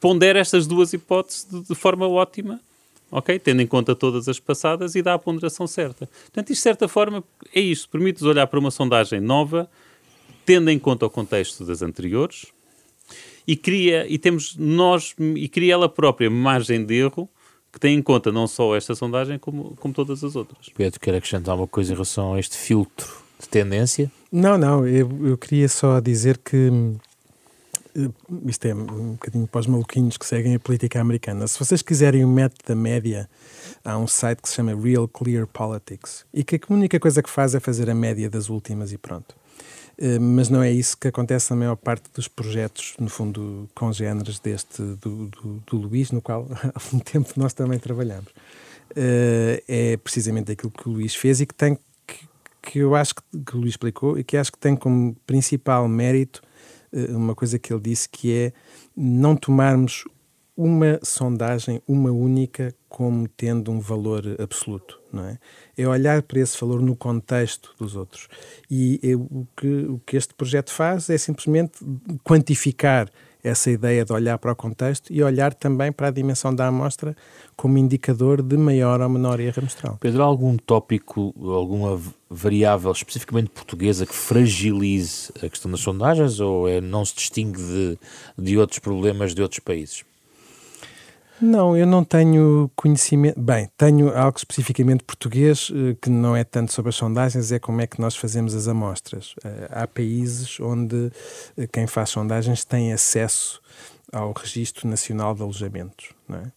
pondera 0.00 0.38
estas 0.38 0.66
duas 0.66 0.92
hipóteses 0.92 1.46
de, 1.50 1.62
de, 1.62 1.74
forma 1.74 2.06
ótima, 2.06 2.60
ok? 3.14 3.38
Tendo 3.38 3.62
em 3.62 3.66
conta 3.66 3.94
todas 3.94 4.28
as 4.28 4.40
passadas 4.40 4.96
e 4.96 5.02
dá 5.02 5.14
a 5.14 5.18
ponderação 5.18 5.68
certa. 5.68 6.06
Portanto, 6.06 6.50
isto 6.50 6.60
de 6.60 6.62
certa 6.62 6.88
forma 6.88 7.22
é 7.54 7.60
isto, 7.60 7.88
permite-nos 7.88 8.28
olhar 8.28 8.46
para 8.48 8.58
uma 8.58 8.72
sondagem 8.72 9.20
nova, 9.20 9.70
tendo 10.44 10.68
em 10.68 10.78
conta 10.78 11.06
o 11.06 11.10
contexto 11.10 11.64
das 11.64 11.80
anteriores, 11.80 12.46
e 13.46 13.54
cria, 13.56 14.04
e 14.08 14.18
temos 14.18 14.56
nós, 14.56 15.14
e 15.18 15.48
cria 15.48 15.74
ela 15.74 15.88
própria 15.88 16.28
margem 16.28 16.84
de 16.84 16.94
erro 16.94 17.28
que 17.72 17.78
tem 17.78 17.96
em 17.96 18.02
conta 18.02 18.32
não 18.32 18.46
só 18.46 18.76
esta 18.76 18.94
sondagem 18.94 19.38
como, 19.38 19.76
como 19.76 19.92
todas 19.92 20.22
as 20.22 20.36
outras. 20.36 20.68
Pedro, 20.76 20.98
quer 21.00 21.14
acrescentar 21.14 21.56
uma 21.56 21.66
coisa 21.66 21.92
em 21.92 21.94
relação 21.94 22.34
a 22.34 22.40
este 22.40 22.56
filtro 22.56 23.08
de 23.40 23.48
tendência? 23.48 24.10
Não, 24.30 24.56
não, 24.56 24.86
eu, 24.86 25.08
eu 25.26 25.36
queria 25.36 25.68
só 25.68 26.00
dizer 26.00 26.38
que 26.38 26.56
eh, 26.56 26.98
isto 28.46 28.66
é 28.66 28.74
um 28.74 29.12
bocadinho 29.12 29.46
para 29.46 29.60
os 29.60 29.66
maluquinhos 29.66 30.16
que 30.16 30.26
seguem 30.26 30.54
a 30.54 30.60
política 30.60 31.00
americana. 31.00 31.46
Se 31.46 31.58
vocês 31.58 31.80
quiserem 31.80 32.24
o 32.24 32.28
método 32.28 32.62
da 32.66 32.74
média, 32.74 33.28
há 33.84 33.96
um 33.96 34.06
site 34.06 34.42
que 34.42 34.48
se 34.48 34.56
chama 34.56 34.74
Real 34.74 35.06
Clear 35.06 35.46
Politics 35.46 36.24
e 36.32 36.42
que 36.42 36.56
a 36.56 36.72
única 36.72 36.98
coisa 36.98 37.22
que 37.22 37.30
faz 37.30 37.54
é 37.54 37.60
fazer 37.60 37.88
a 37.88 37.94
média 37.94 38.28
das 38.28 38.48
últimas 38.48 38.92
e 38.92 38.98
pronto. 38.98 39.34
Eh, 39.98 40.18
mas 40.18 40.48
não 40.48 40.62
é 40.62 40.70
isso 40.70 40.96
que 40.96 41.08
acontece 41.08 41.50
na 41.50 41.56
maior 41.56 41.76
parte 41.76 42.10
dos 42.14 42.26
projetos, 42.26 42.94
no 42.98 43.08
fundo, 43.08 43.68
congêneres 43.74 44.38
deste 44.40 44.82
do, 44.82 45.28
do, 45.28 45.62
do 45.66 45.76
Luís, 45.76 46.10
no 46.10 46.20
qual 46.20 46.48
há 46.50 46.72
algum 46.74 46.98
tempo 46.98 47.32
nós 47.36 47.52
também 47.52 47.78
trabalhamos. 47.78 48.32
Eh, 48.96 49.62
é 49.68 49.96
precisamente 49.96 50.52
aquilo 50.52 50.70
que 50.70 50.88
o 50.88 50.92
Luís 50.92 51.14
fez 51.14 51.40
e 51.40 51.46
que 51.46 51.54
tem 51.54 51.78
que, 52.06 52.28
que 52.62 52.78
eu 52.80 52.94
acho 52.94 53.14
que, 53.14 53.22
que 53.46 53.56
o 53.56 53.60
Luís 53.60 53.72
explicou 53.72 54.18
e 54.18 54.24
que 54.24 54.36
acho 54.36 54.52
que 54.52 54.58
tem 54.58 54.76
como 54.76 55.14
principal 55.26 55.88
mérito 55.88 56.42
eh, 56.42 56.53
uma 57.10 57.34
coisa 57.34 57.58
que 57.58 57.72
ele 57.72 57.82
disse 57.82 58.08
que 58.08 58.32
é 58.32 58.52
não 58.96 59.36
tomarmos 59.36 60.04
uma 60.56 61.00
sondagem, 61.02 61.82
uma 61.86 62.12
única, 62.12 62.72
como 62.88 63.26
tendo 63.26 63.72
um 63.72 63.80
valor 63.80 64.22
absoluto, 64.40 65.00
não 65.12 65.24
é? 65.24 65.38
É 65.76 65.86
olhar 65.86 66.22
para 66.22 66.38
esse 66.38 66.58
valor 66.60 66.80
no 66.80 66.94
contexto 66.94 67.74
dos 67.76 67.96
outros. 67.96 68.28
E 68.70 69.00
o, 69.16 69.46
que, 69.56 69.66
o 69.66 70.00
que 70.06 70.16
este 70.16 70.32
projeto 70.32 70.70
faz 70.70 71.10
é 71.10 71.18
simplesmente 71.18 71.78
quantificar 72.22 73.10
essa 73.44 73.70
ideia 73.70 74.04
de 74.04 74.12
olhar 74.12 74.38
para 74.38 74.50
o 74.52 74.56
contexto 74.56 75.12
e 75.12 75.22
olhar 75.22 75.52
também 75.52 75.92
para 75.92 76.08
a 76.08 76.10
dimensão 76.10 76.54
da 76.54 76.66
amostra 76.66 77.14
como 77.54 77.76
indicador 77.76 78.42
de 78.42 78.56
maior 78.56 79.02
ou 79.02 79.08
menor 79.08 79.38
erro 79.38 79.58
amostral. 79.58 79.98
Pedro, 80.00 80.22
há 80.22 80.26
algum 80.26 80.56
tópico, 80.56 81.34
alguma 81.38 82.00
variável 82.28 82.90
especificamente 82.90 83.50
portuguesa 83.50 84.06
que 84.06 84.14
fragilize 84.14 85.30
a 85.36 85.48
questão 85.48 85.70
das 85.70 85.80
sondagens 85.80 86.40
ou 86.40 86.66
é, 86.66 86.80
não 86.80 87.04
se 87.04 87.14
distingue 87.14 87.62
de, 87.62 87.98
de 88.38 88.58
outros 88.58 88.78
problemas 88.78 89.34
de 89.34 89.42
outros 89.42 89.60
países? 89.60 90.04
Não, 91.40 91.76
eu 91.76 91.86
não 91.86 92.04
tenho 92.04 92.70
conhecimento. 92.76 93.38
Bem, 93.40 93.68
tenho 93.76 94.16
algo 94.16 94.38
especificamente 94.38 95.02
português 95.02 95.70
eh, 95.74 95.96
que 96.00 96.08
não 96.08 96.36
é 96.36 96.44
tanto 96.44 96.72
sobre 96.72 96.90
as 96.90 96.94
sondagens, 96.94 97.50
é 97.50 97.58
como 97.58 97.80
é 97.80 97.86
que 97.86 98.00
nós 98.00 98.16
fazemos 98.16 98.54
as 98.54 98.68
amostras. 98.68 99.34
Eh, 99.44 99.68
há 99.70 99.86
países 99.86 100.58
onde 100.60 101.10
eh, 101.56 101.66
quem 101.66 101.86
faz 101.86 102.10
sondagens 102.10 102.64
tem 102.64 102.92
acesso 102.92 103.60
ao 104.12 104.32
Registro 104.32 104.88
Nacional 104.88 105.34
de 105.34 105.42
Alojamentos, 105.42 106.10
não 106.28 106.38
é? 106.38 106.52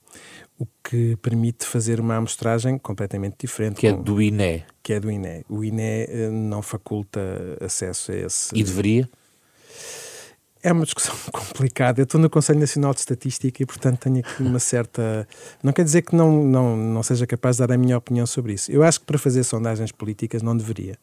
o 0.60 0.66
que 0.84 1.16
permite 1.18 1.66
fazer 1.66 2.00
uma 2.00 2.16
amostragem 2.16 2.80
completamente 2.80 3.36
diferente. 3.40 3.80
Que 3.80 3.88
é 3.88 3.94
do 3.94 4.20
INE. 4.20 4.64
Que 4.82 4.94
é 4.94 5.00
do 5.00 5.12
INE. 5.12 5.46
O 5.48 5.64
INE 5.64 6.08
não 6.32 6.64
faculta 6.64 7.20
acesso 7.62 8.12
a 8.12 8.16
esse. 8.16 8.58
E 8.58 8.64
deveria? 8.64 9.08
É 10.64 10.72
uma 10.72 10.84
discussão 10.84 11.16
complicada. 11.32 12.02
Eu 12.02 12.04
estou 12.04 12.20
no 12.20 12.30
Conselho 12.30 12.60
Nacional 12.60 12.94
de 12.94 13.00
Estatística 13.00 13.62
e, 13.62 13.66
portanto, 13.66 14.00
tenho 14.00 14.20
aqui 14.20 14.44
uma 14.44 14.60
certa. 14.60 15.28
Não 15.64 15.72
quer 15.74 15.84
dizer 15.84 16.02
que 16.02 16.16
não, 16.16 16.44
não, 16.44 16.76
não 16.76 17.04
seja 17.04 17.26
capaz 17.26 17.58
de 17.58 17.66
dar 17.66 17.74
a 17.74 17.78
minha 17.78 17.98
opinião 17.98 18.26
sobre 18.26 18.54
isso. 18.54 18.72
Eu 18.72 18.84
acho 18.84 19.00
que 19.00 19.06
para 19.06 19.18
fazer 19.18 19.44
sondagens 19.44 19.92
políticas 19.92 20.42
não 20.42 20.56
deveria 20.56 20.98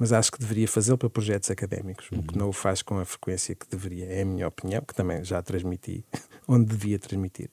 mas 0.00 0.14
acho 0.14 0.32
que 0.32 0.38
deveria 0.38 0.66
fazê-lo 0.66 0.96
para 0.96 1.10
projetos 1.10 1.50
académicos, 1.50 2.10
uhum. 2.10 2.20
o 2.20 2.22
que 2.22 2.32
uhum. 2.32 2.40
não 2.40 2.48
o 2.48 2.52
faz 2.54 2.80
com 2.80 2.98
a 2.98 3.04
frequência 3.04 3.54
que 3.54 3.68
deveria. 3.68 4.06
É 4.06 4.22
a 4.22 4.24
minha 4.24 4.48
opinião, 4.48 4.80
que 4.80 4.94
também 4.94 5.22
já 5.22 5.42
transmiti 5.42 6.02
onde 6.48 6.64
devia 6.64 6.98
transmitir. 6.98 7.50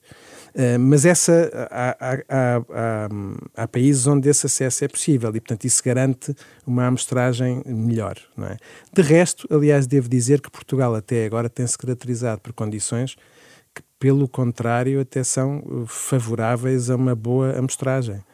Uh, 0.54 0.78
mas 0.80 1.04
essa 1.04 1.50
há, 1.70 1.96
há, 2.00 2.14
há, 2.26 3.08
há, 3.54 3.68
países 3.68 4.06
onde 4.06 4.30
esse 4.30 4.46
acesso 4.46 4.82
é 4.82 4.88
possível 4.88 5.28
e, 5.36 5.40
portanto, 5.40 5.66
isso 5.66 5.84
garante 5.84 6.34
uma 6.66 6.86
amostragem 6.86 7.62
melhor. 7.66 8.16
Não 8.34 8.46
é? 8.46 8.56
De 8.94 9.02
resto, 9.02 9.46
aliás, 9.54 9.86
devo 9.86 10.08
dizer 10.08 10.40
que 10.40 10.50
Portugal 10.50 10.94
até 10.94 11.26
agora 11.26 11.50
tem-se 11.50 11.76
caracterizado 11.76 12.40
por 12.40 12.54
condições 12.54 13.14
que, 13.74 13.82
pelo 14.00 14.26
contrário, 14.26 15.02
até 15.02 15.22
são 15.22 15.84
favoráveis 15.86 16.88
a 16.88 16.96
uma 16.96 17.14
boa 17.14 17.58
amostragem. 17.58 18.24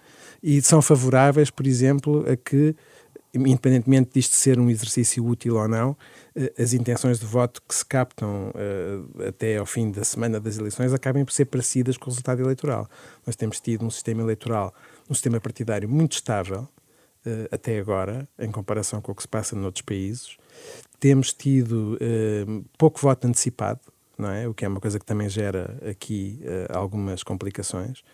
E 0.41 0.63
são 0.63 0.81
favoráveis, 0.81 1.51
por 1.51 1.67
exemplo, 1.67 2.25
a 2.31 2.37
que 2.37 2.77
independentemente 3.35 4.11
disto 4.15 4.37
ser 4.37 4.59
um 4.59 4.71
exercício 4.71 5.25
útil 5.25 5.57
ou 5.57 5.69
não, 5.69 5.97
eh, 6.35 6.53
as 6.59 6.73
intenções 6.73 7.19
de 7.19 7.27
voto 7.27 7.61
que 7.67 7.75
se 7.75 7.85
captam 7.85 8.51
uh, 8.51 9.29
até 9.29 9.57
ao 9.57 9.67
fim 9.67 9.91
da 9.91 10.05
semana 10.05 10.41
das 10.41 10.57
eleições 10.57 10.93
acabem 10.93 11.25
por 11.25 11.33
ser 11.33 11.47
parecidas 11.47 11.97
com 11.97 12.07
o 12.07 12.09
resultado 12.11 12.41
eleitoral. 12.43 12.89
Nós 13.27 13.37
temos 13.37 13.61
tido 13.61 13.85
um 13.85 13.91
sistema 13.91 14.23
eleitoral, 14.23 14.73
um 15.11 15.15
sistema 15.15 15.41
partidário 15.41 15.89
muito 15.89 16.13
estável 16.13 16.69
uh, 17.27 17.49
até 17.51 17.79
agora, 17.79 18.29
em 18.39 18.51
comparação 18.51 19.01
com 19.01 19.13
o 19.13 19.15
que 19.15 19.23
se 19.23 19.29
passa 19.29 19.57
noutros 19.57 19.83
países. 19.83 20.37
Temos 21.01 21.33
tido 21.33 21.99
uh, 22.01 22.65
pouco 22.79 23.01
voto 23.01 23.27
antecipado, 23.27 23.81
não 24.17 24.31
é? 24.31 24.47
O 24.47 24.55
que 24.55 24.65
é 24.65 24.69
uma 24.69 24.81
coisa 24.81 24.99
que 24.99 25.05
também 25.05 25.29
gera 25.29 25.77
aqui 25.91 26.41
algumas 26.73 27.25
complicações. 27.25 28.05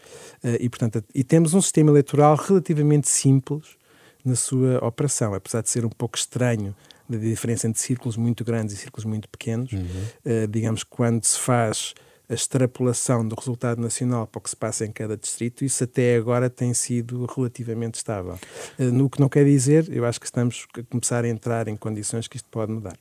e, 0.58 0.66
portanto, 0.66 1.04
e 1.14 1.22
temos 1.22 1.52
um 1.52 1.60
sistema 1.60 1.90
eleitoral 1.90 2.36
relativamente 2.36 3.06
simples 3.06 3.76
na 4.24 4.36
sua 4.36 4.84
operação, 4.84 5.34
apesar 5.34 5.62
de 5.62 5.70
ser 5.70 5.84
um 5.84 5.90
pouco 5.90 6.16
estranho 6.16 6.74
a 7.12 7.16
diferença 7.16 7.66
entre 7.66 7.80
círculos 7.80 8.16
muito 8.16 8.44
grandes 8.44 8.74
e 8.74 8.78
círculos 8.78 9.04
muito 9.04 9.28
pequenos. 9.28 9.72
Uhum. 9.72 9.80
Uh, 10.24 10.46
digamos 10.48 10.84
que 10.84 10.90
quando 10.90 11.24
se 11.24 11.38
faz 11.38 11.94
a 12.28 12.34
extrapolação 12.34 13.26
do 13.26 13.34
resultado 13.34 13.80
nacional 13.80 14.26
para 14.26 14.38
o 14.38 14.42
que 14.42 14.50
se 14.50 14.56
passa 14.56 14.86
em 14.86 14.92
cada 14.92 15.16
distrito, 15.16 15.64
isso 15.64 15.82
até 15.82 16.14
agora 16.14 16.48
tem 16.48 16.72
sido 16.72 17.26
relativamente 17.26 17.96
estável. 17.96 18.38
Uh, 18.78 18.84
no 18.84 19.10
que 19.10 19.20
não 19.20 19.28
quer 19.28 19.44
dizer, 19.44 19.88
eu 19.90 20.04
acho 20.04 20.20
que 20.20 20.26
estamos 20.26 20.66
a 20.78 20.82
começar 20.84 21.24
a 21.24 21.28
entrar 21.28 21.66
em 21.66 21.76
condições 21.76 22.28
que 22.28 22.36
isto 22.36 22.48
pode 22.48 22.70
mudar. 22.70 22.96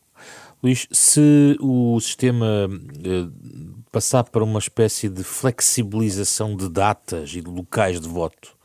Luís, 0.62 0.88
se 0.92 1.56
o 1.62 1.98
sistema 2.02 2.70
eh, 3.06 3.30
passar 3.92 4.26
para 4.26 4.44
uma 4.44 4.60
espécie 4.60 5.08
de 5.08 5.24
flexibilização 5.24 6.56
de 6.58 6.68
datas 6.68 7.30
e 7.34 7.42
de 7.42 7.50
locais 7.50 8.02
de 8.02 8.08
voto, 8.10 8.59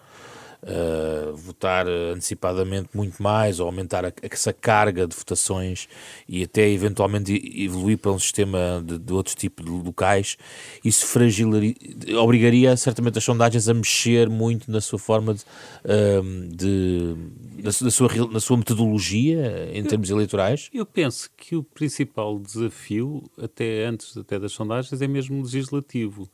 uh, 0.65 1.37
votar 1.37 1.87
antecipadamente 1.87 2.89
muito 2.95 3.23
mais 3.23 3.61
ou 3.61 3.67
aumentar 3.67 4.05
a, 4.05 4.13
essa 4.23 4.53
carga 4.53 5.07
de 5.07 5.15
votações 5.15 5.89
e 6.29 6.43
até 6.43 6.69
eventualmente 6.69 7.33
evoluir 7.63 7.99
para 7.99 8.13
um 8.13 8.19
sistema 8.19 8.83
de, 8.85 8.99
de 8.99 9.13
outro 9.13 9.35
tipo 9.37 9.63
de 9.63 9.71
locais, 9.71 10.37
isso 10.85 11.07
fragilaria, 11.07 11.75
obrigaria 12.21 12.77
certamente 12.77 13.19
as 13.19 13.25
sondagens 13.25 13.69
a 13.69 13.75
mexer 13.75 14.29
muito 14.29 14.71
na 14.71 14.81
sua 14.81 14.99
forma 14.99 15.35
de, 15.35 15.43
uh, 15.85 16.57
de 16.57 17.15
na, 17.63 17.71
sua, 17.73 18.09
na 18.31 18.41
sua 18.41 18.57
metodologia 18.57 19.71
em 19.73 19.83
termos 19.85 20.11
eleitorais? 20.11 20.71
Eu 20.73 20.87
penso 20.87 21.31
que 21.37 21.57
o 21.57 21.63
principal 21.63 22.39
desafio, 22.39 23.23
até 23.41 23.85
antes 23.87 24.17
até 24.17 24.39
das 24.39 24.53
sondagens, 24.53 25.01
é 25.01 25.07
mesmo 25.07 25.43
legislativo 25.43 26.29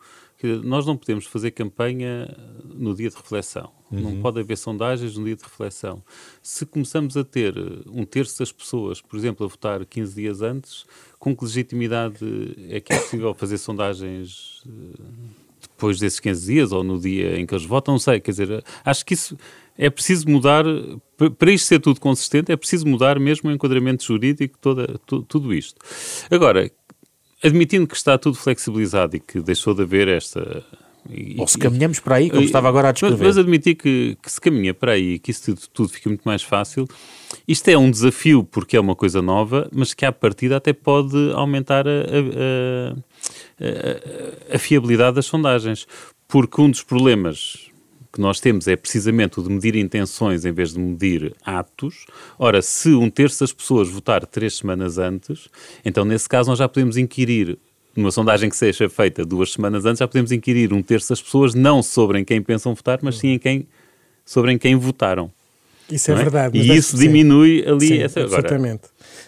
nós 0.47 0.87
não 0.87 0.97
podemos 0.97 1.27
fazer 1.27 1.51
campanha 1.51 2.35
no 2.65 2.95
dia 2.95 3.11
de 3.11 3.17
reflexão. 3.17 3.71
Uhum. 3.91 4.01
Não 4.01 4.17
pode 4.23 4.41
haver 4.41 4.57
sondagens 4.57 5.17
no 5.17 5.25
dia 5.25 5.37
de 5.37 5.43
reflexão. 5.43 6.03
Se 6.43 6.65
começamos 6.65 7.17
a 7.17 7.25
ter 7.25 7.55
um 7.87 8.05
terço 8.05 8.39
das 8.39 8.53
pessoas, 8.53 9.01
por 9.01 9.17
exemplo, 9.19 9.45
a 9.45 9.49
votar 9.49 9.85
15 9.85 10.15
dias 10.15 10.43
antes, 10.43 10.85
com 11.19 11.37
que 11.37 11.45
legitimidade 11.45 12.57
é 12.69 12.81
que 12.81 12.93
é 12.93 12.99
possível 12.99 13.35
fazer 13.35 13.59
sondagens 13.59 14.63
eh, 14.67 15.03
depois 15.63 15.99
desses 15.99 16.21
15 16.21 16.47
dias 16.47 16.73
ou 16.73 16.83
no 16.83 16.99
dia 16.99 17.39
em 17.39 17.45
que 17.45 17.55
eles 17.55 17.67
votam? 17.67 17.95
Não 17.95 17.99
sei. 17.99 18.21
Quer 18.21 18.31
dizer, 18.31 18.65
acho 18.85 19.05
que 19.05 19.15
isso 19.15 19.37
é 19.77 19.91
preciso 19.91 20.29
mudar. 20.29 20.65
Para 21.39 21.51
isto 21.51 21.67
ser 21.67 21.81
tudo 21.81 22.01
consistente, 22.01 22.53
é 22.53 22.57
preciso 22.57 22.87
mudar 22.87 23.19
mesmo 23.19 23.51
o 23.51 23.53
enquadramento 23.53 24.05
jurídico, 24.05 24.59
toda, 24.59 24.99
tudo 25.07 25.53
isto. 25.53 25.81
Agora, 26.31 26.71
admitindo 27.43 27.87
que 27.87 27.97
está 27.97 28.19
tudo 28.19 28.37
flexibilizado 28.37 29.17
e 29.17 29.21
que 29.21 29.41
deixou 29.41 29.75
de 29.75 29.83
haver 29.83 30.09
esta. 30.09 30.65
E, 31.09 31.37
Ou 31.39 31.49
se 31.49 31.57
caminhamos 31.59 31.99
para 31.99 32.17
aí, 32.17 32.29
como 32.29 32.43
e, 32.43 32.45
estava 32.45 32.69
agora 32.69 32.91
a 32.91 32.93
descrever. 32.93 33.17
Mas, 33.17 33.37
mas 33.37 33.39
admitir 33.39 33.75
que, 33.75 34.19
que, 34.23 34.31
se 34.31 34.41
caminha 34.41 34.75
para 34.75 34.93
aí, 34.93 35.19
que 35.19 35.31
isso 35.31 35.45
tudo, 35.47 35.61
tudo 35.73 35.89
fica 35.89 36.11
muito 36.11 36.23
mais 36.25 36.43
fácil, 36.43 36.87
isto 37.49 37.69
é 37.69 37.79
um 37.79 37.91
desafio 37.91 38.45
porque 38.45 38.77
é 38.77 38.81
uma 38.81 38.95
coisa 38.95 39.23
nova, 39.23 39.69
mas 39.73 39.95
que 39.95 40.05
à 40.05 40.13
partida 40.13 40.57
até 40.57 40.73
pode 40.73 41.17
aumentar 41.33 41.89
a, 41.89 41.91
a, 41.91 42.95
a, 44.53 44.57
a 44.57 44.59
fiabilidade 44.59 45.17
das 45.17 45.27
sondagens. 45.27 45.87
Porque 46.29 46.61
um 46.61 46.71
dos 46.71 46.83
problemas 46.83 47.70
que 48.13 48.21
nós 48.21 48.41
temos 48.41 48.67
é 48.67 48.77
precisamente 48.77 49.39
o 49.39 49.43
de 49.43 49.49
medir 49.51 49.77
intenções 49.77 50.45
em 50.45 50.53
vez 50.53 50.73
de 50.73 50.81
medir 50.81 51.35
atos. 51.45 52.07
Ora, 52.39 52.61
se 52.61 52.91
um 52.91 53.09
terço 53.09 53.41
das 53.41 53.53
pessoas 53.53 53.89
votar 53.89 54.27
três 54.27 54.57
semanas 54.57 54.99
antes, 54.99 55.49
então 55.85 56.05
nesse 56.05 56.29
caso 56.29 56.51
nós 56.51 56.59
já 56.59 56.69
podemos 56.69 56.97
inquirir 56.97 57.59
numa 57.95 58.11
sondagem 58.11 58.49
que 58.49 58.57
seja 58.57 58.89
feita 58.89 59.25
duas 59.25 59.53
semanas 59.53 59.85
antes, 59.85 59.99
já 59.99 60.07
podemos 60.07 60.33
inquirir 60.33 60.73
um 60.73 60.83
terço 60.83 61.11
das 61.11 61.21
pessoas 61.21 61.55
não 61.55 61.83
sobre 61.83 62.19
em 62.19 62.25
quem 62.25 62.41
pensam 62.41 62.75
votar, 62.75 62.99
mas 63.03 63.19
sim 63.19 63.29
em 63.29 63.39
quem, 63.39 63.67
sobre 64.25 64.53
em 64.53 64.59
quem 64.59 64.77
votaram. 64.77 65.31
Isso 65.91 66.11
é, 66.11 66.15
é, 66.15 66.17
verdade. 66.17 66.59
E 66.59 66.77
isso 66.77 66.97
diminui 66.97 67.65
ali 67.67 67.89
sim, 67.89 67.99
essa 67.99 68.21
agora. 68.21 68.41
Exatamente. 68.41 68.83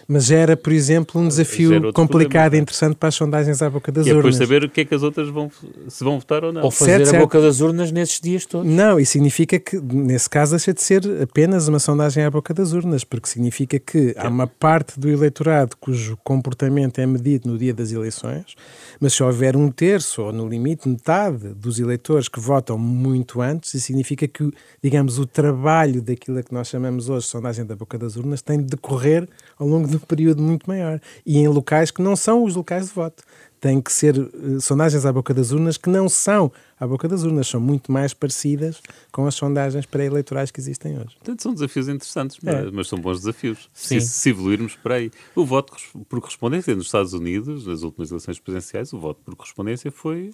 Mas 0.07 0.25
gera, 0.25 0.57
por 0.57 0.73
exemplo, 0.73 1.19
um 1.19 1.27
desafio 1.27 1.93
complicado 1.93 2.55
e 2.55 2.59
interessante 2.59 2.95
para 2.95 3.09
as 3.09 3.15
sondagens 3.15 3.61
à 3.61 3.69
boca 3.69 3.91
das 3.91 4.05
e 4.05 4.11
urnas. 4.11 4.35
E 4.35 4.39
depois 4.39 4.49
saber 4.49 4.63
o 4.65 4.69
que 4.69 4.81
é 4.81 4.85
que 4.85 4.93
as 4.93 5.03
outras 5.03 5.29
vão, 5.29 5.49
se 5.87 6.03
vão 6.03 6.19
votar 6.19 6.43
ou 6.43 6.51
não. 6.51 6.63
Ou 6.63 6.71
fazer 6.71 6.91
certo, 6.91 7.03
a 7.03 7.05
certo. 7.11 7.21
boca 7.23 7.41
das 7.41 7.61
urnas 7.61 7.91
nesses 7.91 8.19
dias 8.19 8.45
todos. 8.45 8.69
Não, 8.69 8.99
e 8.99 9.05
significa 9.05 9.59
que, 9.59 9.79
nesse 9.79 10.29
caso, 10.29 10.51
deixa 10.51 10.73
de 10.73 10.81
ser 10.81 11.01
apenas 11.21 11.67
uma 11.67 11.79
sondagem 11.79 12.23
à 12.23 12.31
boca 12.31 12.53
das 12.53 12.73
urnas, 12.73 13.03
porque 13.03 13.27
significa 13.27 13.79
que 13.79 14.13
há 14.17 14.27
uma 14.27 14.47
parte 14.47 14.99
do 14.99 15.09
eleitorado 15.09 15.75
cujo 15.79 16.17
comportamento 16.23 16.99
é 16.99 17.05
medido 17.05 17.49
no 17.49 17.57
dia 17.57 17.73
das 17.73 17.91
eleições, 17.91 18.55
mas 18.99 19.13
se 19.13 19.23
houver 19.23 19.55
um 19.55 19.69
terço, 19.69 20.21
ou 20.21 20.31
no 20.31 20.47
limite 20.47 20.87
metade, 20.87 21.49
dos 21.49 21.79
eleitores 21.79 22.27
que 22.27 22.39
votam 22.39 22.77
muito 22.77 23.41
antes, 23.41 23.73
isso 23.73 23.87
significa 23.87 24.27
que, 24.27 24.51
digamos, 24.81 25.19
o 25.19 25.25
trabalho 25.25 26.01
daquilo 26.01 26.43
que 26.43 26.53
nós 26.53 26.67
chamamos 26.67 27.09
hoje 27.09 27.25
de 27.25 27.31
sondagem 27.31 27.65
da 27.65 27.75
boca 27.75 27.97
das 27.97 28.15
urnas 28.15 28.41
tem 28.41 28.57
de 28.59 28.65
decorrer 28.65 29.27
ao 29.57 29.67
longo 29.67 29.72
de 29.81 29.95
um 29.95 29.99
período 29.99 30.41
muito 30.41 30.67
maior. 30.67 30.99
E 31.25 31.37
em 31.37 31.47
locais 31.47 31.91
que 31.91 32.01
não 32.01 32.15
são 32.15 32.43
os 32.43 32.55
locais 32.55 32.87
de 32.87 32.93
voto. 32.93 33.23
Tem 33.59 33.81
que 33.81 33.93
ser 33.93 34.17
uh, 34.19 34.59
sondagens 34.59 35.05
à 35.05 35.13
boca 35.13 35.33
das 35.33 35.51
urnas 35.51 35.77
que 35.77 35.89
não 35.89 36.09
são 36.09 36.51
à 36.77 36.85
boca 36.85 37.07
das 37.07 37.23
urnas, 37.23 37.47
são 37.47 37.61
muito 37.61 37.93
mais 37.93 38.13
parecidas 38.13 38.81
com 39.09 39.25
as 39.25 39.35
sondagens 39.35 39.85
pré-eleitorais 39.85 40.51
que 40.51 40.59
existem 40.59 40.97
hoje. 40.97 41.15
Portanto, 41.15 41.41
são 41.41 41.53
desafios 41.53 41.87
interessantes, 41.87 42.37
é. 42.45 42.69
mas 42.71 42.89
são 42.89 42.99
bons 42.99 43.19
desafios. 43.19 43.69
Sim. 43.73 44.01
Se, 44.01 44.07
se 44.07 44.29
evoluirmos 44.31 44.75
por 44.75 44.91
aí. 44.91 45.09
O 45.33 45.45
voto 45.45 45.73
por 46.09 46.19
correspondência 46.19 46.75
nos 46.75 46.87
Estados 46.87 47.13
Unidos, 47.13 47.65
nas 47.65 47.83
últimas 47.83 48.11
eleições 48.11 48.37
presidenciais, 48.37 48.91
o 48.91 48.99
voto 48.99 49.21
por 49.23 49.33
correspondência 49.33 49.89
foi, 49.89 50.33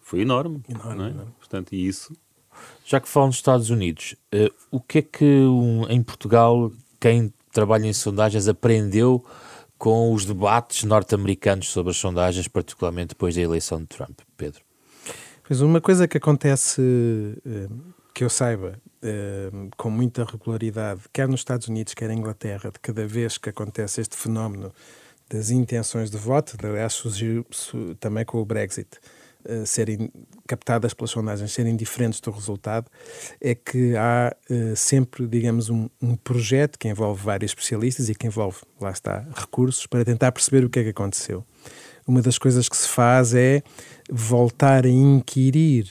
foi 0.00 0.20
enorme. 0.20 0.62
enorme, 0.66 1.02
é? 1.02 1.10
enorme. 1.10 1.32
Portanto, 1.38 1.74
e 1.74 1.86
isso 1.86 2.14
já 2.84 3.00
que 3.00 3.08
falam 3.08 3.28
dos 3.28 3.38
Estados 3.38 3.70
Unidos, 3.70 4.16
uh, 4.34 4.52
o 4.70 4.80
que 4.80 4.98
é 4.98 5.02
que 5.02 5.24
um, 5.24 5.86
em 5.88 6.02
Portugal 6.02 6.72
quem 6.98 7.32
trabalha 7.52 7.86
em 7.86 7.92
sondagens 7.92 8.48
aprendeu 8.48 9.24
com 9.78 10.12
os 10.12 10.26
debates 10.26 10.84
norte-americanos 10.84 11.70
sobre 11.70 11.90
as 11.90 11.96
sondagens, 11.96 12.46
particularmente 12.46 13.08
depois 13.08 13.34
da 13.34 13.40
eleição 13.40 13.80
de 13.80 13.86
Trump, 13.86 14.20
Pedro? 14.36 14.60
Pois 15.42 15.60
uma 15.62 15.80
coisa 15.80 16.06
que 16.06 16.18
acontece, 16.18 16.82
eh, 17.46 17.66
que 18.14 18.22
eu 18.22 18.30
saiba, 18.30 18.78
eh, 19.02 19.50
com 19.76 19.90
muita 19.90 20.24
regularidade, 20.24 21.00
quer 21.12 21.26
nos 21.26 21.40
Estados 21.40 21.66
Unidos, 21.66 21.94
quer 21.94 22.10
em 22.10 22.18
Inglaterra, 22.18 22.70
de 22.70 22.78
cada 22.78 23.06
vez 23.06 23.38
que 23.38 23.48
acontece 23.48 24.00
este 24.00 24.16
fenómeno 24.16 24.72
das 25.30 25.50
intenções 25.50 26.10
de 26.10 26.18
voto, 26.18 26.56
aliás, 26.62 26.92
surgiu 26.92 27.46
também 27.98 28.24
com 28.24 28.38
o 28.38 28.44
Brexit, 28.44 28.98
uh, 29.48 29.66
serem 29.66 30.10
captadas 30.46 30.94
pelas 30.94 31.10
sondagens 31.10 31.52
serem 31.52 31.76
diferentes 31.76 32.20
do 32.20 32.30
resultado, 32.30 32.90
é 33.40 33.54
que 33.54 33.94
há 33.96 34.34
uh, 34.50 34.76
sempre, 34.76 35.26
digamos, 35.26 35.70
um, 35.70 35.88
um, 36.00 36.16
projeto 36.16 36.78
que 36.78 36.88
envolve 36.88 37.22
vários 37.22 37.50
especialistas 37.50 38.08
e 38.08 38.14
que 38.14 38.26
envolve, 38.26 38.58
lá 38.80 38.90
está, 38.90 39.26
recursos 39.34 39.86
para 39.86 40.04
tentar 40.04 40.32
perceber 40.32 40.64
o 40.64 40.70
que 40.70 40.80
é 40.80 40.82
que 40.84 40.90
aconteceu. 40.90 41.44
Uma 42.06 42.22
das 42.22 42.38
coisas 42.38 42.68
que 42.68 42.76
se 42.76 42.88
faz 42.88 43.34
é 43.34 43.62
voltar 44.10 44.84
a 44.84 44.88
inquirir, 44.88 45.86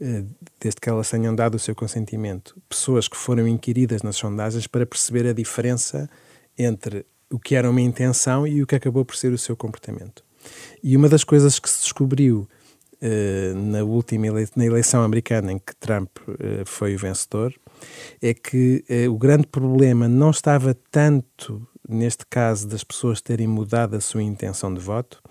uh, 0.00 0.26
desde 0.60 0.80
que 0.80 0.88
elas 0.88 1.10
tenham 1.10 1.34
dado 1.34 1.54
o 1.54 1.58
seu 1.58 1.74
consentimento, 1.74 2.60
pessoas 2.68 3.08
que 3.08 3.16
foram 3.16 3.46
inquiridas 3.48 4.02
nas 4.02 4.16
sondagens 4.16 4.66
para 4.66 4.84
perceber 4.84 5.26
a 5.26 5.32
diferença 5.32 6.08
entre 6.58 7.06
o 7.30 7.38
que 7.38 7.54
era 7.54 7.68
uma 7.68 7.80
intenção 7.80 8.46
e 8.46 8.62
o 8.62 8.66
que 8.66 8.74
acabou 8.74 9.04
por 9.04 9.16
ser 9.16 9.32
o 9.32 9.38
seu 9.38 9.56
comportamento. 9.56 10.24
E 10.82 10.96
uma 10.96 11.08
das 11.08 11.24
coisas 11.24 11.58
que 11.58 11.68
se 11.68 11.82
descobriu 11.82 12.48
na 13.54 13.84
última 13.84 14.26
ele 14.26 14.48
na 14.56 14.64
eleição 14.64 15.02
americana 15.02 15.52
em 15.52 15.58
que 15.58 15.74
Trump 15.76 16.10
uh, 16.28 16.34
foi 16.64 16.94
o 16.94 16.98
vencedor, 16.98 17.54
é 18.22 18.32
que 18.34 18.84
uh, 18.88 19.12
o 19.12 19.18
grande 19.18 19.46
problema 19.46 20.08
não 20.08 20.30
estava 20.30 20.74
tanto 20.90 21.66
neste 21.88 22.26
caso 22.26 22.66
das 22.66 22.82
pessoas 22.82 23.20
terem 23.20 23.46
mudado 23.46 23.94
a 23.94 24.00
sua 24.00 24.22
intenção 24.22 24.72
de 24.74 24.80
voto, 24.80 25.22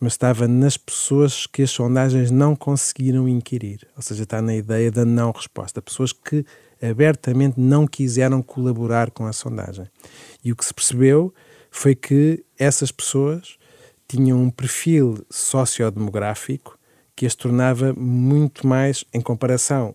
mas 0.00 0.14
estava 0.14 0.48
nas 0.48 0.76
pessoas 0.76 1.46
que 1.46 1.62
as 1.62 1.70
sondagens 1.70 2.30
não 2.30 2.56
conseguiram 2.56 3.28
inquirir. 3.28 3.86
Ou 3.96 4.02
seja, 4.02 4.24
está 4.24 4.42
na 4.42 4.54
ideia 4.54 4.90
da 4.90 5.04
não 5.04 5.30
resposta. 5.30 5.80
Pessoas 5.80 6.12
que 6.12 6.44
abertamente 6.82 7.60
não 7.60 7.86
quiseram 7.86 8.42
colaborar 8.42 9.10
com 9.10 9.26
a 9.26 9.32
sondagem. 9.32 9.86
E 10.42 10.50
o 10.50 10.56
que 10.56 10.64
se 10.64 10.74
percebeu 10.74 11.32
foi 11.70 11.94
que 11.94 12.44
essas 12.58 12.90
pessoas 12.90 13.56
tinham 14.08 14.42
um 14.42 14.50
perfil 14.50 15.24
sociodemográfico 15.30 16.79
que 17.20 17.26
as 17.26 17.34
tornava 17.34 17.92
muito 17.92 18.66
mais, 18.66 19.04
em 19.12 19.20
comparação, 19.20 19.94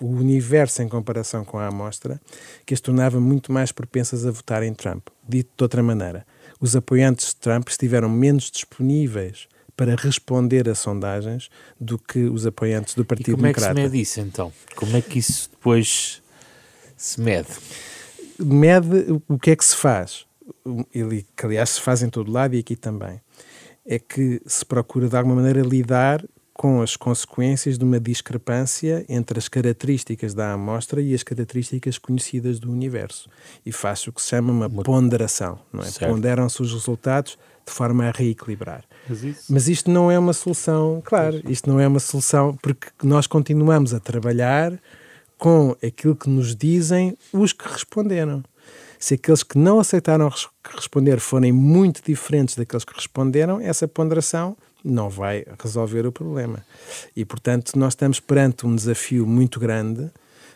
o 0.00 0.06
universo 0.06 0.82
em 0.82 0.88
comparação 0.88 1.44
com 1.44 1.60
a 1.60 1.68
amostra, 1.68 2.20
que 2.66 2.74
as 2.74 2.80
tornava 2.80 3.20
muito 3.20 3.52
mais 3.52 3.70
propensas 3.70 4.26
a 4.26 4.32
votar 4.32 4.64
em 4.64 4.74
Trump. 4.74 5.06
Dito 5.28 5.48
de 5.56 5.62
outra 5.62 5.80
maneira, 5.80 6.26
os 6.58 6.74
apoiantes 6.74 7.28
de 7.28 7.36
Trump 7.36 7.68
estiveram 7.68 8.08
menos 8.08 8.50
disponíveis 8.50 9.46
para 9.76 9.94
responder 9.94 10.68
a 10.68 10.74
sondagens 10.74 11.50
do 11.78 12.00
que 12.00 12.24
os 12.24 12.44
apoiantes 12.44 12.96
do 12.96 13.04
Partido 13.04 13.36
Democrata. 13.36 13.68
como 13.68 13.78
é 13.78 13.82
que 13.84 13.88
se 13.88 13.92
mede 13.92 14.02
isso, 14.02 14.20
então? 14.20 14.52
Como 14.74 14.96
é 14.96 15.00
que 15.00 15.20
isso 15.20 15.48
depois 15.48 16.20
se 16.96 17.20
mede? 17.20 17.50
Mede 18.40 19.22
o 19.28 19.38
que 19.38 19.52
é 19.52 19.56
que 19.56 19.64
se 19.64 19.76
faz, 19.76 20.26
ele, 20.92 21.24
que 21.36 21.46
aliás 21.46 21.70
se 21.70 21.80
faz 21.80 22.02
em 22.02 22.10
todo 22.10 22.28
lado 22.32 22.56
e 22.56 22.58
aqui 22.58 22.74
também, 22.74 23.20
é 23.86 24.00
que 24.00 24.42
se 24.44 24.66
procura 24.66 25.08
de 25.08 25.16
alguma 25.16 25.36
maneira 25.36 25.60
lidar 25.60 26.24
com 26.56 26.80
as 26.80 26.96
consequências 26.96 27.76
de 27.76 27.84
uma 27.84 28.00
discrepância 28.00 29.04
entre 29.10 29.38
as 29.38 29.46
características 29.46 30.32
da 30.32 30.54
amostra 30.54 31.02
e 31.02 31.14
as 31.14 31.22
características 31.22 31.98
conhecidas 31.98 32.58
do 32.58 32.72
universo. 32.72 33.28
E 33.64 33.70
faz 33.70 34.06
o 34.06 34.12
que 34.12 34.22
se 34.22 34.28
chama 34.28 34.52
uma 34.52 34.70
ponderação. 34.82 35.58
Não 35.70 35.82
é? 35.82 35.90
Ponderam-se 36.08 36.62
os 36.62 36.72
resultados 36.72 37.38
de 37.66 37.72
forma 37.72 38.06
a 38.06 38.10
reequilibrar. 38.10 38.84
Mas, 39.06 39.22
isso... 39.22 39.52
Mas, 39.52 39.68
isto 39.68 39.90
não 39.90 40.10
é 40.10 40.18
uma 40.18 40.32
solução, 40.32 41.02
claro, 41.04 41.42
isto 41.46 41.68
não 41.68 41.78
é 41.78 41.86
uma 41.86 42.00
solução 42.00 42.56
porque 42.62 42.88
nós 43.02 43.26
continuamos 43.26 43.92
a 43.92 44.00
trabalhar 44.00 44.80
com 45.36 45.76
aquilo 45.84 46.16
que 46.16 46.30
nos 46.30 46.56
dizem 46.56 47.18
os 47.34 47.52
que 47.52 47.68
responderam. 47.68 48.42
Se 48.98 49.14
aqueles 49.14 49.42
que 49.42 49.58
não 49.58 49.78
aceitaram 49.78 50.32
responder 50.74 51.20
forem 51.20 51.52
muito 51.52 52.02
diferentes 52.02 52.56
daqueles 52.56 52.84
que 52.84 52.94
responderam, 52.94 53.60
essa 53.60 53.86
ponderação 53.86 54.56
não 54.84 55.10
vai 55.10 55.44
resolver 55.62 56.06
o 56.06 56.12
problema. 56.12 56.64
E, 57.14 57.24
portanto, 57.24 57.78
nós 57.78 57.92
estamos 57.92 58.20
perante 58.20 58.66
um 58.66 58.74
desafio 58.74 59.26
muito 59.26 59.58
grande, 59.58 60.10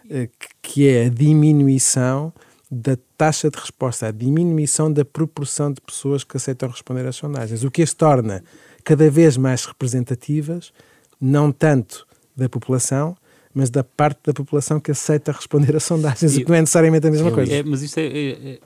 eh, 0.09 0.29
que 0.63 0.89
é 0.89 1.07
a 1.07 1.09
diminuição 1.09 2.33
da 2.71 2.97
taxa 3.19 3.51
de 3.51 3.59
resposta, 3.59 4.07
a 4.07 4.11
diminuição 4.13 4.93
da 4.93 5.05
proporção 5.05 5.73
de 5.73 5.81
pessoas 5.81 6.23
que 6.23 6.37
aceitam 6.37 6.69
responder 6.69 7.05
às 7.07 7.17
sondagens, 7.17 7.65
o 7.65 7.71
que 7.71 7.83
as 7.83 7.93
torna 7.93 8.45
cada 8.85 9.11
vez 9.11 9.37
mais 9.37 9.65
representativas, 9.65 10.73
não 11.21 11.51
tanto 11.51 12.07
da 12.37 12.49
população, 12.49 13.17
mas 13.53 13.69
da 13.69 13.83
parte 13.83 14.21
da 14.25 14.33
população 14.33 14.79
que 14.79 14.93
aceita 14.93 15.33
responder 15.33 15.75
a 15.75 15.81
sondagens, 15.81 16.37
e, 16.37 16.43
o 16.43 16.45
que 16.45 16.49
não 16.49 16.57
é 16.57 16.61
necessariamente 16.61 17.07
a 17.09 17.11
mesma 17.11 17.33
coisa. 17.33 17.53
É, 17.53 17.63
mas 17.65 17.83
isto 17.83 17.99
é, 17.99 18.07
é, 18.07 18.31
é, 18.31 18.59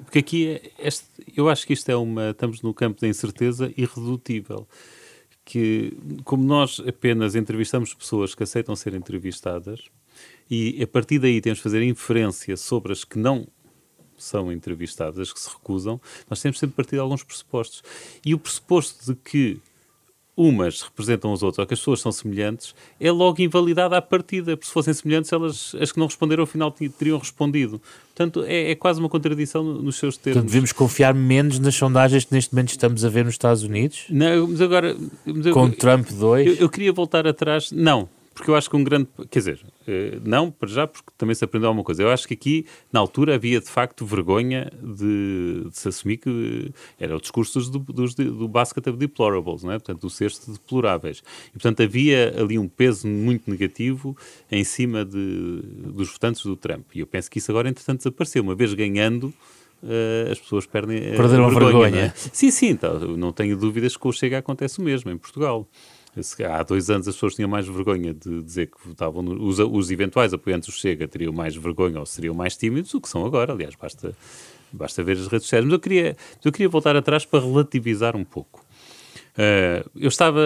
porque 0.00 0.18
aqui 0.18 0.48
é 0.48 0.70
este, 0.86 1.06
eu 1.34 1.48
acho 1.48 1.66
que 1.66 1.72
isto 1.72 1.88
é 1.90 1.96
uma 1.96 2.30
estamos 2.30 2.60
no 2.60 2.74
campo 2.74 3.00
da 3.00 3.08
incerteza 3.08 3.72
irredutível 3.76 4.66
que 5.46 5.96
como 6.24 6.44
nós 6.44 6.82
apenas 6.86 7.36
entrevistamos 7.36 7.94
pessoas 7.94 8.34
que 8.34 8.42
aceitam 8.42 8.74
ser 8.74 8.94
entrevistadas 8.94 9.88
e 10.50 10.82
a 10.82 10.86
partir 10.88 11.20
daí 11.20 11.40
temos 11.40 11.58
de 11.58 11.62
fazer 11.62 11.82
inferência 11.82 12.56
sobre 12.56 12.92
as 12.92 13.04
que 13.04 13.16
não 13.16 13.46
são 14.18 14.50
entrevistadas, 14.50 15.20
as 15.20 15.32
que 15.32 15.38
se 15.38 15.48
recusam, 15.48 16.00
nós 16.28 16.42
temos 16.42 16.58
sempre 16.58 16.72
de 16.72 16.76
partir 16.76 16.96
de 16.96 17.00
alguns 17.00 17.22
pressupostos. 17.22 17.82
E 18.24 18.34
o 18.34 18.38
pressuposto 18.38 19.12
de 19.12 19.14
que 19.14 19.60
umas 20.36 20.82
representam 20.82 21.32
as 21.32 21.42
outras, 21.42 21.60
ou 21.60 21.66
que 21.66 21.74
as 21.74 21.80
pessoas 21.80 22.00
são 22.00 22.12
semelhantes, 22.12 22.74
é 23.00 23.10
logo 23.10 23.40
invalidada 23.40 23.96
à 23.96 24.02
partida, 24.02 24.56
porque 24.56 24.66
se 24.66 24.72
fossem 24.72 24.92
semelhantes, 24.92 25.32
elas, 25.32 25.74
as 25.80 25.90
que 25.90 25.98
não 25.98 26.06
responderam, 26.06 26.42
ao 26.42 26.46
final 26.46 26.70
teriam 26.70 27.18
respondido. 27.18 27.80
Portanto, 28.14 28.44
é, 28.46 28.72
é 28.72 28.74
quase 28.74 29.00
uma 29.00 29.08
contradição 29.08 29.64
nos 29.64 29.96
seus 29.96 30.16
termos. 30.16 30.36
Portanto, 30.36 30.50
devemos 30.50 30.72
confiar 30.72 31.14
menos 31.14 31.58
nas 31.58 31.74
sondagens 31.74 32.24
que 32.24 32.34
neste 32.34 32.54
momento 32.54 32.70
estamos 32.70 33.04
a 33.04 33.08
ver 33.08 33.24
nos 33.24 33.34
Estados 33.34 33.62
Unidos? 33.62 34.04
Não, 34.10 34.46
mas 34.46 34.60
agora... 34.60 34.96
Mas 35.24 35.46
eu, 35.46 35.52
Com 35.52 35.70
Trump 35.70 36.10
2? 36.10 36.46
Eu, 36.46 36.54
eu, 36.54 36.68
queria 36.68 36.92
voltar 36.92 37.26
atrás... 37.26 37.72
Não, 37.72 38.08
porque 38.36 38.50
eu 38.50 38.54
acho 38.54 38.68
que 38.68 38.76
um 38.76 38.84
grande. 38.84 39.08
Quer 39.30 39.38
dizer, 39.38 39.66
eh, 39.88 40.20
não 40.22 40.50
para 40.50 40.68
já, 40.68 40.86
porque 40.86 41.10
também 41.16 41.34
se 41.34 41.42
aprendeu 41.42 41.68
alguma 41.68 41.82
coisa. 41.82 42.02
Eu 42.02 42.10
acho 42.10 42.28
que 42.28 42.34
aqui, 42.34 42.66
na 42.92 43.00
altura, 43.00 43.34
havia 43.34 43.58
de 43.60 43.68
facto 43.68 44.04
vergonha 44.04 44.70
de, 44.82 45.64
de 45.70 45.78
se 45.78 45.88
assumir 45.88 46.18
que 46.18 46.70
era 47.00 47.16
o 47.16 47.20
discurso 47.20 47.58
dos, 47.58 47.80
dos, 47.86 48.14
do 48.14 48.46
basket 48.46 48.86
of 48.88 48.98
deplorables, 48.98 49.62
não 49.62 49.72
é? 49.72 49.78
portanto, 49.78 50.02
do 50.02 50.10
cesto 50.10 50.44
de 50.46 50.52
deploráveis. 50.58 51.22
E, 51.48 51.52
portanto, 51.52 51.82
havia 51.82 52.34
ali 52.38 52.58
um 52.58 52.68
peso 52.68 53.08
muito 53.08 53.50
negativo 53.50 54.14
em 54.52 54.62
cima 54.64 55.02
de, 55.02 55.62
dos 55.94 56.12
votantes 56.12 56.42
do 56.44 56.56
Trump. 56.56 56.94
E 56.94 57.00
eu 57.00 57.06
penso 57.06 57.30
que 57.30 57.38
isso 57.38 57.50
agora, 57.50 57.70
entretanto, 57.70 58.00
desapareceu. 58.00 58.42
Uma 58.42 58.54
vez 58.54 58.74
ganhando. 58.74 59.32
Uh, 59.82 60.32
as 60.32 60.38
pessoas 60.38 60.66
perdem 60.66 60.98
Perderam 61.14 61.46
a 61.46 61.50
vergonha. 61.50 61.72
vergonha. 61.72 62.04
É? 62.06 62.12
Sim, 62.32 62.50
sim, 62.50 62.68
então, 62.68 62.98
não 63.16 63.30
tenho 63.30 63.56
dúvidas 63.56 63.94
que 63.94 64.08
o 64.08 64.12
Chega 64.12 64.38
acontece 64.38 64.78
o 64.78 64.82
mesmo 64.82 65.10
em 65.10 65.18
Portugal. 65.18 65.68
Há 66.48 66.62
dois 66.62 66.88
anos 66.88 67.06
as 67.06 67.14
pessoas 67.14 67.34
tinham 67.34 67.48
mais 67.48 67.66
vergonha 67.68 68.14
de 68.14 68.42
dizer 68.42 68.68
que 68.68 68.88
votavam. 68.88 69.22
No, 69.22 69.46
os, 69.46 69.58
os 69.58 69.90
eventuais 69.90 70.32
apoiantes 70.32 70.68
do 70.68 70.72
Chega 70.72 71.06
teriam 71.06 71.32
mais 71.32 71.54
vergonha 71.54 72.00
ou 72.00 72.06
seriam 72.06 72.34
mais 72.34 72.56
tímidos 72.56 72.92
do 72.92 73.00
que 73.00 73.08
são 73.08 73.24
agora. 73.26 73.52
Aliás, 73.52 73.74
basta, 73.74 74.16
basta 74.72 75.02
ver 75.02 75.18
as 75.18 75.26
redes 75.26 75.42
sociais. 75.42 75.64
Mas 75.64 75.72
eu 75.74 75.80
queria, 75.80 76.16
eu 76.42 76.50
queria 76.50 76.68
voltar 76.68 76.96
atrás 76.96 77.26
para 77.26 77.44
relativizar 77.44 78.16
um 78.16 78.24
pouco. 78.24 78.64
Uh, 79.36 79.90
eu 79.94 80.08
estava. 80.08 80.40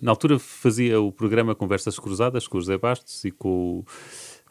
Na 0.00 0.10
altura 0.10 0.38
fazia 0.38 1.00
o 1.00 1.10
programa 1.10 1.54
Conversas 1.54 1.98
Cruzadas 1.98 2.46
com 2.46 2.58
o 2.58 2.60
José 2.60 2.76
Bastos 2.76 3.24
e 3.24 3.30
com 3.30 3.48
o, 3.48 3.84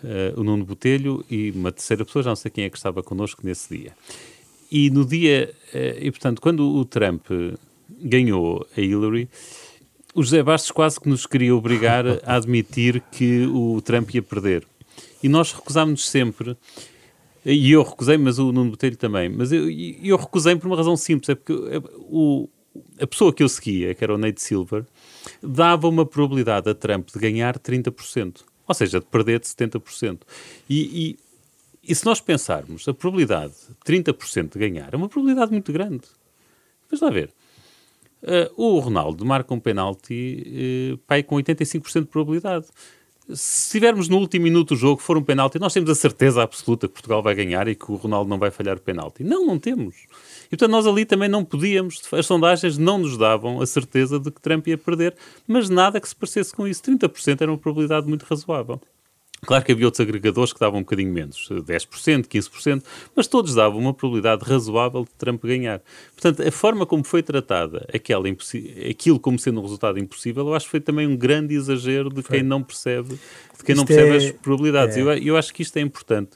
uh, 0.03 0.39
o 0.39 0.43
Nuno 0.43 0.65
Botelho 0.65 1.23
e 1.29 1.51
uma 1.51 1.71
terceira 1.71 2.03
pessoa, 2.03 2.23
já 2.23 2.31
não 2.31 2.35
sei 2.35 2.49
quem 2.49 2.63
é 2.63 2.69
que 2.69 2.77
estava 2.77 3.01
connosco 3.03 3.41
nesse 3.43 3.77
dia. 3.77 3.93
E 4.71 4.91
no 4.91 5.05
dia. 5.05 5.53
Uh, 5.73 6.03
e 6.05 6.11
portanto, 6.11 6.39
quando 6.39 6.67
o 6.67 6.85
Trump 6.85 7.25
ganhou 7.89 8.67
a 8.75 8.81
Hillary 8.81 9.29
o 10.15 10.23
José 10.23 10.41
Bastos 10.41 10.71
quase 10.71 10.99
que 10.99 11.09
nos 11.09 11.25
queria 11.25 11.53
obrigar 11.53 12.05
a 12.23 12.37
admitir 12.37 13.03
que 13.11 13.45
o 13.47 13.81
Trump 13.81 14.15
ia 14.15 14.23
perder. 14.23 14.65
E 15.21 15.27
nós 15.27 15.51
recusámos-nos 15.51 16.07
sempre. 16.07 16.57
E 17.45 17.71
eu 17.73 17.83
recusei, 17.83 18.17
mas 18.17 18.39
o 18.39 18.51
Nuno 18.53 18.71
Botelho 18.71 18.95
também. 18.95 19.27
Mas 19.27 19.51
eu, 19.51 19.69
eu 19.69 20.15
recusei 20.15 20.55
por 20.55 20.67
uma 20.67 20.77
razão 20.77 20.95
simples. 20.95 21.29
É 21.29 21.35
porque 21.35 21.53
o, 21.97 22.47
a 22.99 23.05
pessoa 23.05 23.33
que 23.33 23.43
eu 23.43 23.49
seguia, 23.49 23.93
que 23.93 24.03
era 24.03 24.15
o 24.15 24.17
Nate 24.17 24.41
Silver, 24.41 24.85
dava 25.43 25.89
uma 25.89 26.05
probabilidade 26.05 26.69
a 26.69 26.73
Trump 26.73 27.09
de 27.13 27.19
ganhar 27.19 27.59
30%. 27.59 28.41
Ou 28.65 28.73
seja, 28.73 29.01
de 29.01 29.05
perder 29.05 29.41
de 29.41 29.47
70%. 29.47 30.21
E, 30.69 31.09
e, 31.09 31.19
e 31.91 31.93
se 31.93 32.05
nós 32.05 32.21
pensarmos, 32.21 32.87
a 32.87 32.93
probabilidade 32.93 33.53
de 33.53 33.93
30% 33.93 34.53
de 34.53 34.59
ganhar 34.59 34.93
é 34.93 34.97
uma 34.97 35.09
probabilidade 35.09 35.51
muito 35.51 35.73
grande. 35.73 36.05
Vamos 36.89 37.01
lá 37.01 37.09
ver. 37.09 37.31
Uh, 38.23 38.49
o 38.55 38.79
Ronaldo 38.79 39.23
marca 39.25 39.53
um 39.53 39.59
penalti 39.59 40.93
uh, 40.93 40.97
pai, 40.99 41.21
com 41.21 41.35
85% 41.35 42.01
de 42.01 42.07
probabilidade. 42.07 42.65
Se 43.33 43.71
tivermos 43.71 44.07
no 44.07 44.17
último 44.17 44.43
minuto 44.43 44.69
do 44.69 44.75
jogo, 44.75 45.01
for 45.01 45.17
um 45.17 45.23
penalti, 45.23 45.57
nós 45.57 45.73
temos 45.73 45.89
a 45.89 45.95
certeza 45.95 46.43
absoluta 46.43 46.87
que 46.87 46.93
Portugal 46.93 47.23
vai 47.23 47.33
ganhar 47.33 47.67
e 47.67 47.73
que 47.73 47.91
o 47.91 47.95
Ronaldo 47.95 48.29
não 48.29 48.37
vai 48.37 48.51
falhar 48.51 48.77
o 48.77 48.81
penalti. 48.81 49.23
Não, 49.23 49.45
não 49.45 49.57
temos. 49.57 49.95
E 50.45 50.49
portanto 50.49 50.71
nós 50.71 50.85
ali 50.85 51.05
também 51.05 51.27
não 51.27 51.43
podíamos, 51.43 52.01
as 52.11 52.25
sondagens 52.25 52.77
não 52.77 52.99
nos 52.99 53.17
davam 53.17 53.61
a 53.61 53.65
certeza 53.65 54.19
de 54.19 54.29
que 54.29 54.39
Trump 54.39 54.67
ia 54.67 54.77
perder, 54.77 55.15
mas 55.47 55.69
nada 55.69 55.99
que 55.99 56.07
se 56.07 56.15
parecesse 56.15 56.53
com 56.53 56.67
isso. 56.67 56.83
30% 56.83 57.41
era 57.41 57.51
uma 57.51 57.57
probabilidade 57.57 58.07
muito 58.07 58.23
razoável. 58.23 58.79
Claro 59.41 59.63
que 59.63 59.71
havia 59.71 59.85
outros 59.85 59.99
agregadores 59.99 60.53
que 60.53 60.59
davam 60.59 60.79
um 60.79 60.83
bocadinho 60.83 61.11
menos, 61.11 61.47
10%, 61.49 62.25
15%, 62.25 62.83
mas 63.15 63.27
todos 63.27 63.53
davam 63.53 63.79
uma 63.79 63.93
probabilidade 63.93 64.43
razoável 64.43 65.03
de 65.03 65.11
Trump 65.17 65.43
ganhar. 65.43 65.81
Portanto, 66.15 66.47
a 66.47 66.51
forma 66.51 66.85
como 66.85 67.03
foi 67.03 67.21
tratada 67.21 67.87
aquela 67.93 68.25
aquilo 68.89 69.19
como 69.19 69.37
sendo 69.37 69.59
um 69.59 69.63
resultado 69.63 69.99
impossível, 69.99 70.47
eu 70.47 70.55
acho 70.55 70.65
que 70.65 70.71
foi 70.71 70.79
também 70.79 71.05
um 71.05 71.15
grande 71.15 71.53
exagero 71.53 72.09
de 72.09 72.23
quem 72.23 72.41
não 72.41 72.63
percebe, 72.63 73.09
de 73.09 73.63
quem 73.63 73.75
não 73.75 73.85
percebe 73.85 74.11
é, 74.11 74.15
as 74.17 74.31
probabilidades. 74.31 74.97
É. 74.97 75.01
Eu, 75.01 75.13
eu 75.13 75.37
acho 75.37 75.53
que 75.53 75.61
isto 75.61 75.77
é 75.77 75.81
importante. 75.81 76.31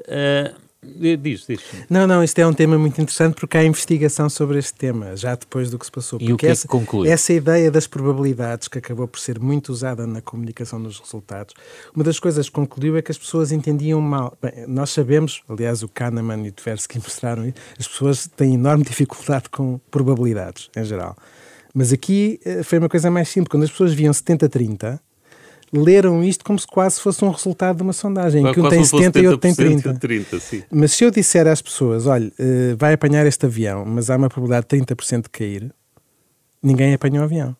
Uh, 0.00 0.54
Diz, 0.84 1.46
diz. 1.46 1.60
Não, 1.88 2.08
não, 2.08 2.24
isto 2.24 2.36
é 2.40 2.46
um 2.46 2.52
tema 2.52 2.76
muito 2.76 3.00
interessante 3.00 3.34
porque 3.34 3.56
há 3.56 3.62
investigação 3.62 4.28
sobre 4.28 4.58
este 4.58 4.74
tema, 4.74 5.16
já 5.16 5.36
depois 5.36 5.70
do 5.70 5.78
que 5.78 5.86
se 5.86 5.92
passou. 5.92 6.18
E 6.20 6.32
o 6.32 6.36
que 6.36 6.48
essa, 6.48 6.62
é 6.62 6.66
que 6.66 6.68
conclui? 6.68 7.08
Essa 7.08 7.32
ideia 7.32 7.70
das 7.70 7.86
probabilidades, 7.86 8.66
que 8.66 8.78
acabou 8.78 9.06
por 9.06 9.20
ser 9.20 9.38
muito 9.38 9.68
usada 9.68 10.08
na 10.08 10.20
comunicação 10.20 10.82
dos 10.82 10.98
resultados, 10.98 11.54
uma 11.94 12.02
das 12.02 12.18
coisas 12.18 12.48
que 12.48 12.54
concluiu 12.54 12.96
é 12.96 13.02
que 13.02 13.12
as 13.12 13.18
pessoas 13.18 13.52
entendiam 13.52 14.00
mal. 14.00 14.36
Bem, 14.42 14.66
nós 14.66 14.90
sabemos, 14.90 15.44
aliás, 15.48 15.84
o 15.84 15.88
Kahneman 15.88 16.44
e 16.46 16.48
o 16.48 16.52
Tversky 16.52 16.98
mostraram 17.02 17.46
isso, 17.46 17.56
as 17.78 17.86
pessoas 17.86 18.26
têm 18.26 18.54
enorme 18.54 18.82
dificuldade 18.82 19.50
com 19.50 19.78
probabilidades, 19.88 20.68
em 20.76 20.84
geral. 20.84 21.16
Mas 21.72 21.92
aqui 21.92 22.40
eh, 22.44 22.64
foi 22.64 22.78
uma 22.78 22.88
coisa 22.88 23.08
mais 23.08 23.28
simples. 23.28 23.50
Quando 23.50 23.62
as 23.62 23.70
pessoas 23.70 23.94
viam 23.94 24.12
70-30, 24.12 24.98
leram 25.72 26.22
isto 26.22 26.44
como 26.44 26.58
se 26.58 26.66
quase 26.66 27.00
fosse 27.00 27.24
um 27.24 27.30
resultado 27.30 27.76
de 27.76 27.82
uma 27.82 27.92
sondagem, 27.92 28.46
em 28.46 28.52
que 28.52 28.60
um 28.60 28.68
tem 28.68 28.84
70 28.84 29.18
e 29.20 29.26
outro 29.26 29.40
tem 29.40 29.54
30. 29.54 29.94
30 29.94 30.36
mas 30.70 30.92
se 30.92 31.04
eu 31.04 31.10
disser 31.10 31.46
às 31.46 31.62
pessoas, 31.62 32.06
olha, 32.06 32.28
uh, 32.28 32.76
vai 32.76 32.92
apanhar 32.92 33.26
este 33.26 33.46
avião, 33.46 33.84
mas 33.84 34.10
há 34.10 34.16
uma 34.16 34.28
probabilidade 34.28 34.66
de 34.68 34.84
30% 34.84 35.22
de 35.22 35.30
cair, 35.30 35.74
ninguém 36.62 36.92
apanha 36.92 37.20
o 37.20 37.24
avião. 37.24 37.56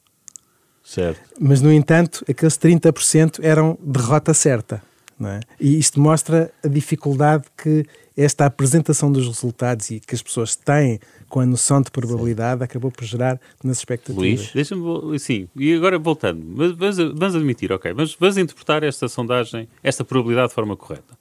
Certo. 0.85 1.21
Mas, 1.41 1.63
no 1.63 1.73
entanto, 1.73 2.25
aqueles 2.29 2.59
30% 2.59 3.39
eram 3.43 3.79
derrota 3.81 4.35
certa. 4.35 4.83
É? 5.25 5.41
E 5.61 5.79
isto 5.79 6.01
mostra 6.01 6.51
a 6.65 6.69
dificuldade 6.69 7.45
que 7.57 7.87
esta 8.23 8.47
apresentação 8.47 9.11
dos 9.11 9.27
resultados 9.27 9.91
e 9.91 10.01
que 10.01 10.15
as 10.15 10.23
pessoas 10.23 10.57
têm 10.57 10.99
com 11.29 11.41
a 11.41 11.47
noção 11.47 11.81
de 11.81 11.91
probabilidade 11.91 12.59
Sim. 12.59 12.65
acabou 12.65 12.91
por 12.91 13.05
gerar 13.05 13.41
nas 13.63 13.79
expectativas. 13.79 14.23
Luís, 14.23 14.53
deixa-me, 14.53 15.19
sim, 15.19 15.49
e 15.57 15.75
agora 15.75 15.99
voltando, 15.99 16.77
vamos, 16.77 16.97
vamos 16.97 17.37
admitir, 17.37 17.73
ok, 17.73 17.93
mas 17.95 18.15
vamos 18.15 18.37
interpretar 18.37 18.83
esta 18.83 19.09
sondagem, 19.09 19.69
esta 19.83 20.05
probabilidade 20.05 20.49
de 20.49 20.55
forma 20.55 20.77
correta. 20.77 21.17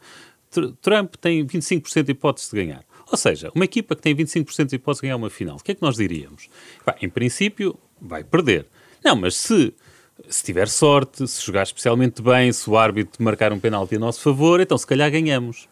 Trump 0.82 1.16
tem 1.16 1.46
25% 1.46 2.04
de 2.04 2.12
hipótese 2.12 2.50
de 2.52 2.58
ganhar. 2.58 2.84
Ou 3.10 3.18
seja, 3.18 3.52
uma 3.56 3.66
equipa 3.66 3.96
que 3.96 4.02
tem 4.02 4.16
25% 4.16 4.68
de 4.68 4.76
hipótese 4.76 5.02
de 5.02 5.08
ganhar 5.08 5.18
uma 5.18 5.30
final, 5.30 5.56
o 5.58 5.60
que 5.64 5.72
é 5.72 5.76
que 5.76 5.82
nós 5.82 5.96
diríamos? 5.96 6.50
Bah, 6.86 6.96
em 7.02 7.10
princípio, 7.10 7.78
vai 8.02 8.24
perder. 8.24 8.68
Não, 9.04 9.16
mas 9.16 9.36
se 9.36 9.74
se 10.30 10.44
tiver 10.44 10.68
sorte, 10.68 11.28
se 11.28 11.44
jogar 11.44 11.64
especialmente 11.64 12.22
bem, 12.22 12.52
se 12.52 12.70
o 12.70 12.78
árbitro 12.78 13.24
marcar 13.24 13.52
um 13.52 13.60
penalti 13.60 13.96
a 13.96 14.00
nosso 14.00 14.22
favor, 14.22 14.60
então 14.60 14.78
se 14.78 14.86
calhar 14.86 15.10
ganhamos. 15.10 15.68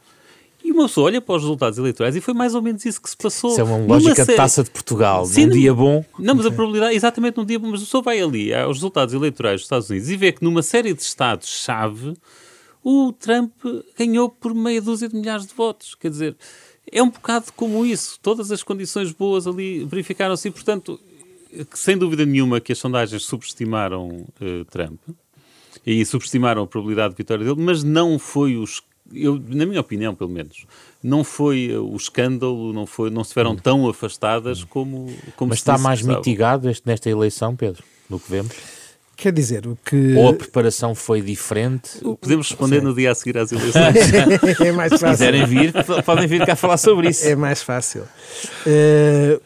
E 0.69 0.71
uma 0.71 0.83
pessoa 0.83 1.07
olha 1.07 1.19
para 1.19 1.35
os 1.35 1.41
resultados 1.41 1.79
eleitorais 1.79 2.15
e 2.15 2.21
foi 2.21 2.31
mais 2.31 2.53
ou 2.53 2.61
menos 2.61 2.85
isso 2.85 3.01
que 3.01 3.09
se 3.09 3.17
passou. 3.17 3.49
Isso 3.49 3.59
é 3.59 3.63
uma 3.63 3.77
lógica 3.77 4.23
de 4.23 4.35
taça 4.35 4.63
de 4.63 4.69
Portugal. 4.69 5.25
Sim, 5.25 5.47
num 5.47 5.53
dia 5.53 5.73
bom. 5.73 6.05
Não, 6.19 6.35
mas 6.35 6.45
a 6.45 6.51
probabilidade, 6.51 6.95
exatamente 6.95 7.37
num 7.37 7.45
dia 7.45 7.57
bom, 7.57 7.71
mas 7.71 7.81
a 7.81 7.85
pessoa 7.85 8.03
vai 8.03 8.21
ali 8.21 8.53
aos 8.53 8.77
resultados 8.77 9.15
eleitorais 9.15 9.61
dos 9.61 9.65
Estados 9.65 9.89
Unidos 9.89 10.11
e 10.11 10.15
vê 10.15 10.31
que 10.31 10.43
numa 10.43 10.61
série 10.61 10.93
de 10.93 11.01
estados-chave 11.01 12.13
o 12.83 13.11
Trump 13.11 13.51
ganhou 13.97 14.29
por 14.29 14.53
meia 14.53 14.79
dúzia 14.79 15.09
de 15.09 15.15
milhares 15.15 15.47
de 15.47 15.55
votos. 15.55 15.95
Quer 15.95 16.11
dizer, 16.11 16.37
é 16.91 17.01
um 17.01 17.09
bocado 17.09 17.47
como 17.55 17.83
isso. 17.83 18.19
Todas 18.21 18.51
as 18.51 18.61
condições 18.61 19.11
boas 19.11 19.47
ali 19.47 19.83
verificaram-se 19.85 20.49
e, 20.49 20.51
portanto, 20.51 20.99
sem 21.73 21.97
dúvida 21.97 22.27
nenhuma 22.27 22.61
que 22.61 22.71
as 22.71 22.77
sondagens 22.77 23.23
subestimaram 23.23 24.23
uh, 24.39 24.65
Trump 24.65 24.99
e 25.83 26.05
subestimaram 26.05 26.61
a 26.61 26.67
probabilidade 26.67 27.15
de 27.15 27.17
vitória 27.17 27.43
dele, 27.43 27.59
mas 27.59 27.83
não 27.83 28.19
foi 28.19 28.55
os 28.55 28.83
eu, 29.13 29.41
na 29.47 29.65
minha 29.65 29.79
opinião, 29.79 30.13
pelo 30.15 30.29
menos, 30.29 30.65
não 31.03 31.23
foi 31.23 31.75
o 31.75 31.95
escândalo, 31.95 32.73
não, 32.73 32.85
foi, 32.85 33.09
não 33.09 33.21
estiveram 33.21 33.55
tão 33.55 33.87
afastadas 33.87 34.63
como, 34.63 35.13
como 35.35 35.49
Mas 35.49 35.59
está 35.59 35.77
mais 35.77 36.01
mitigado 36.01 36.69
este, 36.69 36.85
nesta 36.85 37.09
eleição, 37.09 37.55
Pedro, 37.55 37.83
do 38.09 38.19
que 38.19 38.29
vemos? 38.29 38.55
Quer 39.19 39.33
dizer, 39.33 39.67
o 39.67 39.77
que. 39.83 40.15
Ou 40.15 40.29
a 40.29 40.33
preparação 40.33 40.95
foi 40.95 41.21
diferente? 41.21 41.99
Podemos 42.21 42.49
responder 42.49 42.79
Sim. 42.79 42.85
no 42.85 42.95
dia 42.95 43.11
a 43.11 43.15
seguir 43.15 43.37
às 43.37 43.51
eleições. 43.51 43.95
é 44.61 44.71
mais 44.71 44.91
fácil. 44.91 45.07
Se 45.07 45.11
quiserem 45.11 45.45
vir, 45.45 45.73
podem 46.05 46.25
vir 46.25 46.45
cá 46.45 46.55
falar 46.55 46.77
sobre 46.77 47.09
isso. 47.09 47.27
É 47.27 47.35
mais 47.35 47.61
fácil. 47.61 48.03
Uh, 48.65 49.41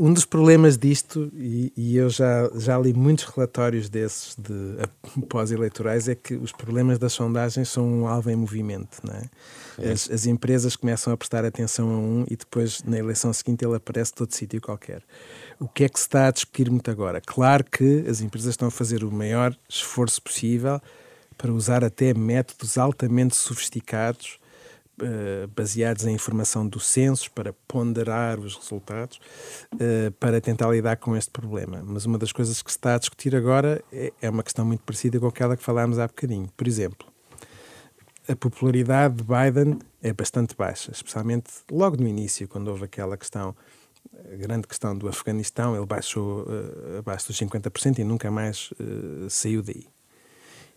um 0.00 0.14
dos 0.14 0.24
problemas 0.24 0.78
disto, 0.78 1.30
e, 1.34 1.70
e, 1.76 1.94
eu 1.94 2.08
já, 2.08 2.50
já 2.54 2.78
li 2.78 2.94
muitos 2.94 3.24
relatórios 3.24 3.90
desses 3.90 4.34
de 4.34 4.78
pós-eleitorais, 5.28 6.08
é 6.08 6.14
que 6.14 6.34
os 6.36 6.52
problemas 6.52 6.98
das 6.98 7.12
sondagens 7.12 7.68
são 7.68 7.86
um 7.86 8.08
alvo 8.08 8.30
em 8.30 8.34
movimento. 8.36 8.98
Não 9.04 9.12
é? 9.12 9.92
As, 9.92 10.10
as, 10.10 10.24
empresas 10.24 10.74
começam 10.74 11.12
a 11.12 11.16
prestar 11.18 11.44
atenção 11.44 11.90
a 11.90 11.98
um 11.98 12.24
e 12.30 12.34
depois, 12.34 12.82
na 12.82 12.98
eleição 12.98 13.30
seguinte, 13.34 13.62
ele 13.62 13.76
aparece 13.76 14.14
de 14.14 14.22
outro 14.22 14.34
sítio 14.34 14.58
qualquer. 14.58 15.02
O 15.58 15.68
que 15.68 15.84
é 15.84 15.88
que 15.88 15.98
se 16.00 16.06
está 16.06 16.28
a 16.28 16.30
discutir 16.30 16.70
muito 16.70 16.90
agora? 16.90 17.20
Claro 17.20 17.62
que 17.64 18.06
as 18.08 18.22
empresas 18.22 18.54
estão 18.54 18.68
a 18.68 18.70
fazer 18.70 19.04
o 19.04 19.12
maior 19.12 19.54
esforço 19.68 20.22
possível 20.22 20.80
para 21.36 21.52
usar 21.52 21.84
até 21.84 22.14
métodos 22.14 22.78
altamente 22.78 23.36
sofisticados 23.36 24.39
eh, 25.02 25.46
baseados 25.56 26.04
em 26.04 26.14
informação 26.14 26.66
do 26.66 26.78
censo 26.78 27.30
para 27.32 27.54
ponderar 27.66 28.38
os 28.38 28.54
resultados, 28.54 29.18
uh, 29.74 30.10
para 30.18 30.40
tentar 30.40 30.70
lidar 30.70 30.96
com 30.96 31.16
este 31.16 31.30
problema. 31.30 31.82
Mas 31.82 32.04
uma 32.04 32.18
das 32.18 32.32
coisas 32.32 32.60
que 32.60 32.70
se 32.70 32.76
está 32.76 32.96
a 32.96 32.98
discutir 32.98 33.34
agora 33.34 33.82
é, 33.90 34.12
é 34.20 34.28
uma 34.28 34.42
questão 34.42 34.64
muito 34.64 34.82
parecida 34.82 35.18
com 35.18 35.26
aquela 35.26 35.56
que 35.56 35.62
falámos 35.62 35.98
há 35.98 36.06
bocadinho. 36.06 36.50
Por 36.54 36.68
exemplo, 36.68 37.06
a 38.28 38.36
popularidade 38.36 39.16
de 39.16 39.24
Biden 39.24 39.78
é 40.02 40.12
bastante 40.12 40.54
baixa, 40.54 40.90
especialmente 40.92 41.50
logo 41.70 41.96
no 41.96 42.06
início, 42.06 42.46
quando 42.46 42.68
houve 42.68 42.84
aquela 42.84 43.16
questão, 43.16 43.56
a 44.30 44.36
grande 44.36 44.66
questão 44.66 44.96
do 44.96 45.08
Afeganistão, 45.08 45.74
ele 45.74 45.86
baixou 45.86 46.42
uh, 46.42 46.98
abaixo 46.98 47.28
dos 47.28 47.38
50% 47.38 47.98
e 48.00 48.04
nunca 48.04 48.30
mais 48.30 48.70
saiu 49.30 49.62
daí. 49.62 49.86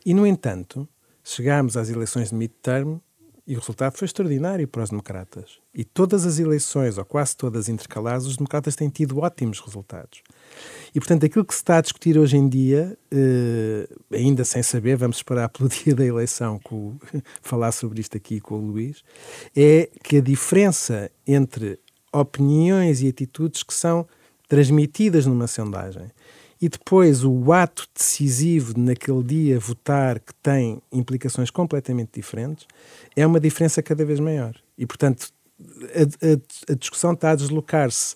E, 0.05 0.13
no 0.13 0.25
entanto, 0.25 0.87
chegámos 1.23 1.75
às 1.75 1.89
eleições 1.89 2.29
de 2.29 2.35
midterm 2.35 2.99
e 3.45 3.55
o 3.55 3.59
resultado 3.59 3.97
foi 3.97 4.05
extraordinário 4.05 4.67
para 4.67 4.83
os 4.83 4.89
democratas. 4.89 5.59
E 5.73 5.83
todas 5.83 6.25
as 6.25 6.39
eleições, 6.39 6.97
ou 6.97 7.03
quase 7.03 7.35
todas 7.35 7.67
intercaladas, 7.67 8.25
os 8.25 8.37
democratas 8.37 8.75
têm 8.75 8.89
tido 8.89 9.19
ótimos 9.19 9.59
resultados. 9.59 10.21
E, 10.95 10.99
portanto, 10.99 11.25
aquilo 11.25 11.43
que 11.43 11.53
se 11.53 11.59
está 11.59 11.77
a 11.77 11.81
discutir 11.81 12.17
hoje 12.17 12.37
em 12.37 12.47
dia, 12.47 12.97
eh, 13.11 13.87
ainda 14.13 14.45
sem 14.45 14.63
saber, 14.63 14.95
vamos 14.95 15.17
esperar 15.17 15.49
pelo 15.49 15.67
dia 15.69 15.93
da 15.93 16.05
eleição 16.05 16.57
com, 16.59 16.95
falar 17.41 17.73
sobre 17.73 17.99
isto 17.99 18.15
aqui 18.15 18.39
com 18.39 18.55
o 18.55 18.65
Luís, 18.65 19.03
é 19.55 19.89
que 20.03 20.17
a 20.17 20.21
diferença 20.21 21.11
entre 21.27 21.79
opiniões 22.13 23.01
e 23.01 23.09
atitudes 23.09 23.63
que 23.63 23.73
são 23.73 24.07
transmitidas 24.47 25.25
numa 25.25 25.47
sondagem 25.47 26.11
e 26.63 26.69
depois 26.69 27.25
o 27.25 27.51
ato 27.51 27.85
decisivo 27.93 28.73
de 28.73 28.79
naquele 28.79 29.21
dia 29.21 29.59
votar, 29.59 30.17
que 30.17 30.33
tem 30.35 30.81
implicações 30.93 31.49
completamente 31.49 32.11
diferentes, 32.13 32.65
é 33.17 33.27
uma 33.27 33.37
diferença 33.37 33.83
cada 33.83 34.05
vez 34.05 34.17
maior. 34.17 34.55
E, 34.77 34.85
portanto, 34.85 35.27
a, 35.59 36.03
a, 36.25 36.71
a 36.71 36.75
discussão 36.75 37.11
está 37.11 37.31
a 37.31 37.35
deslocar-se 37.35 38.15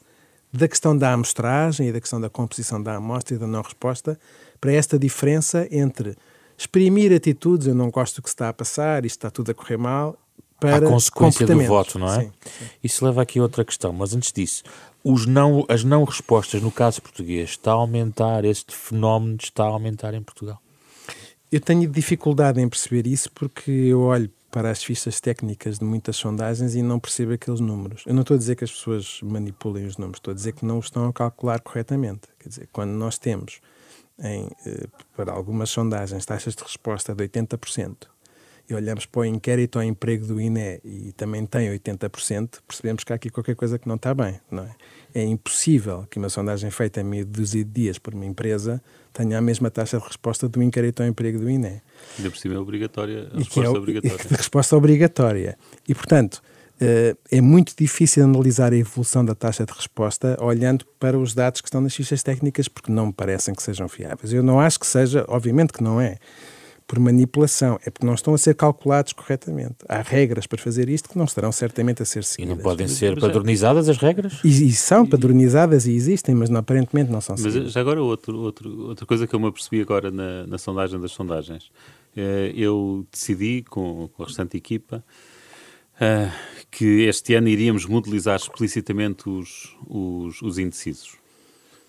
da 0.53 0.65
questão 0.65 0.97
da 0.97 1.11
amostragem 1.11 1.89
e 1.89 1.91
da 1.91 1.99
questão 1.99 2.21
da 2.21 2.29
composição 2.29 2.81
da 2.81 2.95
amostra 2.95 3.35
e 3.35 3.37
da 3.37 3.45
não 3.45 3.61
resposta 3.61 4.17
para 4.61 4.71
esta 4.71 4.97
diferença 4.97 5.67
entre 5.69 6.15
exprimir 6.57 7.13
atitudes, 7.13 7.67
eu 7.67 7.75
não 7.75 7.91
gosto 7.91 8.15
do 8.15 8.21
que 8.21 8.29
se 8.29 8.33
está 8.33 8.47
a 8.47 8.53
passar, 8.53 9.03
isto 9.03 9.17
está 9.17 9.29
tudo 9.29 9.51
a 9.51 9.53
correr 9.53 9.75
mal, 9.75 10.17
para 10.57 10.77
a 10.77 10.89
consequência 10.89 11.45
do 11.45 11.61
voto, 11.65 11.99
não 11.99 12.07
é? 12.07 12.21
Sim, 12.21 12.31
sim. 12.45 12.65
Isso 12.81 13.05
leva 13.05 13.21
aqui 13.21 13.39
a 13.39 13.41
outra 13.41 13.65
questão, 13.65 13.91
mas 13.91 14.15
antes 14.15 14.31
disso, 14.31 14.63
os 15.09 15.25
não, 15.25 15.65
as 15.69 15.85
não 15.85 16.03
respostas, 16.03 16.61
no 16.61 16.69
caso 16.69 17.01
português, 17.01 17.51
está 17.51 17.71
a 17.71 17.75
aumentar, 17.75 18.43
este 18.43 18.75
fenómeno 18.75 19.37
está 19.41 19.63
a 19.63 19.67
aumentar 19.67 20.13
em 20.13 20.21
Portugal? 20.21 20.61
Eu 21.49 21.61
tenho 21.61 21.89
dificuldade 21.89 22.59
em 22.59 22.67
perceber 22.67 23.07
isso 23.07 23.31
porque 23.31 23.71
eu 23.71 24.01
olho 24.01 24.29
para 24.51 24.69
as 24.69 24.83
fichas 24.83 25.21
técnicas 25.21 25.79
de 25.79 25.85
muitas 25.85 26.17
sondagens 26.17 26.75
e 26.75 26.81
não 26.81 26.99
percebo 26.99 27.31
aqueles 27.31 27.61
números. 27.61 28.03
Eu 28.05 28.13
não 28.13 28.21
estou 28.21 28.35
a 28.35 28.37
dizer 28.37 28.55
que 28.57 28.65
as 28.65 28.71
pessoas 28.71 29.19
manipulem 29.23 29.85
os 29.85 29.97
números, 29.97 30.17
estou 30.17 30.33
a 30.33 30.35
dizer 30.35 30.51
que 30.51 30.65
não 30.65 30.77
os 30.77 30.87
estão 30.87 31.07
a 31.07 31.13
calcular 31.13 31.61
corretamente. 31.61 32.27
Quer 32.37 32.49
dizer, 32.49 32.69
quando 32.73 32.91
nós 32.91 33.17
temos 33.17 33.61
em, 34.19 34.49
eh, 34.65 34.87
para 35.15 35.31
algumas 35.31 35.69
sondagens 35.69 36.25
taxas 36.25 36.53
de 36.53 36.63
resposta 36.63 37.15
de 37.15 37.23
80%, 37.23 38.07
e 38.69 38.73
olhamos 38.73 39.05
para 39.05 39.21
o 39.21 39.25
inquérito 39.25 39.79
ao 39.79 39.83
emprego 39.83 40.25
do 40.25 40.41
INE 40.41 40.79
e 40.83 41.13
também 41.15 41.45
tem 41.45 41.69
80%, 41.69 42.59
percebemos 42.67 43.03
que 43.03 43.13
há 43.13 43.15
aqui 43.15 43.29
qualquer 43.29 43.55
coisa 43.55 43.79
que 43.79 43.87
não 43.87 43.95
está 43.95 44.13
bem, 44.13 44.39
não 44.51 44.63
é? 44.63 44.75
É 45.15 45.23
impossível 45.23 46.05
que 46.11 46.19
uma 46.19 46.29
sondagem 46.29 46.69
feita 46.69 47.01
em 47.01 47.03
meio 47.03 47.25
de 47.25 47.63
dias 47.63 47.97
por 47.97 48.13
uma 48.13 48.25
empresa 48.25 48.81
tenha 49.13 49.37
a 49.37 49.41
mesma 49.41 49.71
taxa 49.71 49.97
de 49.97 50.05
resposta 50.05 50.49
do 50.49 50.61
inquérito 50.61 51.01
ao 51.01 51.07
emprego 51.07 51.39
do 51.39 51.49
INE. 51.49 51.81
Ainda 52.17 52.29
por 52.29 52.37
cima 52.37 52.55
é 52.55 52.59
obrigatória, 52.59 53.29
a 53.33 53.37
resposta 53.37 53.61
é, 53.61 53.79
obrigatória. 53.79 54.25
A 54.31 54.35
resposta 54.35 54.77
obrigatória. 54.77 55.57
E, 55.87 55.95
portanto, 55.95 56.41
eh, 56.79 57.15
é 57.31 57.41
muito 57.41 57.73
difícil 57.75 58.23
analisar 58.23 58.71
a 58.71 58.75
evolução 58.75 59.25
da 59.25 59.33
taxa 59.33 59.65
de 59.65 59.73
resposta 59.73 60.37
olhando 60.39 60.85
para 60.99 61.17
os 61.17 61.33
dados 61.33 61.61
que 61.61 61.67
estão 61.67 61.81
nas 61.81 61.95
fichas 61.95 62.21
técnicas, 62.21 62.67
porque 62.67 62.91
não 62.91 63.07
me 63.07 63.13
parecem 63.13 63.55
que 63.55 63.63
sejam 63.63 63.87
fiáveis. 63.87 64.31
Eu 64.31 64.43
não 64.43 64.59
acho 64.59 64.79
que 64.79 64.85
seja, 64.85 65.25
obviamente 65.27 65.73
que 65.73 65.81
não 65.81 65.99
é 65.99 66.17
por 66.87 66.99
manipulação, 66.99 67.77
é 67.85 67.89
porque 67.89 68.05
não 68.05 68.13
estão 68.13 68.33
a 68.33 68.37
ser 68.37 68.55
calculados 68.55 69.11
corretamente. 69.11 69.75
Há 69.89 70.01
regras 70.01 70.47
para 70.47 70.57
fazer 70.57 70.87
isto 70.87 71.09
que 71.09 71.17
não 71.17 71.25
estarão 71.25 71.51
certamente 71.51 72.01
a 72.01 72.05
ser 72.05 72.23
seguidas. 72.23 72.53
E 72.53 72.55
não 72.55 72.63
podem 72.63 72.87
ser 72.87 73.19
padronizadas 73.19 73.89
as 73.89 73.97
regras? 73.97 74.39
E, 74.43 74.47
e 74.47 74.71
são 74.71 75.05
padronizadas 75.05 75.85
e 75.85 75.91
existem, 75.91 76.33
mas 76.33 76.49
não, 76.49 76.61
aparentemente 76.61 77.11
não 77.11 77.19
são 77.19 77.35
seguidas. 77.35 77.63
Mas 77.63 77.73
já 77.73 77.81
agora 77.81 78.01
outro, 78.01 78.39
outro, 78.39 78.87
outra 78.87 79.05
coisa 79.05 79.27
que 79.27 79.35
eu 79.35 79.39
me 79.39 79.47
apercebi 79.47 79.81
agora 79.81 80.09
na, 80.09 80.47
na 80.47 80.57
sondagem 80.57 80.99
das 80.99 81.11
sondagens. 81.11 81.69
É, 82.15 82.53
eu 82.55 83.05
decidi 83.11 83.63
com, 83.63 84.09
com 84.13 84.23
a 84.23 84.25
restante 84.25 84.55
equipa 84.55 85.03
uh, 85.95 86.31
que 86.71 87.03
este 87.03 87.33
ano 87.33 87.49
iríamos 87.49 87.85
modelizar 87.85 88.37
explicitamente 88.37 89.29
os, 89.29 89.75
os, 89.85 90.41
os 90.41 90.57
indecisos. 90.57 91.17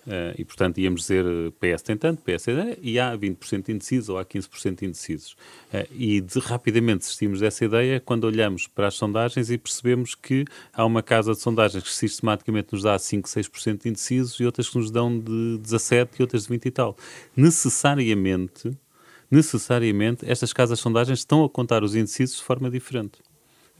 Uh, 0.09 0.33
e, 0.39 0.43
portanto, 0.43 0.79
íamos 0.79 1.01
dizer 1.01 1.23
eh, 1.23 1.51
PS 1.59 1.83
tem 1.83 1.95
tanto, 1.95 2.23
PS 2.23 2.43
tem 2.43 2.55
tanto, 2.55 2.79
e 2.81 2.99
há 2.99 3.15
20% 3.15 3.69
indecisos 3.69 4.09
ou 4.09 4.17
há 4.17 4.25
15% 4.25 4.81
indecisos. 4.81 5.33
Uh, 5.71 5.85
e 5.95 6.19
de, 6.19 6.39
rapidamente 6.39 7.01
desistimos 7.01 7.41
dessa 7.41 7.63
ideia 7.63 7.99
quando 7.99 8.23
olhamos 8.23 8.65
para 8.65 8.87
as 8.87 8.95
sondagens 8.95 9.51
e 9.51 9.57
percebemos 9.59 10.15
que 10.15 10.45
há 10.73 10.83
uma 10.83 11.03
casa 11.03 11.33
de 11.33 11.39
sondagens 11.39 11.83
que 11.83 11.91
sistematicamente 11.91 12.69
nos 12.73 12.81
dá 12.81 12.97
5, 12.97 13.29
6% 13.29 13.85
indecisos 13.85 14.39
e 14.39 14.45
outras 14.45 14.67
que 14.67 14.79
nos 14.79 14.89
dão 14.89 15.15
de 15.15 15.59
17 15.59 16.15
e 16.17 16.21
outras 16.23 16.43
de 16.43 16.49
20 16.49 16.65
e 16.65 16.71
tal. 16.71 16.97
Necessariamente, 17.37 18.75
necessariamente, 19.29 20.27
estas 20.27 20.51
casas 20.51 20.79
de 20.79 20.81
sondagens 20.81 21.19
estão 21.19 21.45
a 21.45 21.49
contar 21.49 21.83
os 21.83 21.93
indecisos 21.93 22.37
de 22.37 22.43
forma 22.43 22.67
diferente. 22.71 23.19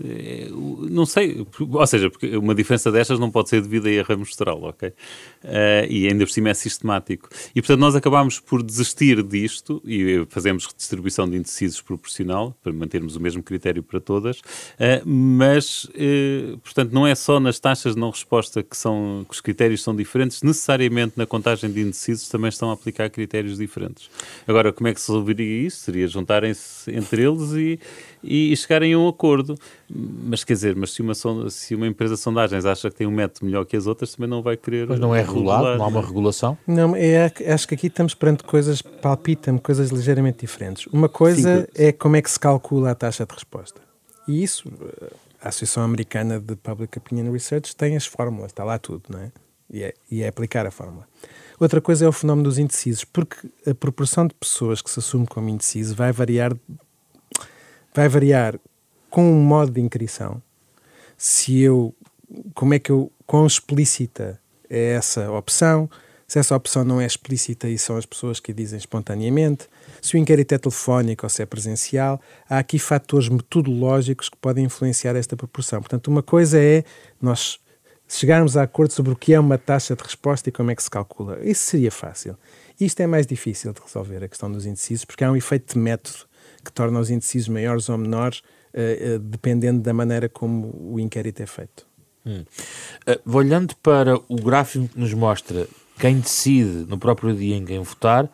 É, 0.03 0.47
não 0.89 1.05
sei, 1.05 1.45
ou 1.59 1.88
seja, 1.88 2.09
porque 2.09 2.38
uma 2.38 2.55
diferença 2.55 2.89
destas 2.89 3.19
não 3.19 3.29
pode 3.29 3.49
ser 3.49 3.62
devido 3.62 3.88
a 3.88 3.91
erro 3.91 4.13
amostral, 4.13 4.63
ok? 4.63 4.89
Uh, 4.89 4.93
e 5.89 6.07
ainda 6.07 6.25
por 6.25 6.31
cima 6.31 6.49
é 6.49 6.53
sistemático. 6.53 7.27
E 7.53 7.62
portanto 7.62 7.79
nós 7.79 7.95
acabámos 7.95 8.39
por 8.39 8.63
desistir 8.63 9.21
disto 9.23 9.81
e 9.85 10.25
fazemos 10.29 10.65
redistribuição 10.65 11.29
de 11.29 11.35
indecisos 11.35 11.81
proporcional 11.81 12.55
para 12.63 12.71
mantermos 12.71 13.17
o 13.17 13.19
mesmo 13.19 13.43
critério 13.43 13.83
para 13.83 13.99
todas, 13.99 14.39
uh, 14.39 15.05
mas 15.05 15.83
uh, 15.85 16.57
portanto 16.59 16.93
não 16.93 17.05
é 17.05 17.13
só 17.13 17.39
nas 17.39 17.59
taxas 17.59 17.95
de 17.95 17.99
não 17.99 18.09
resposta 18.09 18.63
que, 18.63 18.77
são, 18.77 19.25
que 19.27 19.33
os 19.33 19.41
critérios 19.41 19.83
são 19.83 19.93
diferentes, 19.93 20.41
necessariamente 20.43 21.13
na 21.17 21.25
contagem 21.25 21.69
de 21.69 21.81
indecisos 21.81 22.29
também 22.29 22.47
estão 22.49 22.69
a 22.69 22.73
aplicar 22.73 23.09
critérios 23.09 23.57
diferentes. 23.57 24.09
Agora, 24.47 24.71
como 24.71 24.88
é 24.88 24.93
que 24.93 25.01
se 25.01 25.12
resolveria 25.12 25.67
isso? 25.67 25.81
Seria 25.81 26.07
juntarem-se 26.07 26.89
entre 26.91 27.23
eles 27.23 27.51
e, 27.51 27.79
e 28.23 28.55
chegarem 28.55 28.93
a 28.93 28.99
um 28.99 29.08
acordo. 29.08 29.58
Mas 29.89 30.43
quer 30.43 30.53
dizer, 30.53 30.75
mas 30.75 30.91
se 30.91 31.01
uma, 31.01 31.13
se 31.49 31.75
uma 31.75 31.88
empresa 31.88 32.15
de 32.15 32.19
sondagens 32.19 32.65
acha 32.65 32.89
que 32.89 32.95
tem 32.95 33.08
um 33.08 33.12
método 33.12 33.45
melhor 33.45 33.65
que 33.65 33.75
as 33.75 33.88
outras, 33.88 34.13
também 34.13 34.29
não 34.29 34.41
vai 34.41 34.58
querer. 34.58 34.88
Mas 34.88 34.99
não 34.99 35.15
é 35.15 35.21
regulado? 35.21 35.63
Regular. 35.63 35.77
Não 35.77 35.86
há 35.86 35.88
uma 35.88 36.01
regulação? 36.01 36.58
Não, 36.67 36.95
é, 36.95 37.32
acho 37.47 37.67
que 37.67 37.75
aqui 37.75 37.88
estamos 37.88 38.13
perante 38.13 38.43
coisas, 38.43 38.82
palpita-me, 38.82 39.60
coisas 39.60 39.89
ligeiramente 39.89 40.39
diferentes. 40.41 40.86
Uma 40.88 41.10
coisa 41.10 41.62
Sim, 41.62 41.67
é 41.75 41.91
como 41.91 42.15
é 42.15 42.21
que 42.21 42.29
se 42.29 42.39
calcula 42.39 42.91
a 42.91 42.96
taxa 42.96 43.25
de 43.25 43.33
resposta. 43.33 43.81
E 44.27 44.43
isso, 44.43 44.71
a 45.41 45.50
Associação 45.50 45.83
Americana 45.83 46.39
de 46.39 46.56
Public 46.56 46.98
Opinion 46.98 47.31
Research 47.31 47.75
tem 47.75 47.96
as 47.96 48.06
fórmulas, 48.06 48.52
está 48.52 48.63
lá 48.63 48.77
tudo, 48.77 49.04
não 49.10 49.19
é? 49.19 49.31
E 49.71 49.83
é, 49.83 49.93
e 50.10 50.23
é 50.23 50.27
aplicar 50.27 50.65
a 50.65 50.71
fórmula. 50.71 51.08
Outra 51.60 51.81
coisa 51.81 52.06
é 52.06 52.08
o 52.08 52.12
fenómeno 52.12 52.48
dos 52.48 52.58
indecisos, 52.58 53.04
porque 53.04 53.35
a 53.67 53.75
proporção 53.75 54.25
de 54.25 54.33
pessoas 54.33 54.81
que 54.81 54.89
se 54.89 55.00
assume 55.00 55.27
como 55.27 55.50
indeciso 55.50 55.93
vai 55.93 56.12
variar 56.12 56.56
vai 57.94 58.08
variar 58.08 58.60
com 59.10 59.23
um 59.23 59.42
modo 59.42 59.71
de 59.71 59.81
inscrição. 59.81 60.42
Se 61.17 61.60
eu, 61.60 61.94
como 62.54 62.73
é 62.73 62.79
que 62.79 62.92
eu, 62.92 63.12
quão 63.25 63.46
explícita 63.46 64.40
é 64.69 64.94
essa 64.94 65.31
opção, 65.31 65.90
se 66.27 66.37
essa 66.37 66.56
opção 66.56 66.85
não 66.85 67.02
é 67.02 67.08
explícita 67.08 67.67
e 67.67 67.77
são 67.77 67.98
as 67.98 68.06
pessoas 68.06 68.40
que 68.40 68.54
dizem 68.54 68.77
espontaneamente, 68.77 69.67
se 70.00 70.15
o 70.15 70.17
inquérito 70.17 70.54
é 70.54 70.60
telefónico 70.60 71.25
ou 71.25 71.29
se 71.29 71.42
é 71.42 71.46
presencial, 71.46 72.21
há 72.48 72.60
aqui 72.60 72.77
fatores 72.77 73.27
metodológicos 73.29 74.29
que 74.29 74.37
podem 74.37 74.65
influenciar 74.65 75.15
esta 75.15 75.35
proporção. 75.35 75.81
Portanto, 75.81 76.08
uma 76.08 76.21
coisa 76.21 76.62
é 76.62 76.83
nós 77.19 77.60
chegarmos 78.08 78.56
a 78.56 78.63
acordo 78.63 78.94
sobre 78.94 79.12
o 79.12 79.15
que 79.15 79.33
é 79.33 79.40
uma 79.40 79.58
taxa 79.58 79.96
de 79.96 80.04
resposta 80.04 80.50
e 80.50 80.52
como 80.52 80.69
é 80.69 80.75
que 80.75 80.83
se 80.83 80.90
calcula. 80.90 81.40
Isso 81.44 81.63
seria 81.63 81.92
fácil. 81.92 82.37
Isto 82.79 83.02
é 83.02 83.08
mais 83.08 83.25
difícil 83.25 83.73
de 83.73 83.81
resolver, 83.81 84.23
a 84.23 84.27
questão 84.27 84.52
dos 84.52 84.67
indecisos, 84.67 85.06
porque 85.06 85.23
há 85.23 85.31
um 85.31 85.35
efeito 85.35 85.73
de 85.73 85.79
método 85.79 86.29
que 86.63 86.71
torna 86.71 86.99
os 86.99 87.10
indecisos 87.10 87.47
maiores 87.47 87.89
ou 87.89 87.97
menores, 87.97 88.39
uh, 88.73 89.15
uh, 89.15 89.19
dependendo 89.19 89.81
da 89.81 89.93
maneira 89.93 90.27
como 90.29 90.73
o 90.93 90.99
inquérito 90.99 91.41
é 91.41 91.45
feito. 91.45 91.87
Hum. 92.25 92.43
Uh, 93.07 93.37
olhando 93.37 93.75
para 93.77 94.15
o 94.27 94.35
gráfico 94.35 94.87
que 94.87 94.99
nos 94.99 95.13
mostra 95.13 95.67
quem 95.97 96.19
decide 96.19 96.85
no 96.87 96.97
próprio 96.97 97.35
dia 97.35 97.55
em 97.55 97.65
quem 97.65 97.79
votar, 97.79 98.29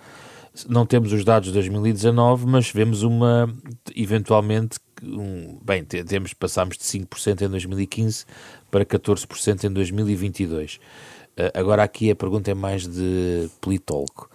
não 0.69 0.85
temos 0.85 1.11
os 1.11 1.25
dados 1.25 1.47
de 1.47 1.53
2019, 1.53 2.45
mas 2.45 2.71
vemos 2.71 3.03
uma, 3.03 3.53
eventualmente, 3.95 4.79
um, 5.03 5.59
bem, 5.61 5.83
temos, 5.83 6.33
passámos 6.33 6.77
de 6.77 6.83
5% 6.83 7.41
em 7.41 7.49
2015 7.49 8.25
para 8.71 8.85
14% 8.85 9.65
em 9.65 9.71
2022. 9.71 10.75
Uh, 10.75 11.51
agora 11.53 11.83
aqui 11.83 12.09
a 12.09 12.15
pergunta 12.15 12.49
é 12.51 12.53
mais 12.53 12.87
de 12.87 13.49
politólogo. 13.59 14.29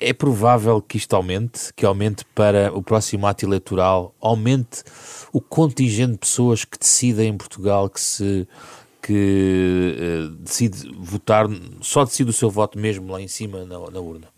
É 0.00 0.12
provável 0.12 0.82
que 0.82 0.96
isto 0.96 1.14
aumente, 1.14 1.72
que 1.74 1.86
aumente 1.86 2.24
para 2.34 2.72
o 2.72 2.82
próximo 2.82 3.26
ato 3.26 3.44
eleitoral, 3.44 4.14
aumente 4.20 4.82
o 5.32 5.40
contingente 5.40 6.12
de 6.12 6.18
pessoas 6.18 6.64
que 6.64 6.78
decidem 6.78 7.28
em 7.28 7.36
Portugal 7.36 7.88
que 7.88 8.00
se 8.00 8.48
que 9.02 9.96
uh, 9.98 10.30
decide 10.36 10.90
votar, 10.98 11.46
só 11.82 12.06
decide 12.06 12.30
o 12.30 12.32
seu 12.32 12.50
voto 12.50 12.78
mesmo 12.78 13.12
lá 13.12 13.20
em 13.20 13.28
cima 13.28 13.62
na, 13.66 13.78
na 13.90 14.00
urna. 14.00 14.28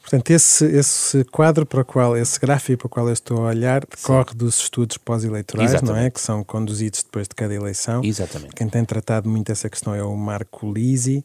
Portanto, 0.00 0.30
esse, 0.30 0.64
esse 0.64 1.24
quadro 1.24 1.66
para 1.66 1.82
o 1.82 1.84
qual, 1.84 2.16
esse 2.16 2.40
gráfico 2.40 2.78
para 2.78 2.86
o 2.86 2.88
qual 2.88 3.06
eu 3.08 3.12
estou 3.12 3.38
a 3.38 3.50
olhar, 3.50 3.84
decorre 3.84 4.30
Sim. 4.30 4.36
dos 4.38 4.58
estudos 4.60 4.96
pós-eleitorais, 4.96 5.82
não 5.82 5.96
é? 5.96 6.10
Que 6.10 6.20
são 6.20 6.42
conduzidos 6.42 7.02
depois 7.02 7.28
de 7.28 7.34
cada 7.34 7.54
eleição. 7.54 8.02
Exatamente. 8.02 8.54
Quem 8.54 8.68
tem 8.68 8.84
tratado 8.84 9.28
muito 9.28 9.52
essa 9.52 9.68
questão 9.68 9.94
é 9.94 10.02
o 10.02 10.16
Marco 10.16 10.72
Lisi, 10.72 11.24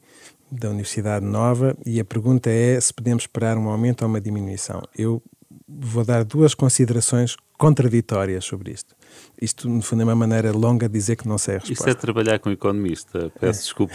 da 0.60 0.70
Universidade 0.70 1.26
Nova, 1.26 1.76
e 1.86 1.99
a 1.99 2.06
pergunta 2.06 2.49
é 2.49 2.80
se 2.80 2.93
podemos 2.93 3.24
esperar 3.24 3.58
um 3.58 3.70
aumento 3.70 4.03
ou 4.03 4.08
uma 4.08 4.22
diminuição. 4.22 4.82
Eu 4.97 5.22
vou 5.68 6.03
dar 6.03 6.24
duas 6.24 6.53
considerações 6.53 7.36
contraditórias 7.58 8.45
sobre 8.45 8.72
isto. 8.72 8.95
Isto, 9.41 9.70
no 9.70 9.82
fundo, 9.82 10.01
é 10.01 10.06
uma 10.06 10.16
maneira 10.16 10.51
longa 10.51 10.88
de 10.88 10.93
dizer 10.93 11.16
que 11.16 11.28
não 11.28 11.38
sei 11.38 11.56
a 11.56 11.60
resposta. 11.60 11.84
Isso 11.84 11.89
é 11.89 11.93
trabalhar 11.93 12.39
com 12.39 12.51
economista, 12.51 13.32
peço 13.39 13.60
é. 13.60 13.64
desculpa. 13.64 13.93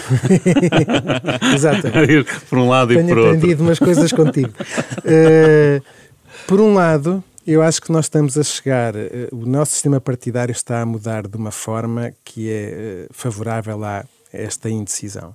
Exatamente. 1.55 2.41
por 2.49 2.59
um 2.59 2.69
lado 2.69 2.95
Tenho 2.95 3.01
e 3.01 3.09
por 3.09 3.19
outro. 3.19 3.31
Tenho 3.31 3.39
aprendido 3.39 3.63
umas 3.63 3.79
coisas 3.79 4.13
contigo. 4.13 4.53
Uh, 4.99 5.83
por 6.47 6.61
um 6.61 6.75
lado, 6.75 7.23
eu 7.47 7.63
acho 7.63 7.81
que 7.83 7.93
nós 7.93 8.07
estamos 8.07 8.37
a 8.37 8.43
chegar, 8.43 8.95
uh, 8.95 8.99
o 9.33 9.47
nosso 9.47 9.73
sistema 9.73 10.01
partidário 10.01 10.53
está 10.53 10.81
a 10.81 10.87
mudar 10.87 11.27
de 11.27 11.37
uma 11.37 11.51
forma 11.51 12.13
que 12.25 12.51
é 12.51 13.07
uh, 13.09 13.15
favorável 13.15 13.83
a 13.85 14.05
esta 14.33 14.71
indecisão. 14.71 15.35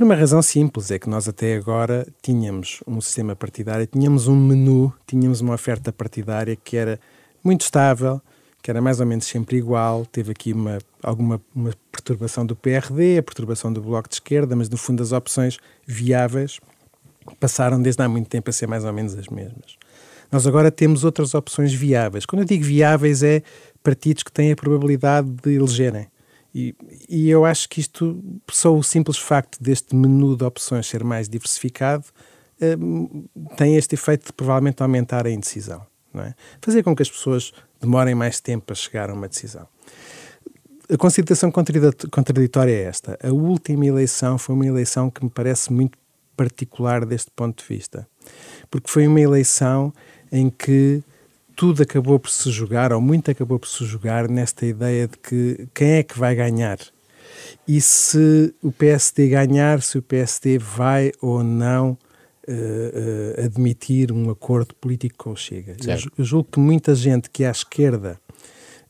Por 0.00 0.06
uma 0.06 0.14
razão 0.14 0.40
simples, 0.40 0.90
é 0.90 0.98
que 0.98 1.10
nós 1.10 1.28
até 1.28 1.54
agora 1.56 2.06
tínhamos 2.22 2.82
um 2.86 3.02
sistema 3.02 3.36
partidário, 3.36 3.86
tínhamos 3.86 4.28
um 4.28 4.34
menu, 4.34 4.90
tínhamos 5.06 5.42
uma 5.42 5.52
oferta 5.52 5.92
partidária 5.92 6.56
que 6.56 6.74
era 6.74 6.98
muito 7.44 7.60
estável, 7.60 8.18
que 8.62 8.70
era 8.70 8.80
mais 8.80 8.98
ou 8.98 9.04
menos 9.04 9.26
sempre 9.26 9.58
igual. 9.58 10.06
Teve 10.06 10.32
aqui 10.32 10.54
uma, 10.54 10.78
alguma 11.02 11.38
uma 11.54 11.74
perturbação 11.92 12.46
do 12.46 12.56
PRD, 12.56 13.18
a 13.18 13.22
perturbação 13.22 13.70
do 13.70 13.82
Bloco 13.82 14.08
de 14.08 14.14
Esquerda, 14.14 14.56
mas 14.56 14.70
no 14.70 14.78
fundo 14.78 15.02
as 15.02 15.12
opções 15.12 15.58
viáveis 15.86 16.60
passaram 17.38 17.78
desde 17.82 18.02
há 18.02 18.08
muito 18.08 18.30
tempo 18.30 18.48
a 18.48 18.54
ser 18.54 18.66
mais 18.66 18.86
ou 18.86 18.94
menos 18.94 19.14
as 19.18 19.28
mesmas. 19.28 19.76
Nós 20.32 20.46
agora 20.46 20.70
temos 20.70 21.04
outras 21.04 21.34
opções 21.34 21.74
viáveis. 21.74 22.24
Quando 22.24 22.40
eu 22.40 22.46
digo 22.46 22.64
viáveis, 22.64 23.22
é 23.22 23.42
partidos 23.82 24.22
que 24.22 24.32
têm 24.32 24.50
a 24.50 24.56
probabilidade 24.56 25.28
de 25.28 25.56
elegerem. 25.56 26.06
E, 26.54 26.74
e 27.08 27.30
eu 27.30 27.44
acho 27.44 27.68
que 27.68 27.80
isto, 27.80 28.22
só 28.50 28.74
o 28.74 28.82
simples 28.82 29.18
facto 29.18 29.62
deste 29.62 29.94
menu 29.94 30.36
de 30.36 30.44
opções 30.44 30.86
ser 30.86 31.04
mais 31.04 31.28
diversificado, 31.28 32.04
eh, 32.60 32.76
tem 33.56 33.76
este 33.76 33.94
efeito 33.94 34.26
de 34.26 34.32
provavelmente 34.32 34.82
aumentar 34.82 35.26
a 35.26 35.30
indecisão. 35.30 35.86
É? 36.14 36.34
Fazer 36.60 36.82
com 36.82 36.94
que 36.94 37.02
as 37.02 37.10
pessoas 37.10 37.52
demorem 37.80 38.14
mais 38.14 38.40
tempo 38.40 38.72
a 38.72 38.74
chegar 38.74 39.10
a 39.10 39.14
uma 39.14 39.28
decisão. 39.28 39.66
A 40.92 40.96
consideração 40.96 41.52
contraditória 41.52 42.72
é 42.72 42.82
esta. 42.82 43.16
A 43.22 43.30
última 43.30 43.86
eleição 43.86 44.36
foi 44.36 44.56
uma 44.56 44.66
eleição 44.66 45.08
que 45.08 45.22
me 45.22 45.30
parece 45.30 45.72
muito 45.72 45.96
particular 46.36 47.06
deste 47.06 47.30
ponto 47.30 47.62
de 47.62 47.68
vista. 47.68 48.08
Porque 48.68 48.90
foi 48.90 49.06
uma 49.06 49.20
eleição 49.20 49.92
em 50.32 50.50
que 50.50 51.02
tudo 51.60 51.82
acabou 51.82 52.18
por 52.18 52.30
se 52.30 52.50
jogar, 52.50 52.90
ou 52.90 53.02
muito 53.02 53.30
acabou 53.30 53.58
por 53.58 53.68
se 53.68 53.84
jogar, 53.84 54.30
nesta 54.30 54.64
ideia 54.64 55.06
de 55.06 55.18
que 55.18 55.68
quem 55.74 55.90
é 55.96 56.02
que 56.02 56.18
vai 56.18 56.34
ganhar. 56.34 56.78
E 57.68 57.82
se 57.82 58.54
o 58.62 58.72
PSD 58.72 59.28
ganhar, 59.28 59.82
se 59.82 59.98
o 59.98 60.02
PSD 60.02 60.56
vai 60.56 61.12
ou 61.20 61.44
não 61.44 61.98
uh, 62.48 63.44
admitir 63.44 64.10
um 64.10 64.30
acordo 64.30 64.74
político 64.74 65.16
com 65.18 65.32
o 65.32 65.36
Chega. 65.36 65.76
Eu, 65.86 65.98
eu, 66.16 66.24
julgo 66.24 66.48
que 66.50 66.58
muita 66.58 66.94
gente 66.94 67.28
que 67.28 67.44
é 67.44 67.48
à 67.48 67.50
esquerda 67.50 68.18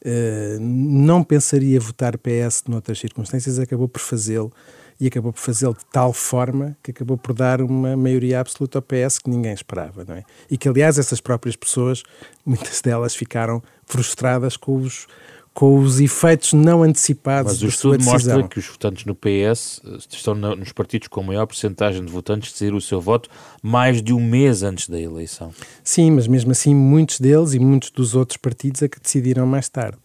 uh, 0.05 0.61
não 0.61 1.25
pensaria 1.25 1.81
votar 1.81 2.17
PS 2.19 2.63
noutras 2.69 3.01
circunstâncias 3.01 3.59
acabou 3.59 3.89
por 3.89 4.01
fazê-lo 4.01 4.53
e 5.01 5.07
acabou 5.07 5.33
por 5.33 5.41
fazê-lo 5.41 5.75
de 5.75 5.85
tal 5.87 6.13
forma 6.13 6.77
que 6.83 6.91
acabou 6.91 7.17
por 7.17 7.33
dar 7.33 7.63
uma 7.63 7.97
maioria 7.97 8.41
absoluta 8.41 8.79
ao 8.79 8.83
PS 8.83 9.19
que 9.19 9.31
ninguém 9.31 9.53
esperava, 9.53 10.05
não 10.07 10.15
é? 10.15 10.25
E 10.51 10.59
que, 10.59 10.69
aliás, 10.69 10.99
essas 10.99 11.21
próprias 11.21 11.57
pessoas, 11.57 12.03
muitas 12.45 12.81
delas 12.81 13.15
ficaram 13.15 13.63
frustradas 13.87 14.57
com 14.57 14.77
os 14.77 15.07
com 15.53 15.79
os 15.81 16.01
efeitos 16.01 16.53
não 16.53 16.83
antecipados 16.83 17.55
Mas 17.55 17.63
o 17.63 17.67
estudo 17.67 18.03
mostra 18.05 18.43
que 18.49 18.59
os 18.59 18.67
votantes 18.67 19.05
no 19.05 19.15
PS 19.15 19.81
eh, 19.85 19.99
estão 20.09 20.35
nos 20.35 20.73
partidos 20.73 21.09
com 21.09 21.23
maior 21.23 21.45
porcentagem 21.45 22.05
de 22.05 22.11
votantes 22.11 22.53
decidir 22.53 22.73
o 22.73 22.81
seu 22.81 23.01
voto 23.01 23.29
mais 23.63 24.01
de 24.01 24.13
um 24.13 24.21
mês 24.21 24.63
antes 24.63 24.89
da 24.89 24.99
eleição. 24.99 25.53
Sim, 25.83 26.13
mas 26.13 26.27
mesmo 26.27 26.53
assim 26.53 26.75
muitos 26.75 27.19
deles 27.19 27.53
e 27.53 27.59
muitos 27.59 27.91
dos 27.91 28.15
outros 28.15 28.37
partidos 28.37 28.81
é 28.83 28.89
que 28.89 29.01
decidiram 29.01 29.45
mais 29.45 29.69
tarde. 29.69 29.99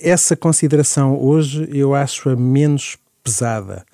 Essa 0.00 0.36
consideração 0.36 1.20
hoje 1.20 1.68
eu 1.72 1.92
acho 1.94 2.30
a 2.30 2.36
menos 2.36 2.96
pesada, 3.24 3.84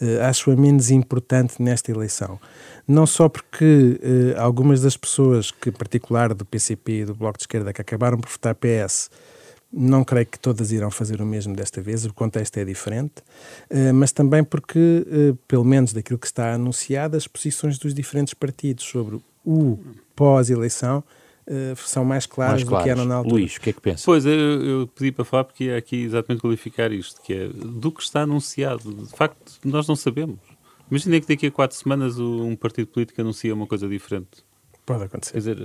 uh, 0.00 0.22
acho 0.28 0.50
a 0.50 0.56
menos 0.56 0.90
importante 0.90 1.62
nesta 1.62 1.90
eleição. 1.90 2.38
Não 2.86 3.06
só 3.06 3.28
porque 3.28 4.00
uh, 4.02 4.40
algumas 4.40 4.82
das 4.82 4.96
pessoas, 4.96 5.50
que 5.50 5.68
em 5.68 5.72
particular 5.72 6.34
do 6.34 6.44
PCP 6.44 6.92
e 6.92 7.04
do 7.04 7.14
Bloco 7.14 7.38
de 7.38 7.42
Esquerda, 7.42 7.72
que 7.72 7.80
acabaram 7.80 8.18
por 8.18 8.30
votar 8.30 8.54
PS, 8.54 9.10
não 9.72 10.02
creio 10.02 10.26
que 10.26 10.38
todas 10.38 10.72
irão 10.72 10.90
fazer 10.90 11.20
o 11.20 11.26
mesmo 11.26 11.54
desta 11.54 11.80
vez, 11.80 12.04
o 12.04 12.12
contexto 12.12 12.56
é 12.56 12.64
diferente, 12.64 13.22
eh, 13.68 13.92
mas 13.92 14.12
também 14.12 14.42
porque, 14.42 15.06
eh, 15.06 15.34
pelo 15.46 15.64
menos 15.64 15.92
daquilo 15.92 16.18
que 16.18 16.26
está 16.26 16.54
anunciado, 16.54 17.16
as 17.16 17.26
posições 17.26 17.78
dos 17.78 17.92
diferentes 17.92 18.32
partidos 18.32 18.84
sobre 18.84 19.20
o 19.44 19.78
pós-eleição 20.16 21.04
eh, 21.50 21.74
são 21.76 22.04
mais 22.04 22.26
claras, 22.26 22.62
mais 22.62 22.68
claras, 22.68 22.84
do 22.84 22.84
que 22.84 22.90
eram 22.90 23.08
na 23.08 23.14
altura. 23.16 23.34
Luís, 23.34 23.56
o 23.56 23.60
que 23.60 23.70
é 23.70 23.72
que 23.72 23.80
pensa? 23.80 24.02
Pois, 24.04 24.26
eu, 24.26 24.32
eu 24.32 24.86
pedi 24.86 25.10
para 25.10 25.24
falar 25.24 25.44
porque 25.44 25.64
é 25.64 25.76
aqui 25.76 25.96
exatamente 26.02 26.42
qualificar 26.42 26.92
isto, 26.92 27.22
que 27.22 27.32
é 27.32 27.48
do 27.48 27.90
que 27.90 28.02
está 28.02 28.22
anunciado. 28.22 28.92
De 28.92 29.16
facto, 29.16 29.54
nós 29.64 29.88
não 29.88 29.96
sabemos. 29.96 30.38
Imagina 30.90 31.18
que 31.20 31.26
daqui 31.26 31.46
a 31.46 31.50
quatro 31.50 31.76
semanas 31.76 32.18
um 32.18 32.54
partido 32.54 32.88
político 32.88 33.20
anuncia 33.20 33.54
uma 33.54 33.66
coisa 33.66 33.88
diferente. 33.88 34.44
Pode 34.84 35.04
acontecer. 35.04 35.32
Quer 35.32 35.38
dizer, 35.38 35.58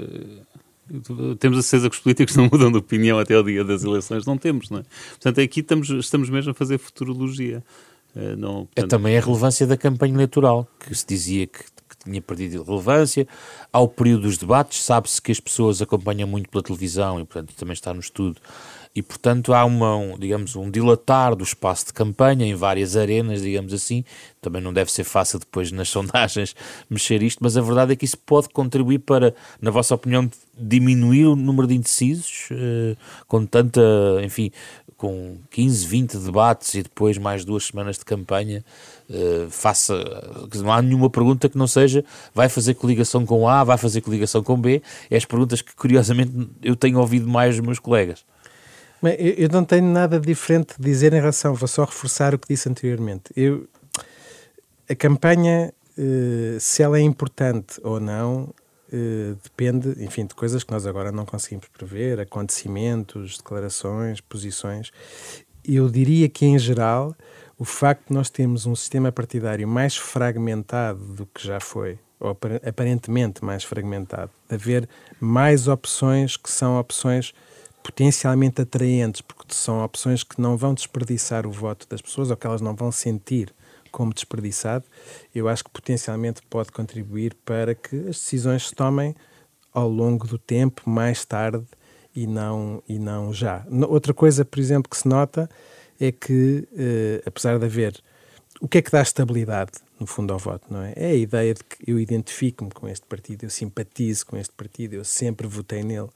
temos 1.39 1.57
a 1.57 1.61
certeza 1.61 1.89
que 1.89 1.95
os 1.95 2.01
políticos 2.01 2.35
não 2.37 2.45
mudam 2.51 2.71
de 2.71 2.77
opinião 2.77 3.19
até 3.19 3.35
ao 3.35 3.43
dia 3.43 3.63
das 3.63 3.83
eleições, 3.83 4.25
não 4.25 4.37
temos, 4.37 4.69
não 4.69 4.79
é? 4.79 4.83
Portanto, 5.09 5.41
aqui 5.41 5.59
estamos, 5.59 5.89
estamos 5.89 6.29
mesmo 6.29 6.51
a 6.51 6.53
fazer 6.53 6.77
futurologia. 6.77 7.63
Uh, 8.15 8.37
não, 8.37 8.51
é 8.51 8.53
portanto... 8.53 8.77
É 8.77 8.87
também 8.87 9.17
a 9.17 9.21
relevância 9.21 9.67
da 9.67 9.75
campanha 9.75 10.13
eleitoral, 10.13 10.67
que 10.79 10.93
se 10.93 11.05
dizia 11.05 11.47
que 11.47 11.63
tinha 12.03 12.21
perdido 12.21 12.63
relevância. 12.63 13.27
Ao 13.71 13.87
período 13.87 14.23
dos 14.23 14.37
debates, 14.37 14.83
sabe-se 14.83 15.21
que 15.21 15.31
as 15.31 15.39
pessoas 15.39 15.81
acompanham 15.81 16.27
muito 16.27 16.49
pela 16.49 16.63
televisão 16.63 17.19
e, 17.19 17.25
portanto, 17.25 17.53
também 17.55 17.73
está 17.73 17.93
no 17.93 17.99
estudo 17.99 18.39
e, 18.95 19.01
portanto, 19.01 19.53
há 19.53 19.65
uma, 19.65 19.95
um, 19.95 20.19
digamos, 20.19 20.55
um 20.55 20.69
dilatar 20.69 21.35
do 21.35 21.43
espaço 21.43 21.87
de 21.87 21.93
campanha 21.93 22.45
em 22.45 22.53
várias 22.53 22.95
arenas, 22.95 23.41
digamos 23.41 23.73
assim. 23.73 24.05
Também 24.39 24.61
não 24.61 24.71
deve 24.71 24.91
ser 24.91 25.03
fácil 25.03 25.39
depois 25.39 25.71
nas 25.71 25.89
sondagens 25.89 26.55
mexer 26.87 27.23
isto, 27.23 27.39
mas 27.41 27.57
a 27.57 27.61
verdade 27.61 27.93
é 27.93 27.95
que 27.95 28.05
isso 28.05 28.17
pode 28.17 28.49
contribuir 28.49 28.99
para, 28.99 29.33
na 29.59 29.71
vossa 29.71 29.95
opinião, 29.95 30.29
diminuir 30.55 31.25
o 31.25 31.35
número 31.35 31.67
de 31.67 31.73
indecisos, 31.73 32.49
eh, 32.51 32.95
com 33.27 33.43
tanta, 33.45 33.81
enfim, 34.23 34.51
com 35.03 35.35
15, 35.51 35.85
20 35.85 36.17
debates 36.17 36.75
e 36.75 36.81
depois 36.81 37.17
mais 37.17 37.43
duas 37.43 37.65
semanas 37.65 37.97
de 37.97 38.05
campanha, 38.05 38.63
uh, 39.09 39.49
faça, 39.49 39.93
não 40.55 40.71
há 40.71 40.81
nenhuma 40.81 41.09
pergunta 41.09 41.49
que 41.49 41.57
não 41.57 41.67
seja 41.67 42.05
vai 42.33 42.47
fazer 42.47 42.75
coligação 42.75 43.25
com 43.25 43.45
A, 43.45 43.65
vai 43.65 43.77
fazer 43.77 43.99
coligação 43.99 44.41
com 44.41 44.55
B, 44.55 44.81
é 45.11 45.17
as 45.17 45.25
perguntas 45.25 45.61
que 45.61 45.75
curiosamente 45.75 46.31
eu 46.61 46.73
tenho 46.73 46.99
ouvido 46.99 47.27
mais 47.27 47.57
dos 47.57 47.65
meus 47.65 47.79
colegas. 47.79 48.23
Eu 49.19 49.49
não 49.49 49.65
tenho 49.65 49.83
nada 49.83 50.17
diferente 50.21 50.75
de 50.79 50.85
dizer 50.85 51.11
em 51.11 51.19
relação, 51.19 51.53
vou 51.53 51.67
só 51.67 51.83
reforçar 51.83 52.33
o 52.33 52.39
que 52.39 52.47
disse 52.47 52.69
anteriormente. 52.69 53.23
Eu, 53.35 53.67
a 54.89 54.95
campanha 54.95 55.73
uh, 55.97 56.57
se 56.61 56.81
ela 56.81 56.97
é 56.97 57.01
importante 57.01 57.77
ou 57.83 57.99
não 57.99 58.53
uh, 58.93 59.37
depende, 59.43 60.03
enfim, 60.03 60.25
de 60.25 60.35
coisas 60.35 60.63
que 60.63 60.71
nós 60.71 60.85
agora 60.85 61.11
não 61.11 61.25
conseguimos 61.25 61.67
prever, 61.67 62.19
acontecimentos, 62.19 63.37
declarações, 63.37 64.21
posições. 64.21 64.91
Eu 65.65 65.89
diria 65.89 66.29
que, 66.29 66.45
em 66.45 66.59
geral, 66.59 67.15
o 67.57 67.65
facto 67.65 68.09
de 68.09 68.13
nós 68.13 68.29
termos 68.29 68.65
um 68.65 68.75
sistema 68.75 69.11
partidário 69.11 69.67
mais 69.67 69.95
fragmentado 69.95 70.99
do 70.99 71.25
que 71.25 71.45
já 71.45 71.59
foi, 71.59 71.97
ou 72.19 72.37
aparentemente 72.65 73.43
mais 73.43 73.63
fragmentado, 73.63 74.31
de 74.47 74.55
haver 74.55 74.89
mais 75.19 75.67
opções 75.67 76.37
que 76.37 76.51
são 76.51 76.79
opções 76.79 77.33
potencialmente 77.81 78.61
atraentes, 78.61 79.21
porque 79.21 79.53
são 79.53 79.83
opções 79.83 80.23
que 80.23 80.39
não 80.39 80.55
vão 80.55 80.73
desperdiçar 80.73 81.45
o 81.45 81.51
voto 81.51 81.87
das 81.89 82.01
pessoas 82.01 82.29
ou 82.29 82.37
que 82.37 82.47
elas 82.47 82.61
não 82.61 82.75
vão 82.75 82.91
sentir 82.91 83.53
como 83.93 84.11
desperdiçado, 84.11 84.83
eu 85.33 85.47
acho 85.47 85.63
que 85.63 85.69
potencialmente 85.69 86.41
pode 86.49 86.71
contribuir 86.71 87.35
para 87.45 87.75
que 87.75 87.95
as 87.95 88.17
decisões 88.17 88.69
se 88.69 88.75
tomem 88.75 89.15
ao 89.71 89.87
longo 89.87 90.27
do 90.27 90.37
tempo, 90.37 90.89
mais 90.89 91.23
tarde 91.23 91.63
e 92.15 92.25
não, 92.25 92.81
e 92.89 92.97
não 92.97 93.31
já. 93.31 93.65
Outra 93.87 94.13
coisa, 94.13 94.43
por 94.43 94.59
exemplo, 94.59 94.89
que 94.89 94.97
se 94.97 95.07
nota 95.07 95.47
é 95.99 96.11
que, 96.11 96.67
eh, 96.75 97.21
apesar 97.25 97.57
de 97.59 97.65
haver. 97.65 98.01
O 98.59 98.67
que 98.67 98.77
é 98.77 98.81
que 98.81 98.91
dá 98.91 99.01
estabilidade, 99.01 99.71
no 99.99 100.07
fundo, 100.07 100.31
ao 100.31 100.39
voto, 100.39 100.65
não 100.69 100.81
é? 100.81 100.93
É 100.95 101.07
a 101.07 101.15
ideia 101.15 101.53
de 101.53 101.63
que 101.63 101.89
eu 101.89 101.99
identifico-me 101.99 102.71
com 102.71 102.87
este 102.87 103.05
partido, 103.05 103.43
eu 103.43 103.49
simpatizo 103.49 104.25
com 104.25 104.37
este 104.37 104.53
partido, 104.53 104.93
eu 104.93 105.03
sempre 105.03 105.47
votei 105.47 105.83
nele. 105.83 106.09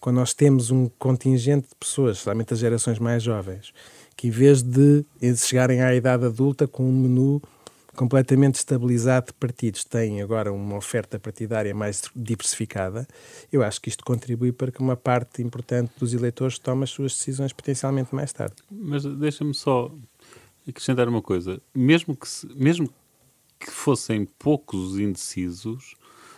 Quando 0.00 0.16
nós 0.16 0.34
temos 0.34 0.70
um 0.70 0.88
contingente 0.98 1.68
de 1.68 1.74
pessoas, 1.78 2.16
especialmente 2.16 2.52
as 2.52 2.58
gerações 2.58 2.98
mais 2.98 3.22
jovens, 3.22 3.72
que 4.16 4.28
em 4.28 4.30
vez 4.30 4.62
de 4.62 5.04
chegarem 5.36 5.82
à 5.82 5.94
idade 5.94 6.24
adulta 6.24 6.66
com 6.66 6.84
um 6.84 6.92
menu 6.92 7.42
completamente 7.94 8.54
estabilizado 8.54 9.26
de 9.26 9.32
partidos, 9.34 9.84
têm 9.84 10.22
agora 10.22 10.52
uma 10.52 10.76
oferta 10.76 11.18
partidária 11.18 11.74
mais 11.74 12.02
diversificada, 12.16 13.06
eu 13.52 13.62
acho 13.62 13.80
que 13.80 13.88
isto 13.88 14.04
contribui 14.04 14.50
para 14.50 14.70
que 14.70 14.80
uma 14.80 14.96
parte 14.96 15.42
importante 15.42 15.92
dos 15.98 16.14
eleitores 16.14 16.58
tome 16.58 16.84
as 16.84 16.90
suas 16.90 17.12
decisões 17.12 17.52
potencialmente 17.52 18.14
mais 18.14 18.32
tarde. 18.32 18.56
Mas 18.70 19.04
deixa-me 19.04 19.52
só 19.54 19.92
acrescentar 20.66 21.08
uma 21.08 21.20
coisa. 21.20 21.60
Mesmo 21.74 22.16
que, 22.16 22.26
mesmo 22.54 22.88
que 23.60 23.70
fossem 23.70 24.24
poucos 24.38 24.98
indecisos, 24.98 25.94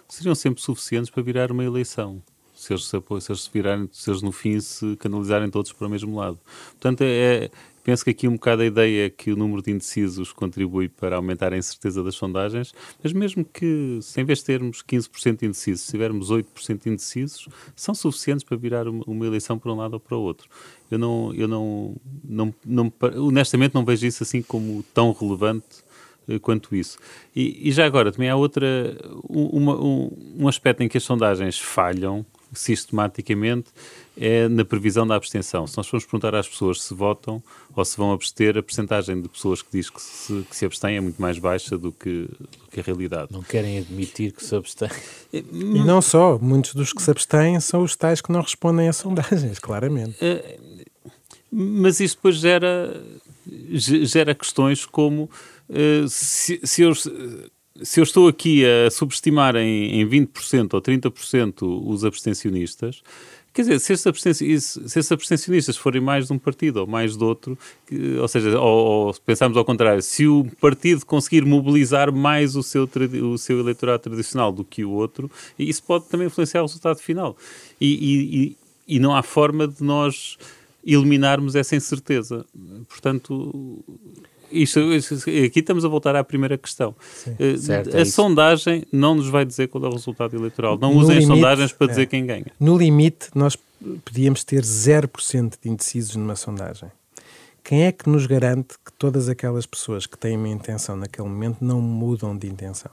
seriam 0.09 0.35
sempre 0.35 0.61
suficientes 0.63 1.11
para 1.11 1.23
virar 1.23 1.53
uma 1.53 1.65
eleição. 1.65 2.23
Se 2.65 2.73
eles 2.73 2.85
se, 2.85 2.91
se, 2.91 3.33
eles 3.33 3.43
se 3.43 3.51
virarem, 3.53 3.89
se 3.93 4.11
eles 4.11 4.23
no 4.23 4.33
fim 4.33 4.59
se 4.61 4.97
canalizarem 4.97 5.51
todos 5.51 5.73
para 5.73 5.87
o 5.87 5.91
mesmo 5.91 6.17
lado. 6.17 6.39
Portanto, 6.73 7.03
é, 7.03 7.51
Penso 7.85 8.03
que 8.03 8.11
aqui 8.11 8.27
um 8.27 8.33
bocado 8.33 8.63
a 8.63 8.65
ideia 8.65 9.07
é 9.07 9.11
que 9.11 9.31
o 9.31 9.37
número 9.37 9.61
de 9.61 9.71
indecisos 9.71 10.33
contribui 10.33 10.89
para 10.89 11.17
aumentar 11.17 11.53
a 11.53 11.59
incerteza 11.59 12.03
das 12.03 12.15
sondagens, 12.15 12.73
mas 13.03 13.13
mesmo 13.13 13.45
que, 13.45 13.99
se 14.01 14.19
em 14.23 14.25
vez 14.25 14.39
de 14.39 14.47
termos 14.47 14.83
15% 14.83 15.41
de 15.41 15.45
indecisos, 15.45 15.87
tivermos 15.87 16.31
8% 16.31 16.83
de 16.83 16.89
indecisos, 16.89 17.47
são 17.77 17.95
suficientes 17.95 18.43
para 18.43 18.57
virar 18.57 18.89
uma 18.89 19.27
eleição 19.27 19.59
para 19.59 19.71
um 19.71 19.77
lado 19.77 19.93
ou 19.93 20.01
para 20.01 20.17
o 20.17 20.21
outro. 20.23 20.49
Eu 20.91 20.99
não, 20.99 21.35
eu 21.35 21.47
não, 21.47 21.95
não, 22.25 22.55
não 22.65 22.93
honestamente 23.19 23.75
não 23.75 23.85
vejo 23.85 24.07
isso 24.07 24.23
assim 24.23 24.41
como 24.41 24.83
tão 24.95 25.13
relevante 25.13 25.85
eh, 26.27 26.39
quanto 26.39 26.75
isso. 26.75 26.97
E, 27.37 27.69
e 27.69 27.71
já 27.71 27.85
agora, 27.85 28.11
também 28.11 28.31
há 28.31 28.37
outra, 28.37 28.97
uma, 29.29 29.77
um, 29.79 30.11
um 30.39 30.49
aspecto 30.49 30.83
em 30.83 30.89
que 30.89 30.97
as 30.97 31.05
sondagens 31.05 31.59
falham 31.59 32.25
sistematicamente 32.59 33.71
é 34.17 34.49
na 34.49 34.65
previsão 34.65 35.07
da 35.07 35.15
abstenção. 35.15 35.67
Se 35.67 35.77
nós 35.77 35.87
formos 35.87 36.05
perguntar 36.05 36.35
às 36.35 36.49
pessoas 36.49 36.83
se 36.83 36.95
votam 36.95 37.43
ou 37.75 37.85
se 37.85 37.97
vão 37.97 38.13
abster, 38.13 38.57
a 38.57 38.63
percentagem 38.63 39.21
de 39.21 39.29
pessoas 39.29 39.63
que 39.63 39.69
diz 39.73 39.91
que 39.91 40.01
se, 40.01 40.47
que 40.49 40.57
se 40.57 40.65
abstém 40.65 40.97
é 40.97 41.01
muito 41.01 41.21
mais 41.21 41.39
baixa 41.39 41.77
do 41.77 41.91
que, 41.91 42.29
do 42.41 42.71
que 42.71 42.81
a 42.81 42.83
realidade. 42.83 43.33
Não 43.33 43.43
querem 43.43 43.79
admitir 43.79 44.33
que 44.33 44.45
se 44.45 44.55
abstêm. 44.55 44.91
E 45.33 45.43
não 45.85 46.01
só, 46.01 46.39
muitos 46.39 46.75
dos 46.75 46.93
que 46.93 47.03
se 47.03 47.11
abstêm 47.11 47.59
são 47.61 47.83
os 47.83 47.97
tais 47.97 48.21
que 48.21 48.31
não 48.31 48.41
respondem 48.41 48.89
a 48.89 48.93
sondagens, 48.93 49.59
claramente. 49.59 50.17
É, 50.21 50.59
mas 51.51 52.01
isso 52.01 52.17
depois 52.17 52.37
gera, 52.37 53.01
gera 53.71 54.35
questões 54.35 54.85
como 54.85 55.31
uh, 55.69 56.09
se, 56.09 56.61
se 56.65 56.83
eu 56.83 56.93
se 57.83 58.01
eu 58.01 58.05
estou 58.05 58.29
aqui 58.29 58.65
a 58.65 58.91
subestimar 58.91 59.57
em, 59.57 60.01
em 60.01 60.09
20% 60.09 60.75
ou 60.75 60.81
30% 60.81 61.63
os 61.87 62.05
abstencionistas, 62.05 63.03
Quer 63.55 63.63
dizer, 63.63 63.79
se 63.79 63.93
esses, 63.93 64.07
abstencionistas, 64.09 64.91
se 64.91 64.99
esses 64.99 65.13
abstencionistas 65.13 65.77
forem 65.77 66.01
mais 66.03 66.27
de 66.27 66.33
um 66.33 66.39
partido 66.41 66.79
ou 66.79 66.89
mais 66.89 67.17
de 67.17 67.23
outro, 67.23 67.57
que, 67.87 68.17
ou 68.17 68.27
seja, 68.27 68.59
ou, 68.59 69.07
ou 69.07 69.15
pensarmos 69.25 69.57
ao 69.57 69.65
contrário, 69.65 70.03
se 70.03 70.27
o 70.27 70.45
partido 70.61 71.07
conseguir 71.07 71.45
mobilizar 71.45 72.13
mais 72.13 72.57
o 72.57 72.65
seu, 72.65 72.91
o 73.23 73.39
seu 73.39 73.61
eleitorado 73.61 74.03
tradicional 74.03 74.51
do 74.51 74.65
que 74.65 74.85
o 74.85 74.91
outro, 74.91 75.31
isso 75.57 75.81
pode 75.85 76.07
também 76.07 76.27
influenciar 76.27 76.63
o 76.63 76.67
resultado 76.67 76.99
final. 76.99 77.37
E, 77.81 78.57
e, 78.89 78.97
e 78.97 78.99
não 78.99 79.15
há 79.15 79.23
forma 79.23 79.69
de 79.69 79.85
nós 79.85 80.37
eliminarmos 80.85 81.55
essa 81.55 81.77
incerteza. 81.77 82.45
Portanto, 82.89 83.85
isto, 84.63 84.81
aqui 85.47 85.61
estamos 85.61 85.85
a 85.85 85.89
voltar 85.89 86.17
à 86.17 86.25
primeira 86.25 86.57
questão. 86.57 86.95
Uh, 87.27 87.59
certo, 87.59 87.97
a 87.97 88.01
é 88.01 88.05
sondagem 88.05 88.85
não 88.93 89.15
nos 89.15 89.29
vai 89.29 89.45
dizer 89.45 89.69
qual 89.69 89.85
é 89.85 89.89
o 89.89 89.93
resultado 89.93 90.37
eleitoral. 90.37 90.79
Não 90.79 90.95
no 90.95 91.01
usem 91.01 91.19
limite, 91.19 91.33
as 91.33 91.37
sondagens 91.37 91.73
para 91.73 91.87
dizer 91.89 92.03
é. 92.03 92.07
quem 92.07 92.27
ganha. 92.27 92.47
No 92.59 92.77
limite, 92.77 93.29
nós 93.35 93.57
podíamos 94.05 94.45
ter 94.45 94.63
0% 94.63 95.55
de 95.61 95.69
indecisos 95.69 96.17
numa 96.17 96.37
sondagem. 96.37 96.91
Quem 97.63 97.85
é 97.85 97.93
que 97.93 98.09
nos 98.09 98.27
garante 98.27 98.75
que 98.85 98.93
todas 98.93 99.29
aquelas 99.29 99.65
pessoas 99.65 100.07
que 100.07 100.19
têm 100.19 100.37
uma 100.37 100.49
intenção 100.49 100.97
naquele 100.97 101.29
momento 101.29 101.65
não 101.65 101.81
mudam 101.81 102.37
de 102.37 102.47
intenção? 102.47 102.91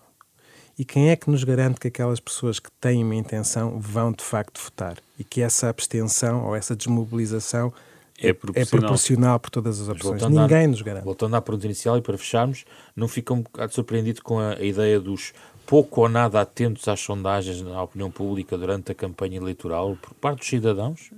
E 0.80 0.86
quem 0.86 1.10
é 1.10 1.16
que 1.16 1.30
nos 1.30 1.44
garante 1.44 1.80
que 1.80 1.90
aquelas 1.90 2.20
pessoas 2.20 2.58
que 2.58 2.72
têm 2.80 3.04
uma 3.04 3.16
intenção 3.16 3.78
vão 3.80 4.12
de 4.12 4.24
facto 4.24 4.60
votar? 4.62 4.98
E 5.20 5.24
que 5.24 5.42
essa 5.42 5.70
abstenção 5.70 6.46
ou 6.46 6.56
essa 6.56 6.76
desmobilização 6.76 7.74
é 8.22 8.34
proporcional. 8.34 8.64
é 8.64 8.66
proporcional 8.66 9.40
por 9.40 9.50
todas 9.50 9.82
as 9.82 9.90
opções. 9.90 10.22
Ninguém 10.28 10.68
nos 10.68 10.82
garante. 10.82 11.04
Voltando 11.04 11.36
à 11.36 11.42
pergunta 11.42 11.66
inicial 11.66 11.98
e 11.98 12.02
para 12.02 12.18
fecharmos, 12.18 12.66
não 12.96 13.08
fica 13.08 13.34
um 13.34 13.42
bocado 13.42 13.74
surpreendido 13.74 14.22
com 14.22 14.40
a, 14.40 14.54
a 14.54 14.64
ideia 14.64 15.00
dos 15.00 15.34
pouco 15.66 16.02
ou 16.02 16.10
nada 16.10 16.42
atentos 16.42 16.86
às 16.88 17.00
sondagens 17.00 17.62
na 17.62 17.82
opinião 17.82 18.12
pública 18.12 18.58
durante 18.58 18.92
a 18.92 18.96
campanha 18.96 19.38
eleitoral 19.38 19.98
por 20.02 20.14
parte 20.16 20.40
dos 20.40 20.48
cidadãos? 20.48 21.12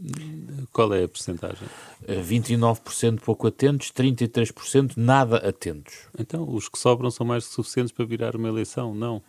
Qual 0.71 0.93
é 0.93 1.03
a 1.03 1.07
porcentagem? 1.07 1.67
29% 2.07 3.15
eh, 3.15 3.21
pouco 3.23 3.47
atentos, 3.47 3.91
33% 3.91 4.93
nada 4.95 5.37
atentos. 5.37 6.07
Então, 6.19 6.47
os 6.47 6.69
que 6.69 6.77
sobram 6.77 7.09
são 7.09 7.25
mais 7.25 7.47
que 7.47 7.53
suficientes 7.53 7.91
para 7.91 8.05
virar 8.05 8.35
uma 8.35 8.47
eleição? 8.47 8.93
Não. 8.93 9.23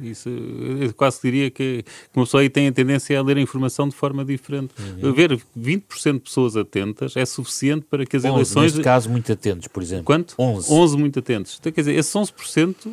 Isso, 0.00 0.28
eu 0.28 0.92
quase 0.94 1.20
diria 1.22 1.50
que 1.50 1.84
uma 2.14 2.24
pessoa 2.24 2.42
aí 2.42 2.50
tem 2.50 2.68
a 2.68 2.72
tendência 2.72 3.18
a 3.18 3.22
ler 3.22 3.36
a 3.36 3.40
informação 3.40 3.88
de 3.88 3.94
forma 3.94 4.24
diferente. 4.24 4.72
Uhum. 5.02 5.12
Ver 5.12 5.40
20% 5.58 6.14
de 6.14 6.20
pessoas 6.20 6.56
atentas 6.56 7.16
é 7.16 7.24
suficiente 7.24 7.86
para 7.88 8.04
que 8.06 8.16
as 8.16 8.24
11, 8.24 8.34
eleições. 8.34 8.72
Neste 8.72 8.82
caso, 8.82 9.10
muito 9.10 9.32
atentos, 9.32 9.68
por 9.68 9.82
exemplo. 9.82 10.04
Quanto? 10.04 10.34
11. 10.38 10.72
11 10.72 10.96
muito 10.96 11.18
atentos. 11.18 11.56
Então, 11.60 11.72
quer 11.72 11.80
dizer, 11.80 11.94
esses 11.94 12.12
11% 12.12 12.92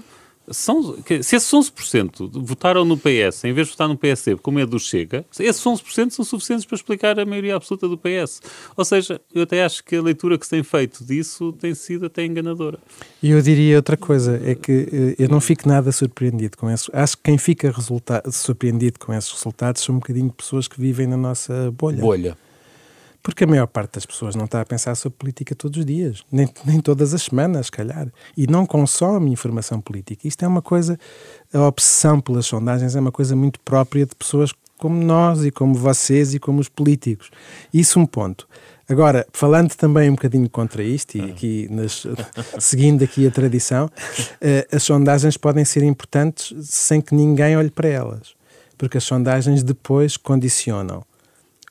são, 0.49 0.95
se 1.21 1.35
esses 1.35 1.51
11% 1.51 2.29
votaram 2.43 2.85
no 2.85 2.97
PS 2.97 3.43
em 3.43 3.53
vez 3.53 3.67
de 3.67 3.73
votar 3.73 3.87
no 3.87 3.97
PSD, 3.97 4.35
como 4.37 4.59
é 4.59 4.65
do 4.65 4.79
Chega, 4.79 5.25
esses 5.39 5.63
11% 5.63 6.11
são 6.11 6.25
suficientes 6.25 6.65
para 6.65 6.75
explicar 6.75 7.19
a 7.19 7.25
maioria 7.25 7.55
absoluta 7.55 7.87
do 7.87 7.97
PS. 7.97 8.41
Ou 8.75 8.85
seja, 8.85 9.19
eu 9.33 9.43
até 9.43 9.63
acho 9.63 9.83
que 9.83 9.95
a 9.95 10.01
leitura 10.01 10.37
que 10.37 10.45
se 10.45 10.51
tem 10.51 10.63
feito 10.63 11.03
disso 11.03 11.53
tem 11.53 11.73
sido 11.73 12.05
até 12.05 12.25
enganadora. 12.25 12.79
E 13.21 13.31
eu 13.31 13.41
diria 13.41 13.77
outra 13.77 13.97
coisa, 13.97 14.39
é 14.43 14.55
que 14.55 15.15
eh, 15.17 15.23
eu 15.23 15.29
não 15.29 15.41
fico 15.41 15.67
nada 15.67 15.91
surpreendido 15.91 16.57
com 16.57 16.71
isso. 16.71 16.91
Acho 16.93 17.17
que 17.17 17.23
quem 17.23 17.37
fica 17.37 17.73
surpreendido 18.31 18.99
com 18.99 19.13
esses 19.13 19.31
resultados 19.31 19.81
são 19.81 19.95
um 19.95 19.99
bocadinho 19.99 20.31
pessoas 20.31 20.67
que 20.67 20.79
vivem 20.79 21.07
na 21.07 21.17
nossa 21.17 21.71
bolha. 21.71 22.01
Bolha. 22.01 22.44
Porque 23.25 23.43
a 23.43 23.47
maior 23.47 23.65
parte 23.65 23.93
das 23.93 24.05
pessoas 24.05 24.35
não 24.35 24.45
está 24.45 24.61
a 24.61 24.65
pensar 24.65 24.93
sobre 24.93 25.17
política 25.17 25.55
todos 25.55 25.79
os 25.79 25.85
dias, 25.85 26.23
nem, 26.31 26.47
nem 26.63 26.79
todas 26.79 27.11
as 27.11 27.23
semanas, 27.23 27.65
se 27.65 27.71
calhar, 27.71 28.07
e 28.37 28.45
não 28.45 28.67
consome 28.67 29.31
informação 29.31 29.81
política. 29.81 30.27
Isto 30.27 30.45
é 30.45 30.47
uma 30.47 30.61
coisa, 30.61 30.95
a 31.51 31.61
obsessão 31.61 32.21
pelas 32.21 32.45
sondagens 32.45 32.95
é 32.95 32.99
uma 32.99 33.11
coisa 33.11 33.35
muito 33.35 33.59
própria 33.61 34.05
de 34.05 34.13
pessoas 34.13 34.53
como 34.77 35.03
nós 35.03 35.43
e 35.43 35.49
como 35.49 35.73
vocês 35.73 36.35
e 36.35 36.39
como 36.39 36.59
os 36.59 36.69
políticos. 36.69 37.31
Isso 37.73 37.99
um 37.99 38.05
ponto. 38.05 38.47
Agora, 38.87 39.25
falando 39.33 39.73
também 39.73 40.07
um 40.07 40.13
bocadinho 40.13 40.47
contra 40.47 40.83
isto, 40.83 41.17
e 41.17 41.21
ah. 41.21 41.25
aqui 41.25 41.67
nas, 41.71 42.05
seguindo 42.59 43.03
aqui 43.03 43.25
a 43.25 43.31
tradição, 43.31 43.87
uh, 43.87 44.75
as 44.75 44.83
sondagens 44.83 45.35
podem 45.35 45.65
ser 45.65 45.81
importantes 45.81 46.53
sem 46.61 47.01
que 47.01 47.15
ninguém 47.15 47.57
olhe 47.57 47.71
para 47.71 47.87
elas, 47.87 48.35
porque 48.77 48.99
as 48.99 49.03
sondagens 49.03 49.63
depois 49.63 50.15
condicionam 50.15 51.03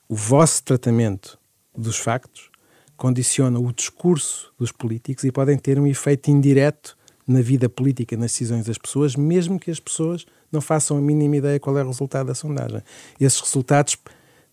o 0.09 0.17
vosso 0.17 0.65
tratamento 0.65 1.39
dos 1.77 1.97
factos 1.97 2.51
condicionam 2.97 3.65
o 3.65 3.73
discurso 3.73 4.53
dos 4.59 4.71
políticos 4.71 5.25
e 5.25 5.33
podem 5.33 5.59
ter 5.59 5.79
um 5.79 5.87
efeito 5.87 6.31
indireto 6.31 6.97
na 7.27 7.41
vida 7.41 7.69
política, 7.69 8.17
nas 8.17 8.33
decisões 8.33 8.67
das 8.67 8.79
pessoas, 8.79 9.17
mesmo 9.17 9.59
que 9.59 9.71
as 9.71 9.81
pessoas 9.81 10.27
não 10.53 10.61
façam 10.61 10.97
a 10.97 11.01
mínima 11.01 11.37
ideia 11.37 11.59
qual 11.59 11.77
é 11.79 11.83
o 11.83 11.87
resultado 11.87 12.27
da 12.27 12.35
sondagem. 12.35 12.83
Esses 13.19 13.41
resultados 13.41 13.97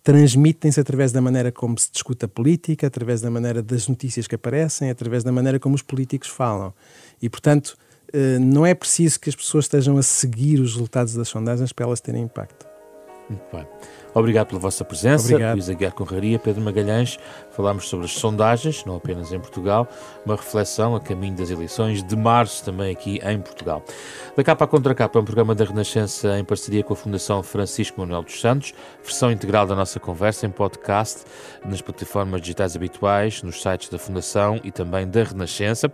transmitem-se 0.03 0.79
através 0.79 1.11
da 1.11 1.21
maneira 1.21 1.51
como 1.51 1.77
se 1.77 1.91
discute 1.91 2.25
a 2.25 2.27
política, 2.27 2.87
através 2.87 3.21
da 3.21 3.29
maneira 3.29 3.61
das 3.61 3.87
notícias 3.87 4.25
que 4.25 4.35
aparecem, 4.35 4.89
através 4.89 5.23
da 5.23 5.31
maneira 5.31 5.59
como 5.59 5.75
os 5.75 5.81
políticos 5.81 6.27
falam. 6.29 6.73
E, 7.21 7.29
portanto, 7.29 7.77
uh, 8.13 8.39
não 8.39 8.65
é 8.65 8.73
preciso 8.73 9.19
que 9.19 9.29
as 9.29 9.35
pessoas 9.35 9.65
estejam 9.65 9.97
a 9.97 10.03
seguir 10.03 10.59
os 10.59 10.73
resultados 10.73 11.13
das 11.13 11.27
sondagens 11.27 11.71
para 11.71 11.85
elas 11.85 12.01
terem 12.01 12.23
impacto. 12.23 12.65
Muito 13.29 13.43
bem. 13.55 13.67
Obrigado 14.13 14.47
pela 14.47 14.59
vossa 14.59 14.83
presença. 14.83 15.27
Obrigado. 15.27 15.53
Luís 15.53 15.69
Aguiar 15.69 15.93
Conraria, 15.93 16.37
Pedro 16.37 16.61
Magalhães. 16.61 17.17
Falámos 17.51 17.87
sobre 17.87 18.05
as 18.05 18.13
sondagens, 18.13 18.83
não 18.85 18.95
apenas 18.95 19.31
em 19.31 19.39
Portugal, 19.39 19.87
uma 20.25 20.35
reflexão 20.35 20.95
a 20.95 20.99
caminho 20.99 21.35
das 21.35 21.49
eleições 21.49 22.03
de 22.03 22.15
março 22.15 22.63
também 22.63 22.91
aqui 22.91 23.19
em 23.23 23.39
Portugal. 23.39 23.83
Da 24.35 24.43
Capa 24.43 24.65
à 24.65 24.67
Contra 24.67 24.95
Capa 24.95 25.19
é 25.19 25.21
um 25.21 25.25
programa 25.25 25.53
da 25.53 25.65
Renascença 25.65 26.39
em 26.39 26.43
parceria 26.43 26.83
com 26.83 26.93
a 26.93 26.95
Fundação 26.95 27.43
Francisco 27.43 27.99
Manuel 27.99 28.23
dos 28.23 28.39
Santos. 28.39 28.73
Versão 29.03 29.31
integral 29.31 29.67
da 29.67 29.75
nossa 29.75 29.99
conversa 29.99 30.45
em 30.45 30.49
podcast, 30.49 31.23
nas 31.65 31.81
plataformas 31.81 32.41
digitais 32.41 32.75
habituais, 32.75 33.43
nos 33.43 33.61
sites 33.61 33.89
da 33.89 33.97
Fundação 33.97 34.59
e 34.63 34.71
também 34.71 35.07
da 35.07 35.23
Renascença. 35.23 35.89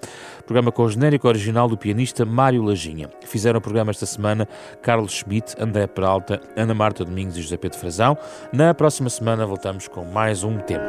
Programa 0.46 0.72
com 0.72 0.84
o 0.84 0.90
genérico 0.90 1.28
original 1.28 1.68
do 1.68 1.78
pianista 1.78 2.24
Mário 2.26 2.64
Lajinha. 2.64 3.10
Fizeram 3.26 3.58
o 3.58 3.62
programa 3.62 3.92
esta 3.92 4.06
semana 4.06 4.48
Carlos 4.82 5.12
Schmidt, 5.12 5.56
André 5.60 5.88
Peralta, 5.88 6.40
Ana 6.56 6.74
Marta 6.74 7.04
Domingos 7.04 7.36
e 7.38 7.42
José 7.42 7.58
Pedro 7.58 7.78
Frazão. 7.78 8.07
Na 8.54 8.74
próxima 8.74 9.10
semana 9.10 9.46
voltamos 9.46 9.88
com 9.88 10.06
mais 10.06 10.44
um 10.44 10.58
tema. 10.60 10.86